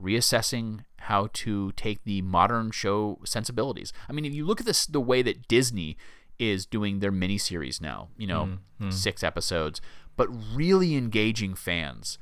reassessing 0.01 0.81
how 1.01 1.29
to 1.35 1.71
take 1.73 2.03
the 2.03 2.21
modern 2.23 2.73
show 2.73 3.21
sensibilities. 3.25 3.93
I 4.09 4.13
mean, 4.13 4.25
if 4.25 4.35
you 4.35 4.45
look 4.45 4.61
at 4.61 4.67
this, 4.67 4.87
the 4.87 5.01
way 5.01 5.23
that 5.23 5.47
Disney 5.47 5.97
is 6.39 6.67
doing 6.67 6.99
their 6.99 7.13
miniseries 7.13 7.81
now, 7.81 8.09
you 8.17 8.27
know, 8.27 8.59
six 8.91 9.23
episodes, 9.23 9.81
but 10.17 10.29
really 10.53 10.97
engaging 10.97 11.55
fans. 11.55 12.19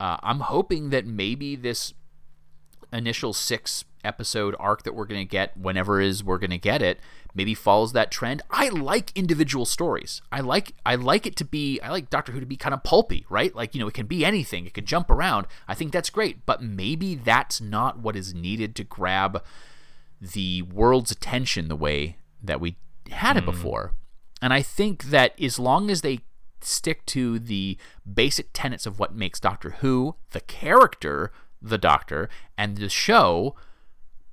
Uh, 0.00 0.16
I'm 0.22 0.40
hoping 0.40 0.90
that 0.90 1.06
maybe 1.06 1.56
this 1.56 1.94
initial 2.92 3.32
six 3.32 3.84
episode 4.04 4.54
arc 4.58 4.82
that 4.82 4.94
we're 4.94 5.06
going 5.06 5.20
to 5.20 5.30
get 5.30 5.56
whenever 5.56 6.00
is 6.00 6.22
we're 6.22 6.38
going 6.38 6.50
to 6.50 6.58
get 6.58 6.82
it 6.82 7.00
maybe 7.34 7.54
follows 7.54 7.92
that 7.92 8.10
trend. 8.10 8.42
I 8.50 8.68
like 8.68 9.10
individual 9.14 9.64
stories. 9.64 10.22
I 10.30 10.40
like 10.40 10.72
i 10.86 10.94
like 10.94 11.26
it 11.26 11.36
to 11.36 11.44
be 11.44 11.80
i 11.80 11.90
like 11.90 12.10
doctor 12.10 12.32
who 12.32 12.40
to 12.40 12.46
be 12.46 12.56
kind 12.56 12.74
of 12.74 12.84
pulpy 12.84 13.26
right? 13.28 13.54
Like 13.54 13.74
you 13.74 13.80
know 13.80 13.88
it 13.88 13.94
can 13.94 14.06
be 14.06 14.24
anything. 14.24 14.66
It 14.66 14.74
can 14.74 14.86
jump 14.86 15.10
around. 15.10 15.46
I 15.66 15.74
think 15.74 15.92
that's 15.92 16.10
great. 16.10 16.46
But 16.46 16.62
maybe 16.62 17.14
that's 17.14 17.60
not 17.60 17.98
what 17.98 18.16
is 18.16 18.34
needed 18.34 18.74
to 18.76 18.84
grab 18.84 19.42
the 20.20 20.62
world's 20.62 21.10
attention 21.10 21.68
the 21.68 21.76
way 21.76 22.16
that 22.42 22.60
we 22.60 22.76
had 23.10 23.36
it 23.36 23.44
before. 23.44 23.92
And 24.40 24.52
i 24.52 24.62
think 24.62 25.04
that 25.04 25.40
as 25.40 25.58
long 25.58 25.90
as 25.90 26.02
they 26.02 26.20
stick 26.66 27.04
to 27.06 27.38
the 27.38 27.76
basic 28.12 28.48
tenets 28.52 28.86
of 28.86 28.98
what 28.98 29.14
makes 29.14 29.40
doctor 29.40 29.70
who 29.80 30.16
the 30.30 30.40
character 30.40 31.32
the 31.60 31.78
doctor 31.78 32.28
and 32.58 32.76
the 32.76 32.88
show 32.88 33.54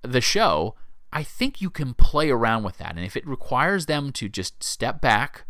the 0.01 0.21
show, 0.21 0.75
I 1.13 1.23
think 1.23 1.61
you 1.61 1.69
can 1.69 1.93
play 1.93 2.29
around 2.29 2.63
with 2.63 2.77
that. 2.77 2.95
And 2.95 3.05
if 3.05 3.15
it 3.15 3.27
requires 3.27 3.85
them 3.85 4.11
to 4.13 4.29
just 4.29 4.63
step 4.63 5.01
back 5.01 5.45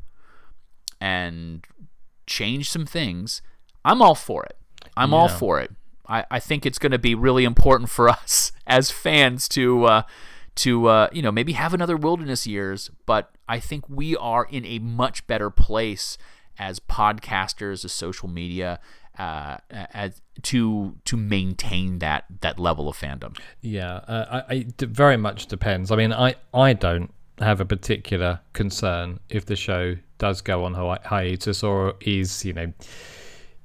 and 1.00 1.66
change 2.28 2.70
some 2.70 2.86
things, 2.86 3.42
I'm 3.86 4.02
all 4.02 4.16
for 4.16 4.44
it. 4.44 4.58
I'm 4.98 5.14
all 5.14 5.30
for 5.30 5.60
it. 5.60 5.72
I, 6.08 6.26
I 6.30 6.40
think 6.40 6.66
it's 6.66 6.80
going 6.80 6.92
to 6.92 7.00
be 7.00 7.16
really 7.16 7.46
important 7.46 7.90
for 7.90 8.10
us 8.10 8.52
as 8.68 8.92
fans 8.92 9.48
to 9.50 9.86
uh, 9.86 10.02
to 10.56 10.88
uh, 10.88 11.10
you 11.12 11.22
know 11.22 11.32
maybe 11.32 11.54
have 11.54 11.74
another 11.74 11.96
wilderness 11.96 12.46
years, 12.46 12.92
but 13.06 13.32
I 13.48 13.60
think 13.60 13.88
we 13.88 14.16
are 14.18 14.46
in 14.50 14.66
a 14.66 14.80
much 14.80 15.26
better 15.28 15.50
place 15.50 16.18
as 16.62 16.80
podcasters, 16.80 17.84
as 17.84 17.92
social 17.92 18.30
media, 18.30 18.80
uh, 19.18 19.58
as 19.72 20.22
to 20.44 20.96
to 21.06 21.18
maintain 21.18 22.00
that 22.00 22.26
that 22.42 22.60
level 22.60 22.88
of 22.88 22.96
fandom. 22.96 23.38
Yeah, 23.62 23.96
uh, 24.08 24.44
it 24.50 24.80
very 24.80 25.18
much 25.18 25.48
depends. 25.48 25.92
I 25.92 25.96
mean, 25.98 26.14
I, 26.14 26.36
I 26.54 26.74
don't 26.74 27.12
have 27.40 27.60
a 27.60 27.66
particular 27.66 28.40
concern 28.54 29.20
if 29.30 29.46
the 29.46 29.56
show 29.56 29.98
does 30.20 30.42
go 30.42 30.64
on 30.64 30.76
hi- 30.76 31.00
hiatus 31.04 31.64
or 31.64 31.96
is, 32.02 32.46
you 32.46 32.54
know, 32.54 32.72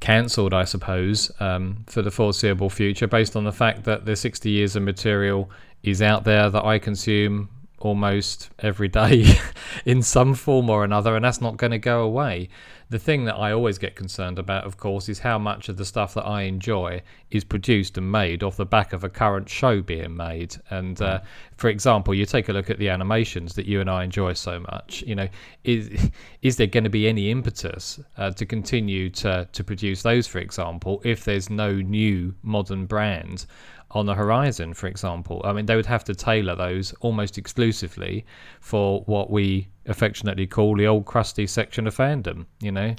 cancelled, 0.01 0.55
I 0.55 0.64
suppose, 0.64 1.30
um, 1.38 1.84
for 1.86 2.03
the 2.03 2.11
foreseeable 2.11 2.70
future, 2.70 3.07
based 3.07 3.36
on 3.36 3.44
the 3.44 3.53
fact 3.53 3.84
that 3.84 4.07
the 4.07 4.16
60 4.16 4.51
years 4.51 4.74
of 4.74 4.82
material 4.82 5.51
is 5.82 6.01
out 6.01 6.24
there 6.24 6.49
that 6.49 6.64
I 6.64 6.78
consume 6.78 7.51
almost 7.78 8.51
every 8.59 8.88
day 8.88 9.38
in 9.84 10.03
some 10.03 10.34
form 10.34 10.70
or 10.70 10.82
another, 10.82 11.14
and 11.14 11.24
that's 11.24 11.40
not 11.40 11.57
going 11.57 11.72
to 11.72 11.78
go 11.78 12.03
away. 12.03 12.49
The 12.89 12.99
thing 13.01 13.24
that 13.24 13.34
I 13.34 13.51
always 13.51 13.78
get 13.78 13.97
concerned 13.97 14.39
about, 14.39 14.64
of 14.64 14.76
course, 14.76 15.09
is 15.09 15.18
how 15.18 15.39
much 15.39 15.68
of 15.68 15.76
the 15.76 15.84
stuff 15.84 16.14
that 16.14 16.24
I 16.24 16.43
enjoy 16.43 17.03
is 17.32 17.43
produced 17.43 17.99
and 17.99 18.12
made 18.12 18.45
off 18.45 18.57
the 18.57 18.64
back 18.64 18.93
of 18.93 19.03
a 19.03 19.09
current 19.09 19.49
show 19.49 19.82
being 19.82 20.16
made. 20.16 20.55
And 20.70 21.01
uh, 21.03 21.20
for 21.57 21.68
example, 21.68 22.14
you 22.14 22.24
take 22.26 22.49
a 22.49 22.53
look 22.53 22.70
at 22.70 22.78
the 22.78 22.89
animations 22.89 23.55
that 23.55 23.66
you 23.66 23.80
and 23.80 23.91
I 23.91 24.05
enjoy 24.05 24.34
so 24.34 24.61
much. 24.61 25.03
You 25.05 25.16
know, 25.16 25.28
is 25.64 26.11
is 26.43 26.57
there 26.59 26.68
going 26.68 26.84
to 26.84 26.91
be 26.91 27.09
any 27.09 27.30
impetus 27.30 27.99
uh, 28.16 28.30
to 28.30 28.47
continue 28.47 29.11
to 29.11 29.49
to 29.51 29.64
produce 29.64 30.03
those, 30.03 30.28
for 30.28 30.39
example, 30.39 31.01
if 31.05 31.24
there's 31.24 31.51
no 31.51 31.72
new 31.72 32.34
modern 32.43 32.87
brand? 32.87 33.47
On 33.91 34.07
the 34.07 34.14
horizon, 34.14 34.74
for 34.74 34.89
example. 34.89 35.41
I 35.45 35.53
mean, 35.53 35.66
they 35.66 35.76
would 35.76 35.87
have 35.87 36.05
to 36.05 36.14
tailor 36.14 36.57
those 36.57 36.93
almost 37.01 37.39
exclusively 37.39 38.26
for 38.61 39.03
what 39.03 39.30
we 39.30 39.68
affectionately 39.87 40.47
call 40.47 40.76
the 40.76 40.87
old 40.87 41.07
crusty 41.07 41.47
section 41.47 41.87
of 41.87 41.97
fandom. 41.97 42.47
You 42.61 42.72
know, 42.72 42.95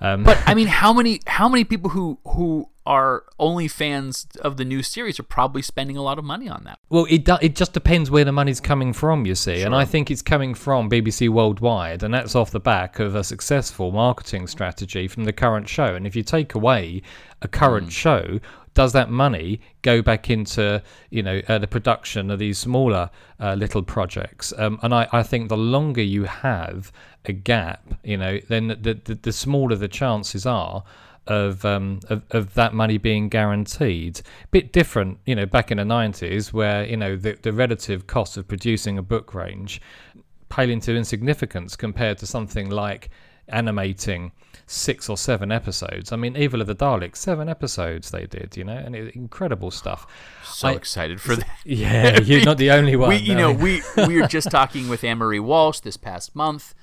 um, 0.00 0.24
But 0.24 0.38
I 0.46 0.54
mean, 0.54 0.66
how 0.66 0.92
many 0.92 1.20
how 1.26 1.48
many 1.48 1.64
people 1.64 1.90
who 1.90 2.18
who 2.26 2.68
are 2.86 3.24
only 3.38 3.66
fans 3.66 4.26
of 4.42 4.58
the 4.58 4.64
new 4.64 4.82
series 4.82 5.18
are 5.18 5.24
probably 5.24 5.62
spending 5.62 5.96
a 5.96 6.02
lot 6.02 6.18
of 6.18 6.24
money 6.24 6.48
on 6.48 6.64
that? 6.64 6.78
Well, 6.90 7.06
it 7.08 7.24
do, 7.24 7.36
it 7.40 7.56
just 7.56 7.72
depends 7.72 8.10
where 8.10 8.24
the 8.24 8.32
money's 8.32 8.60
coming 8.60 8.92
from, 8.92 9.24
you 9.24 9.34
see, 9.34 9.62
and 9.62 9.74
I 9.74 9.84
think 9.86 10.10
it's 10.10 10.20
coming 10.20 10.54
from 10.54 10.90
BBC 10.90 11.30
Worldwide, 11.30 12.02
and 12.02 12.12
that's 12.12 12.34
off 12.34 12.50
the 12.50 12.60
back 12.60 12.98
of 12.98 13.14
a 13.14 13.24
successful 13.24 13.92
marketing 13.92 14.46
strategy 14.46 15.08
from 15.08 15.24
the 15.24 15.32
current 15.32 15.68
show. 15.68 15.94
And 15.94 16.06
if 16.06 16.14
you 16.14 16.22
take 16.22 16.54
away 16.54 17.00
a 17.40 17.48
current 17.48 17.90
show, 17.92 18.40
does 18.74 18.92
that 18.92 19.10
money 19.10 19.60
go 19.82 20.02
back 20.02 20.28
into 20.28 20.82
you 21.10 21.22
know 21.22 21.40
uh, 21.48 21.58
the 21.58 21.66
production 21.66 22.30
of 22.30 22.38
these 22.38 22.58
smaller 22.58 23.10
uh, 23.40 23.54
little 23.54 23.82
projects? 23.82 24.52
Um, 24.58 24.78
and 24.82 24.92
I, 24.94 25.08
I 25.12 25.22
think 25.22 25.48
the 25.48 25.56
longer 25.56 26.02
you 26.02 26.24
have 26.24 26.92
a 27.24 27.32
gap, 27.32 27.94
you 28.02 28.16
know, 28.16 28.38
then 28.48 28.68
the 28.68 29.00
the, 29.04 29.14
the 29.14 29.32
smaller 29.32 29.76
the 29.76 29.88
chances 29.88 30.44
are 30.44 30.84
of, 31.26 31.64
um, 31.64 32.00
of 32.10 32.22
of 32.30 32.54
that 32.54 32.74
money 32.74 32.98
being 32.98 33.28
guaranteed. 33.28 34.20
Bit 34.50 34.72
different, 34.72 35.18
you 35.24 35.34
know, 35.34 35.46
back 35.46 35.70
in 35.70 35.78
the 35.78 35.84
nineties, 35.84 36.52
where 36.52 36.84
you 36.84 36.96
know 36.96 37.16
the 37.16 37.38
the 37.40 37.52
relative 37.52 38.06
cost 38.06 38.36
of 38.36 38.46
producing 38.48 38.98
a 38.98 39.02
book 39.02 39.34
range 39.34 39.80
pale 40.48 40.70
into 40.70 40.94
insignificance 40.94 41.74
compared 41.74 42.18
to 42.18 42.26
something 42.26 42.70
like 42.70 43.10
animating 43.48 44.30
six 44.66 45.08
or 45.08 45.16
seven 45.16 45.52
episodes. 45.52 46.12
I 46.12 46.16
mean, 46.16 46.36
Evil 46.36 46.60
of 46.60 46.66
the 46.66 46.74
Daleks, 46.74 47.16
seven 47.16 47.48
episodes 47.48 48.10
they 48.10 48.26
did, 48.26 48.56
you 48.56 48.64
know, 48.64 48.76
and 48.76 48.94
it, 48.96 49.14
incredible 49.14 49.70
stuff. 49.70 50.06
So 50.44 50.68
I- 50.68 50.72
excited 50.72 51.20
for 51.20 51.36
that. 51.36 51.48
Yeah, 51.64 52.20
you're 52.24 52.44
not 52.44 52.58
the 52.58 52.70
only 52.70 52.96
one. 52.96 53.08
we 53.10 53.16
you 53.16 53.34
no. 53.34 53.52
know 53.52 53.58
we 53.58 53.82
we 54.06 54.20
were 54.20 54.26
just 54.28 54.50
talking 54.50 54.88
with 54.88 55.04
Anne 55.04 55.18
Marie 55.18 55.40
Walsh 55.40 55.80
this 55.80 55.96
past 55.96 56.34
month. 56.34 56.74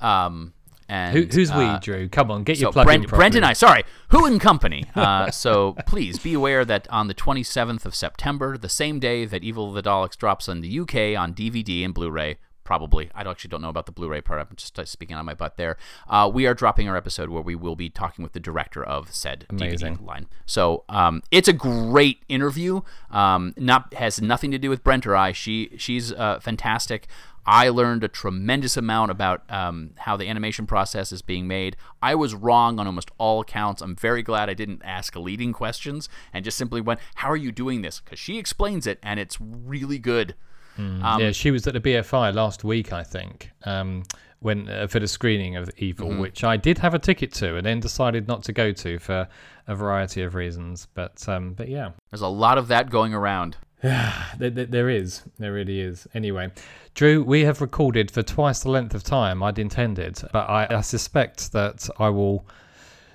Um, 0.00 0.54
and 0.90 1.14
Who, 1.14 1.24
who's 1.24 1.52
we, 1.52 1.64
uh, 1.64 1.78
Drew? 1.80 2.08
Come 2.08 2.30
on, 2.30 2.44
get 2.44 2.56
So 2.56 2.62
your 2.62 2.72
plug 2.72 2.86
Brent, 2.86 3.04
in 3.04 3.10
Brent 3.10 3.34
and. 3.34 3.44
I, 3.44 3.52
sorry, 3.52 3.84
Who 4.08 4.24
and 4.24 4.40
Company. 4.40 4.84
Uh, 4.94 5.30
so 5.30 5.76
please 5.86 6.18
be 6.18 6.32
aware 6.32 6.64
that 6.64 6.88
on 6.90 7.08
the 7.08 7.14
27th 7.14 7.84
of 7.84 7.94
September, 7.94 8.56
the 8.56 8.70
same 8.70 8.98
day 8.98 9.26
that 9.26 9.44
Evil 9.44 9.68
of 9.68 9.74
the 9.74 9.82
Daleks 9.82 10.16
drops 10.16 10.48
in 10.48 10.62
the 10.62 10.80
UK 10.80 11.14
on 11.18 11.34
DVD 11.34 11.84
and 11.84 11.92
Blu-ray, 11.92 12.38
probably. 12.68 13.10
I 13.14 13.22
actually 13.22 13.48
don't 13.48 13.62
know 13.62 13.70
about 13.70 13.86
the 13.86 13.92
Blu-ray 13.92 14.20
part. 14.20 14.40
I'm 14.40 14.54
just 14.54 14.78
uh, 14.78 14.84
speaking 14.84 15.16
on 15.16 15.24
my 15.24 15.32
butt 15.32 15.56
there. 15.56 15.78
Uh, 16.06 16.30
we 16.30 16.46
are 16.46 16.52
dropping 16.52 16.86
our 16.86 16.98
episode 16.98 17.30
where 17.30 17.40
we 17.40 17.54
will 17.54 17.76
be 17.76 17.88
talking 17.88 18.22
with 18.22 18.34
the 18.34 18.40
director 18.40 18.84
of 18.84 19.10
said 19.10 19.46
Amazing. 19.48 19.96
DVD 19.96 20.06
line. 20.06 20.26
So 20.44 20.84
um, 20.90 21.22
it's 21.30 21.48
a 21.48 21.54
great 21.54 22.18
interview. 22.28 22.82
Um, 23.10 23.54
not 23.56 23.94
has 23.94 24.20
nothing 24.20 24.50
to 24.50 24.58
do 24.58 24.68
with 24.68 24.84
Brent 24.84 25.06
or 25.06 25.16
I. 25.16 25.32
She 25.32 25.70
she's 25.78 26.12
uh, 26.12 26.40
fantastic. 26.40 27.08
I 27.46 27.70
learned 27.70 28.04
a 28.04 28.08
tremendous 28.08 28.76
amount 28.76 29.12
about 29.12 29.50
um, 29.50 29.92
how 29.96 30.18
the 30.18 30.28
animation 30.28 30.66
process 30.66 31.10
is 31.10 31.22
being 31.22 31.46
made. 31.46 31.74
I 32.02 32.14
was 32.16 32.34
wrong 32.34 32.78
on 32.78 32.86
almost 32.86 33.10
all 33.16 33.40
accounts. 33.40 33.80
I'm 33.80 33.96
very 33.96 34.22
glad 34.22 34.50
I 34.50 34.54
didn't 34.54 34.82
ask 34.84 35.16
leading 35.16 35.54
questions 35.54 36.10
and 36.34 36.44
just 36.44 36.58
simply 36.58 36.82
went, 36.82 37.00
"How 37.14 37.30
are 37.30 37.36
you 37.36 37.50
doing 37.50 37.80
this?" 37.80 38.00
Because 38.00 38.18
she 38.18 38.36
explains 38.36 38.86
it 38.86 38.98
and 39.02 39.18
it's 39.18 39.40
really 39.40 39.98
good. 39.98 40.34
Um, 40.78 41.20
yeah, 41.20 41.32
she 41.32 41.50
was 41.50 41.66
at 41.66 41.74
the 41.74 41.80
BFI 41.80 42.34
last 42.34 42.64
week, 42.64 42.92
I 42.92 43.02
think, 43.02 43.50
um, 43.64 44.04
when 44.40 44.68
uh, 44.68 44.86
for 44.86 45.00
the 45.00 45.08
screening 45.08 45.56
of 45.56 45.70
Evil, 45.78 46.08
Mm-hmm. 46.10 46.20
which 46.20 46.44
I 46.44 46.56
did 46.56 46.78
have 46.78 46.94
a 46.94 46.98
ticket 46.98 47.32
to, 47.34 47.56
and 47.56 47.66
then 47.66 47.80
decided 47.80 48.28
not 48.28 48.44
to 48.44 48.52
go 48.52 48.72
to 48.72 48.98
for 48.98 49.28
a 49.66 49.74
variety 49.74 50.22
of 50.22 50.34
reasons. 50.34 50.86
But 50.94 51.28
um, 51.28 51.54
but 51.54 51.68
yeah, 51.68 51.90
There's 52.10 52.22
a 52.22 52.28
lot 52.28 52.58
of 52.58 52.68
that 52.68 52.90
going 52.90 53.12
around. 53.14 53.56
there, 53.82 54.50
there, 54.50 54.66
there 54.66 54.88
is, 54.90 55.22
there 55.38 55.52
really 55.52 55.80
is. 55.80 56.06
Anyway, 56.14 56.50
Drew, 56.94 57.22
we 57.22 57.44
have 57.44 57.60
recorded 57.60 58.10
for 58.10 58.22
twice 58.22 58.60
the 58.60 58.70
length 58.70 58.94
of 58.94 59.02
time 59.04 59.42
I'd 59.42 59.58
intended, 59.58 60.20
but 60.32 60.48
I, 60.50 60.66
I 60.70 60.80
suspect 60.80 61.52
that 61.52 61.88
I 61.98 62.08
will 62.08 62.44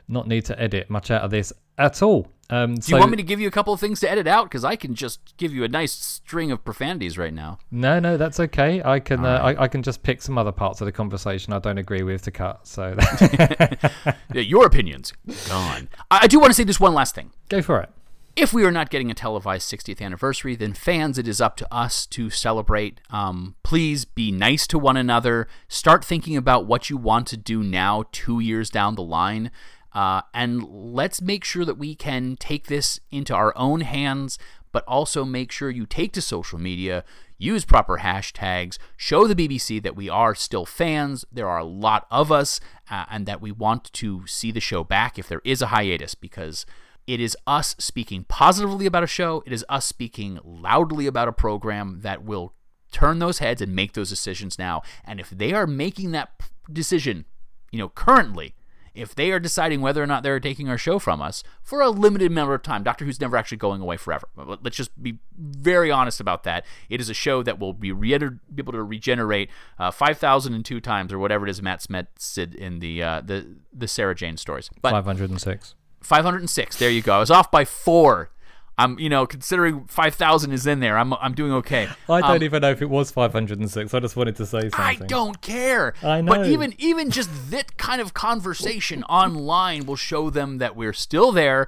not 0.07 0.27
need 0.27 0.45
to 0.45 0.59
edit 0.61 0.89
much 0.89 1.11
out 1.11 1.21
of 1.21 1.31
this 1.31 1.51
at 1.77 2.01
all. 2.01 2.27
Um, 2.49 2.75
Do 2.75 2.91
you 2.91 2.99
want 2.99 3.09
me 3.09 3.17
to 3.17 3.23
give 3.23 3.39
you 3.39 3.47
a 3.47 3.51
couple 3.51 3.73
of 3.73 3.79
things 3.79 3.99
to 4.01 4.11
edit 4.11 4.27
out? 4.27 4.43
Because 4.43 4.63
I 4.63 4.75
can 4.75 4.93
just 4.93 5.35
give 5.37 5.53
you 5.53 5.63
a 5.63 5.67
nice 5.67 5.91
string 5.93 6.51
of 6.51 6.63
profanities 6.63 7.17
right 7.17 7.33
now. 7.33 7.57
No, 7.71 7.99
no, 7.99 8.17
that's 8.17 8.39
okay. 8.39 8.81
I 8.83 8.99
can 8.99 9.25
uh, 9.25 9.39
I, 9.41 9.63
I 9.63 9.67
can 9.67 9.81
just 9.81 10.03
pick 10.03 10.21
some 10.21 10.37
other 10.37 10.51
parts 10.51 10.81
of 10.81 10.85
the 10.85 10.91
conversation 10.91 11.53
I 11.53 11.59
don't 11.59 11.77
agree 11.79 12.03
with 12.03 12.21
to 12.23 12.31
cut. 12.31 12.67
So 12.67 12.95
Yeah, 13.31 14.41
Your 14.41 14.65
opinions 14.65 15.13
gone. 15.47 15.89
I 16.11 16.19
I 16.23 16.27
do 16.27 16.39
want 16.39 16.51
to 16.51 16.53
say 16.55 16.63
this 16.63 16.79
one 16.79 16.93
last 16.93 17.15
thing. 17.15 17.31
go 17.49 17.61
for 17.61 17.81
it. 17.81 17.89
If 18.35 18.51
we 18.51 18.65
are 18.65 18.71
not 18.71 18.89
getting 18.89 19.11
a 19.11 19.13
televised 19.13 19.71
60th 19.71 20.01
anniversary, 20.01 20.55
then 20.55 20.73
fans, 20.73 21.19
it 21.19 21.27
is 21.27 21.39
up 21.39 21.55
to 21.57 21.71
us 21.71 22.07
to 22.07 22.31
celebrate. 22.31 22.99
Um, 23.11 23.55
please 23.61 24.05
be 24.05 24.31
nice 24.31 24.65
to 24.67 24.79
one 24.79 24.97
another. 24.97 25.47
Start 25.67 26.03
thinking 26.03 26.35
about 26.35 26.65
what 26.65 26.89
you 26.89 26.97
want 26.97 27.27
to 27.27 27.37
do 27.37 27.61
now, 27.61 28.05
two 28.11 28.39
years 28.39 28.71
down 28.71 28.95
the 28.95 29.03
line. 29.03 29.51
Uh, 29.93 30.21
and 30.33 30.63
let's 30.63 31.21
make 31.21 31.43
sure 31.43 31.65
that 31.65 31.77
we 31.77 31.95
can 31.95 32.35
take 32.37 32.67
this 32.67 32.99
into 33.11 33.33
our 33.33 33.55
own 33.57 33.81
hands, 33.81 34.39
but 34.71 34.83
also 34.85 35.23
make 35.23 35.51
sure 35.51 35.69
you 35.69 35.85
take 35.85 36.11
to 36.13 36.21
social 36.21 36.59
media, 36.59 37.03
use 37.37 37.63
proper 37.63 37.99
hashtags, 37.99 38.77
show 38.97 39.27
the 39.27 39.35
BBC 39.35 39.81
that 39.83 39.95
we 39.95 40.09
are 40.09 40.33
still 40.33 40.65
fans. 40.65 41.25
There 41.31 41.47
are 41.47 41.59
a 41.59 41.65
lot 41.65 42.07
of 42.09 42.31
us, 42.31 42.59
uh, 42.89 43.05
and 43.09 43.25
that 43.25 43.41
we 43.41 43.51
want 43.51 43.91
to 43.93 44.25
see 44.25 44.51
the 44.51 44.59
show 44.59 44.83
back 44.83 45.19
if 45.19 45.27
there 45.27 45.41
is 45.43 45.61
a 45.61 45.67
hiatus, 45.67 46.15
because 46.15 46.65
it 47.05 47.19
is 47.19 47.37
us 47.45 47.75
speaking 47.77 48.23
positively 48.27 48.85
about 48.85 49.03
a 49.03 49.07
show. 49.07 49.43
It 49.45 49.53
is 49.53 49.65
us 49.69 49.85
speaking 49.85 50.39
loudly 50.43 51.05
about 51.05 51.27
a 51.27 51.33
program 51.33 51.99
that 52.01 52.23
will 52.23 52.53
turn 52.91 53.19
those 53.19 53.39
heads 53.39 53.61
and 53.61 53.75
make 53.75 53.93
those 53.93 54.09
decisions 54.09 54.57
now. 54.57 54.81
And 55.03 55.19
if 55.19 55.29
they 55.29 55.53
are 55.53 55.67
making 55.67 56.11
that 56.11 56.31
decision, 56.71 57.25
you 57.71 57.79
know, 57.79 57.89
currently, 57.89 58.55
if 58.93 59.15
they 59.15 59.31
are 59.31 59.39
deciding 59.39 59.81
whether 59.81 60.01
or 60.03 60.07
not 60.07 60.23
they're 60.23 60.39
taking 60.39 60.69
our 60.69 60.77
show 60.77 60.99
from 60.99 61.21
us 61.21 61.43
for 61.61 61.81
a 61.81 61.89
limited 61.89 62.31
amount 62.31 62.51
of 62.51 62.61
time, 62.61 62.83
Doctor 62.83 63.05
Who's 63.05 63.19
never 63.19 63.37
actually 63.37 63.57
going 63.57 63.81
away 63.81 63.97
forever. 63.97 64.27
Let's 64.35 64.77
just 64.77 65.01
be 65.01 65.19
very 65.37 65.89
honest 65.91 66.19
about 66.19 66.43
that. 66.43 66.65
It 66.89 67.01
is 67.01 67.09
a 67.09 67.13
show 67.13 67.43
that 67.43 67.59
will 67.59 67.73
be, 67.73 67.91
re- 67.91 68.17
be 68.17 68.35
able 68.59 68.73
to 68.73 68.83
regenerate 68.83 69.49
uh, 69.79 69.91
5,002 69.91 70.79
times 70.79 71.11
or 71.11 71.19
whatever 71.19 71.47
it 71.47 71.49
is 71.49 71.61
Matt 71.61 71.81
Smith 71.81 72.07
said 72.17 72.53
in 72.55 72.79
the 72.79 73.01
uh, 73.01 73.21
the 73.21 73.55
the 73.73 73.87
Sarah 73.87 74.15
Jane 74.15 74.37
stories. 74.37 74.69
But 74.81 74.91
Five 74.91 75.05
hundred 75.05 75.29
and 75.31 75.41
six. 75.41 75.75
506. 76.01 76.77
There 76.77 76.89
you 76.89 77.01
go. 77.01 77.15
I 77.15 77.19
was 77.19 77.31
off 77.31 77.49
by 77.49 77.65
four. 77.65 78.29
I'm, 78.77 78.97
you 78.97 79.07
know, 79.07 79.27
considering 79.27 79.85
5,000 79.85 80.51
is 80.51 80.65
in 80.65 80.79
there, 80.79 80.97
I'm, 80.97 81.13
I'm 81.13 81.33
doing 81.33 81.51
okay. 81.53 81.87
I 82.09 82.21
don't 82.21 82.37
Um, 82.37 82.43
even 82.43 82.61
know 82.63 82.71
if 82.71 82.81
it 82.81 82.89
was 82.89 83.11
five 83.11 83.31
hundred 83.31 83.59
and 83.59 83.69
six. 83.69 83.93
I 83.93 83.99
just 83.99 84.15
wanted 84.15 84.35
to 84.37 84.45
say 84.47 84.61
something. 84.61 84.79
I 84.79 84.95
don't 84.95 85.41
care. 85.41 85.93
I 86.01 86.21
know. 86.21 86.31
But 86.31 86.47
even 86.47 86.73
even 86.79 87.11
just 87.11 87.51
that 87.51 87.77
kind 87.77 88.01
of 88.01 88.13
conversation 88.13 89.03
online 89.09 89.85
will 89.85 89.95
show 89.95 90.29
them 90.29 90.57
that 90.57 90.75
we're 90.75 90.93
still 90.93 91.31
there. 91.31 91.67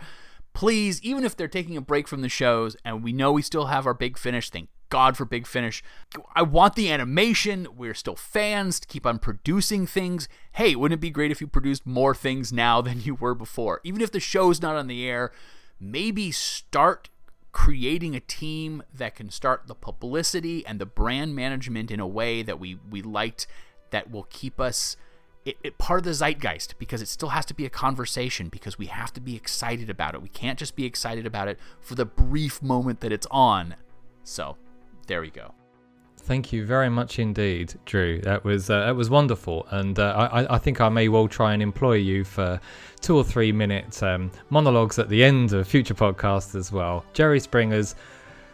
Please, 0.54 1.02
even 1.04 1.26
if 1.26 1.36
they're 1.36 1.48
taking 1.48 1.76
a 1.78 1.82
break 1.82 2.08
from 2.08 2.22
the 2.22 2.30
shows, 2.30 2.76
and 2.86 3.04
we 3.04 3.12
know 3.12 3.32
we 3.32 3.42
still 3.42 3.66
have 3.66 3.86
our 3.86 3.94
big 3.94 4.18
finish. 4.18 4.50
Thank 4.50 4.70
God 4.90 5.18
for 5.18 5.26
big 5.26 5.46
finish. 5.46 5.84
I 6.34 6.44
want 6.44 6.76
the 6.76 6.90
animation. 6.90 7.68
We're 7.76 7.94
still 7.94 8.16
fans 8.16 8.80
to 8.80 8.88
keep 8.88 9.06
on 9.06 9.20
producing 9.20 9.86
things. 9.86 10.30
Hey, 10.54 10.76
wouldn't 10.76 10.98
it 11.00 11.02
be 11.02 11.10
great 11.10 11.32
if 11.32 11.42
you 11.42 11.48
produced 11.48 11.86
more 11.86 12.16
things 12.16 12.54
now 12.54 12.82
than 12.88 13.02
you 13.02 13.16
were 13.16 13.36
before? 13.36 13.82
Even 13.84 14.02
if 14.02 14.12
the 14.12 14.20
show's 14.20 14.62
not 14.62 14.76
on 14.76 14.88
the 14.88 15.06
air, 15.08 15.32
maybe 15.80 16.32
start 16.32 17.10
creating 17.52 18.16
a 18.16 18.20
team 18.20 18.84
that 18.94 19.16
can 19.16 19.30
start 19.30 19.68
the 19.68 19.76
publicity 19.76 20.66
and 20.66 20.80
the 20.80 20.86
brand 20.86 21.34
management 21.34 21.90
in 21.90 22.00
a 22.00 22.08
way 22.08 22.44
that 22.44 22.60
we 22.60 22.78
we 22.90 23.02
liked 23.02 23.48
that 23.92 24.12
will 24.12 24.28
keep 24.30 24.60
us 24.60 24.98
it, 25.46 25.58
it 25.64 25.78
part 25.78 26.00
of 26.00 26.04
the 26.04 26.14
zeitgeist 26.14 26.78
because 26.80 27.02
it 27.02 27.08
still 27.08 27.30
has 27.30 27.46
to 27.46 27.54
be 27.54 27.66
a 27.66 27.70
conversation 27.70 28.50
because 28.50 28.78
we 28.78 28.88
have 28.88 29.14
to 29.14 29.22
be 29.22 29.36
excited 29.36 29.90
about 29.90 30.16
it. 30.16 30.22
We 30.22 30.30
can't 30.30 30.58
just 30.58 30.76
be 30.76 30.86
excited 30.86 31.26
about 31.26 31.48
it 31.48 31.60
for 31.80 31.96
the 31.96 32.06
brief 32.06 32.62
moment 32.62 33.00
that 33.02 33.12
it's 33.12 33.28
on. 33.30 33.76
So, 34.24 34.58
there 35.08 35.22
we 35.22 35.30
go. 35.30 35.54
Thank 36.26 36.52
you 36.52 36.66
very 36.66 36.90
much 36.90 37.20
indeed, 37.20 37.76
Drew. 37.86 38.20
That 38.22 38.44
was 38.44 38.68
uh, 38.72 38.80
that 38.88 38.96
was 38.96 39.12
wonderful, 39.12 39.68
and 39.70 40.00
uh, 40.00 40.28
I, 40.32 40.56
I 40.56 40.58
think 40.58 40.82
I 40.82 40.90
may 40.90 41.08
well 41.08 41.28
try 41.28 41.54
and 41.54 41.62
employ 41.62 41.98
you 41.98 42.24
for 42.24 42.60
two 43.00 43.16
or 43.16 43.24
three 43.24 43.52
minute 43.52 44.02
um, 44.02 44.32
monologues 44.50 44.98
at 44.98 45.08
the 45.08 45.24
end 45.24 45.54
of 45.54 45.68
future 45.68 45.94
podcasts 45.94 46.56
as 46.56 46.72
well. 46.72 47.06
Jerry 47.14 47.40
Springer's 47.40 47.94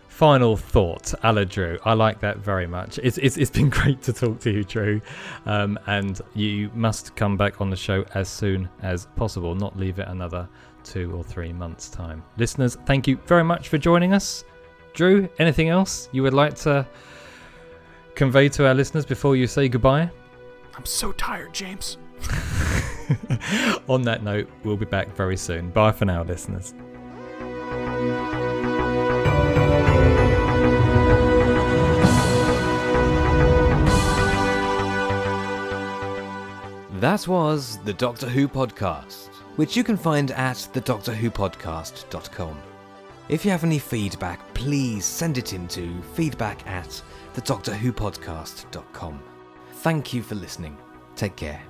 final 0.10 0.58
thought, 0.58 1.14
a 1.24 1.32
la 1.32 1.46
Drew. 1.46 1.80
I 1.86 1.94
like 1.94 2.20
that 2.20 2.40
very 2.40 2.68
much. 2.68 3.00
It's, 3.02 3.18
it's, 3.18 3.38
it's 3.38 3.50
been 3.50 3.70
great 3.80 4.02
to 4.02 4.12
talk 4.12 4.42
to 4.42 4.52
you, 4.52 4.66
Drew, 4.66 5.00
um, 5.46 5.80
and 5.88 6.20
you 6.34 6.70
must 6.74 7.16
come 7.16 7.38
back 7.38 7.62
on 7.62 7.70
the 7.70 7.78
show 7.78 8.04
as 8.16 8.28
soon 8.28 8.68
as 8.82 9.06
possible. 9.16 9.56
Not 9.56 9.80
leave 9.80 9.98
it 9.98 10.10
another 10.10 10.50
two 10.84 11.14
or 11.16 11.24
three 11.24 11.54
months' 11.54 11.90
time. 11.90 12.22
Listeners, 12.36 12.76
thank 12.86 13.08
you 13.08 13.16
very 13.28 13.46
much 13.46 13.70
for 13.70 13.78
joining 13.78 14.12
us. 14.12 14.44
Drew, 14.94 15.30
anything 15.40 15.70
else 15.70 16.10
you 16.12 16.22
would 16.22 16.34
like 16.34 16.56
to? 16.56 16.86
Convey 18.16 18.50
to 18.50 18.68
our 18.68 18.74
listeners 18.74 19.06
before 19.06 19.36
you 19.36 19.48
say 19.48 19.70
goodbye? 19.70 20.10
I'm 20.76 20.86
so 20.86 21.12
tired, 21.14 21.54
James. 21.54 21.98
On 23.88 24.02
that 24.04 24.24
note, 24.24 24.50
we'll 24.64 24.78
be 24.78 24.86
back 24.86 25.16
very 25.16 25.38
soon. 25.38 25.70
Bye 25.70 25.92
for 25.92 26.06
now, 26.06 26.24
listeners. 26.24 26.74
That 37.02 37.28
was 37.28 37.80
the 37.80 37.94
Doctor 37.94 38.30
Who 38.30 38.48
podcast, 38.48 39.30
which 39.56 39.76
you 39.76 39.84
can 39.84 39.98
find 39.98 40.30
at 40.32 40.56
thedoctorwhopodcast.com. 40.56 42.58
If 43.28 43.44
you 43.44 43.50
have 43.50 43.64
any 43.64 43.80
feedback, 43.80 44.54
please 44.54 45.04
send 45.04 45.40
it 45.40 45.54
in 45.54 45.68
to 45.70 46.00
feedback 46.14 46.68
at 46.68 47.02
thedoctorwhopodcast.com. 47.34 49.20
Thank 49.74 50.14
you 50.14 50.22
for 50.22 50.36
listening. 50.36 50.78
Take 51.16 51.36
care. 51.36 51.62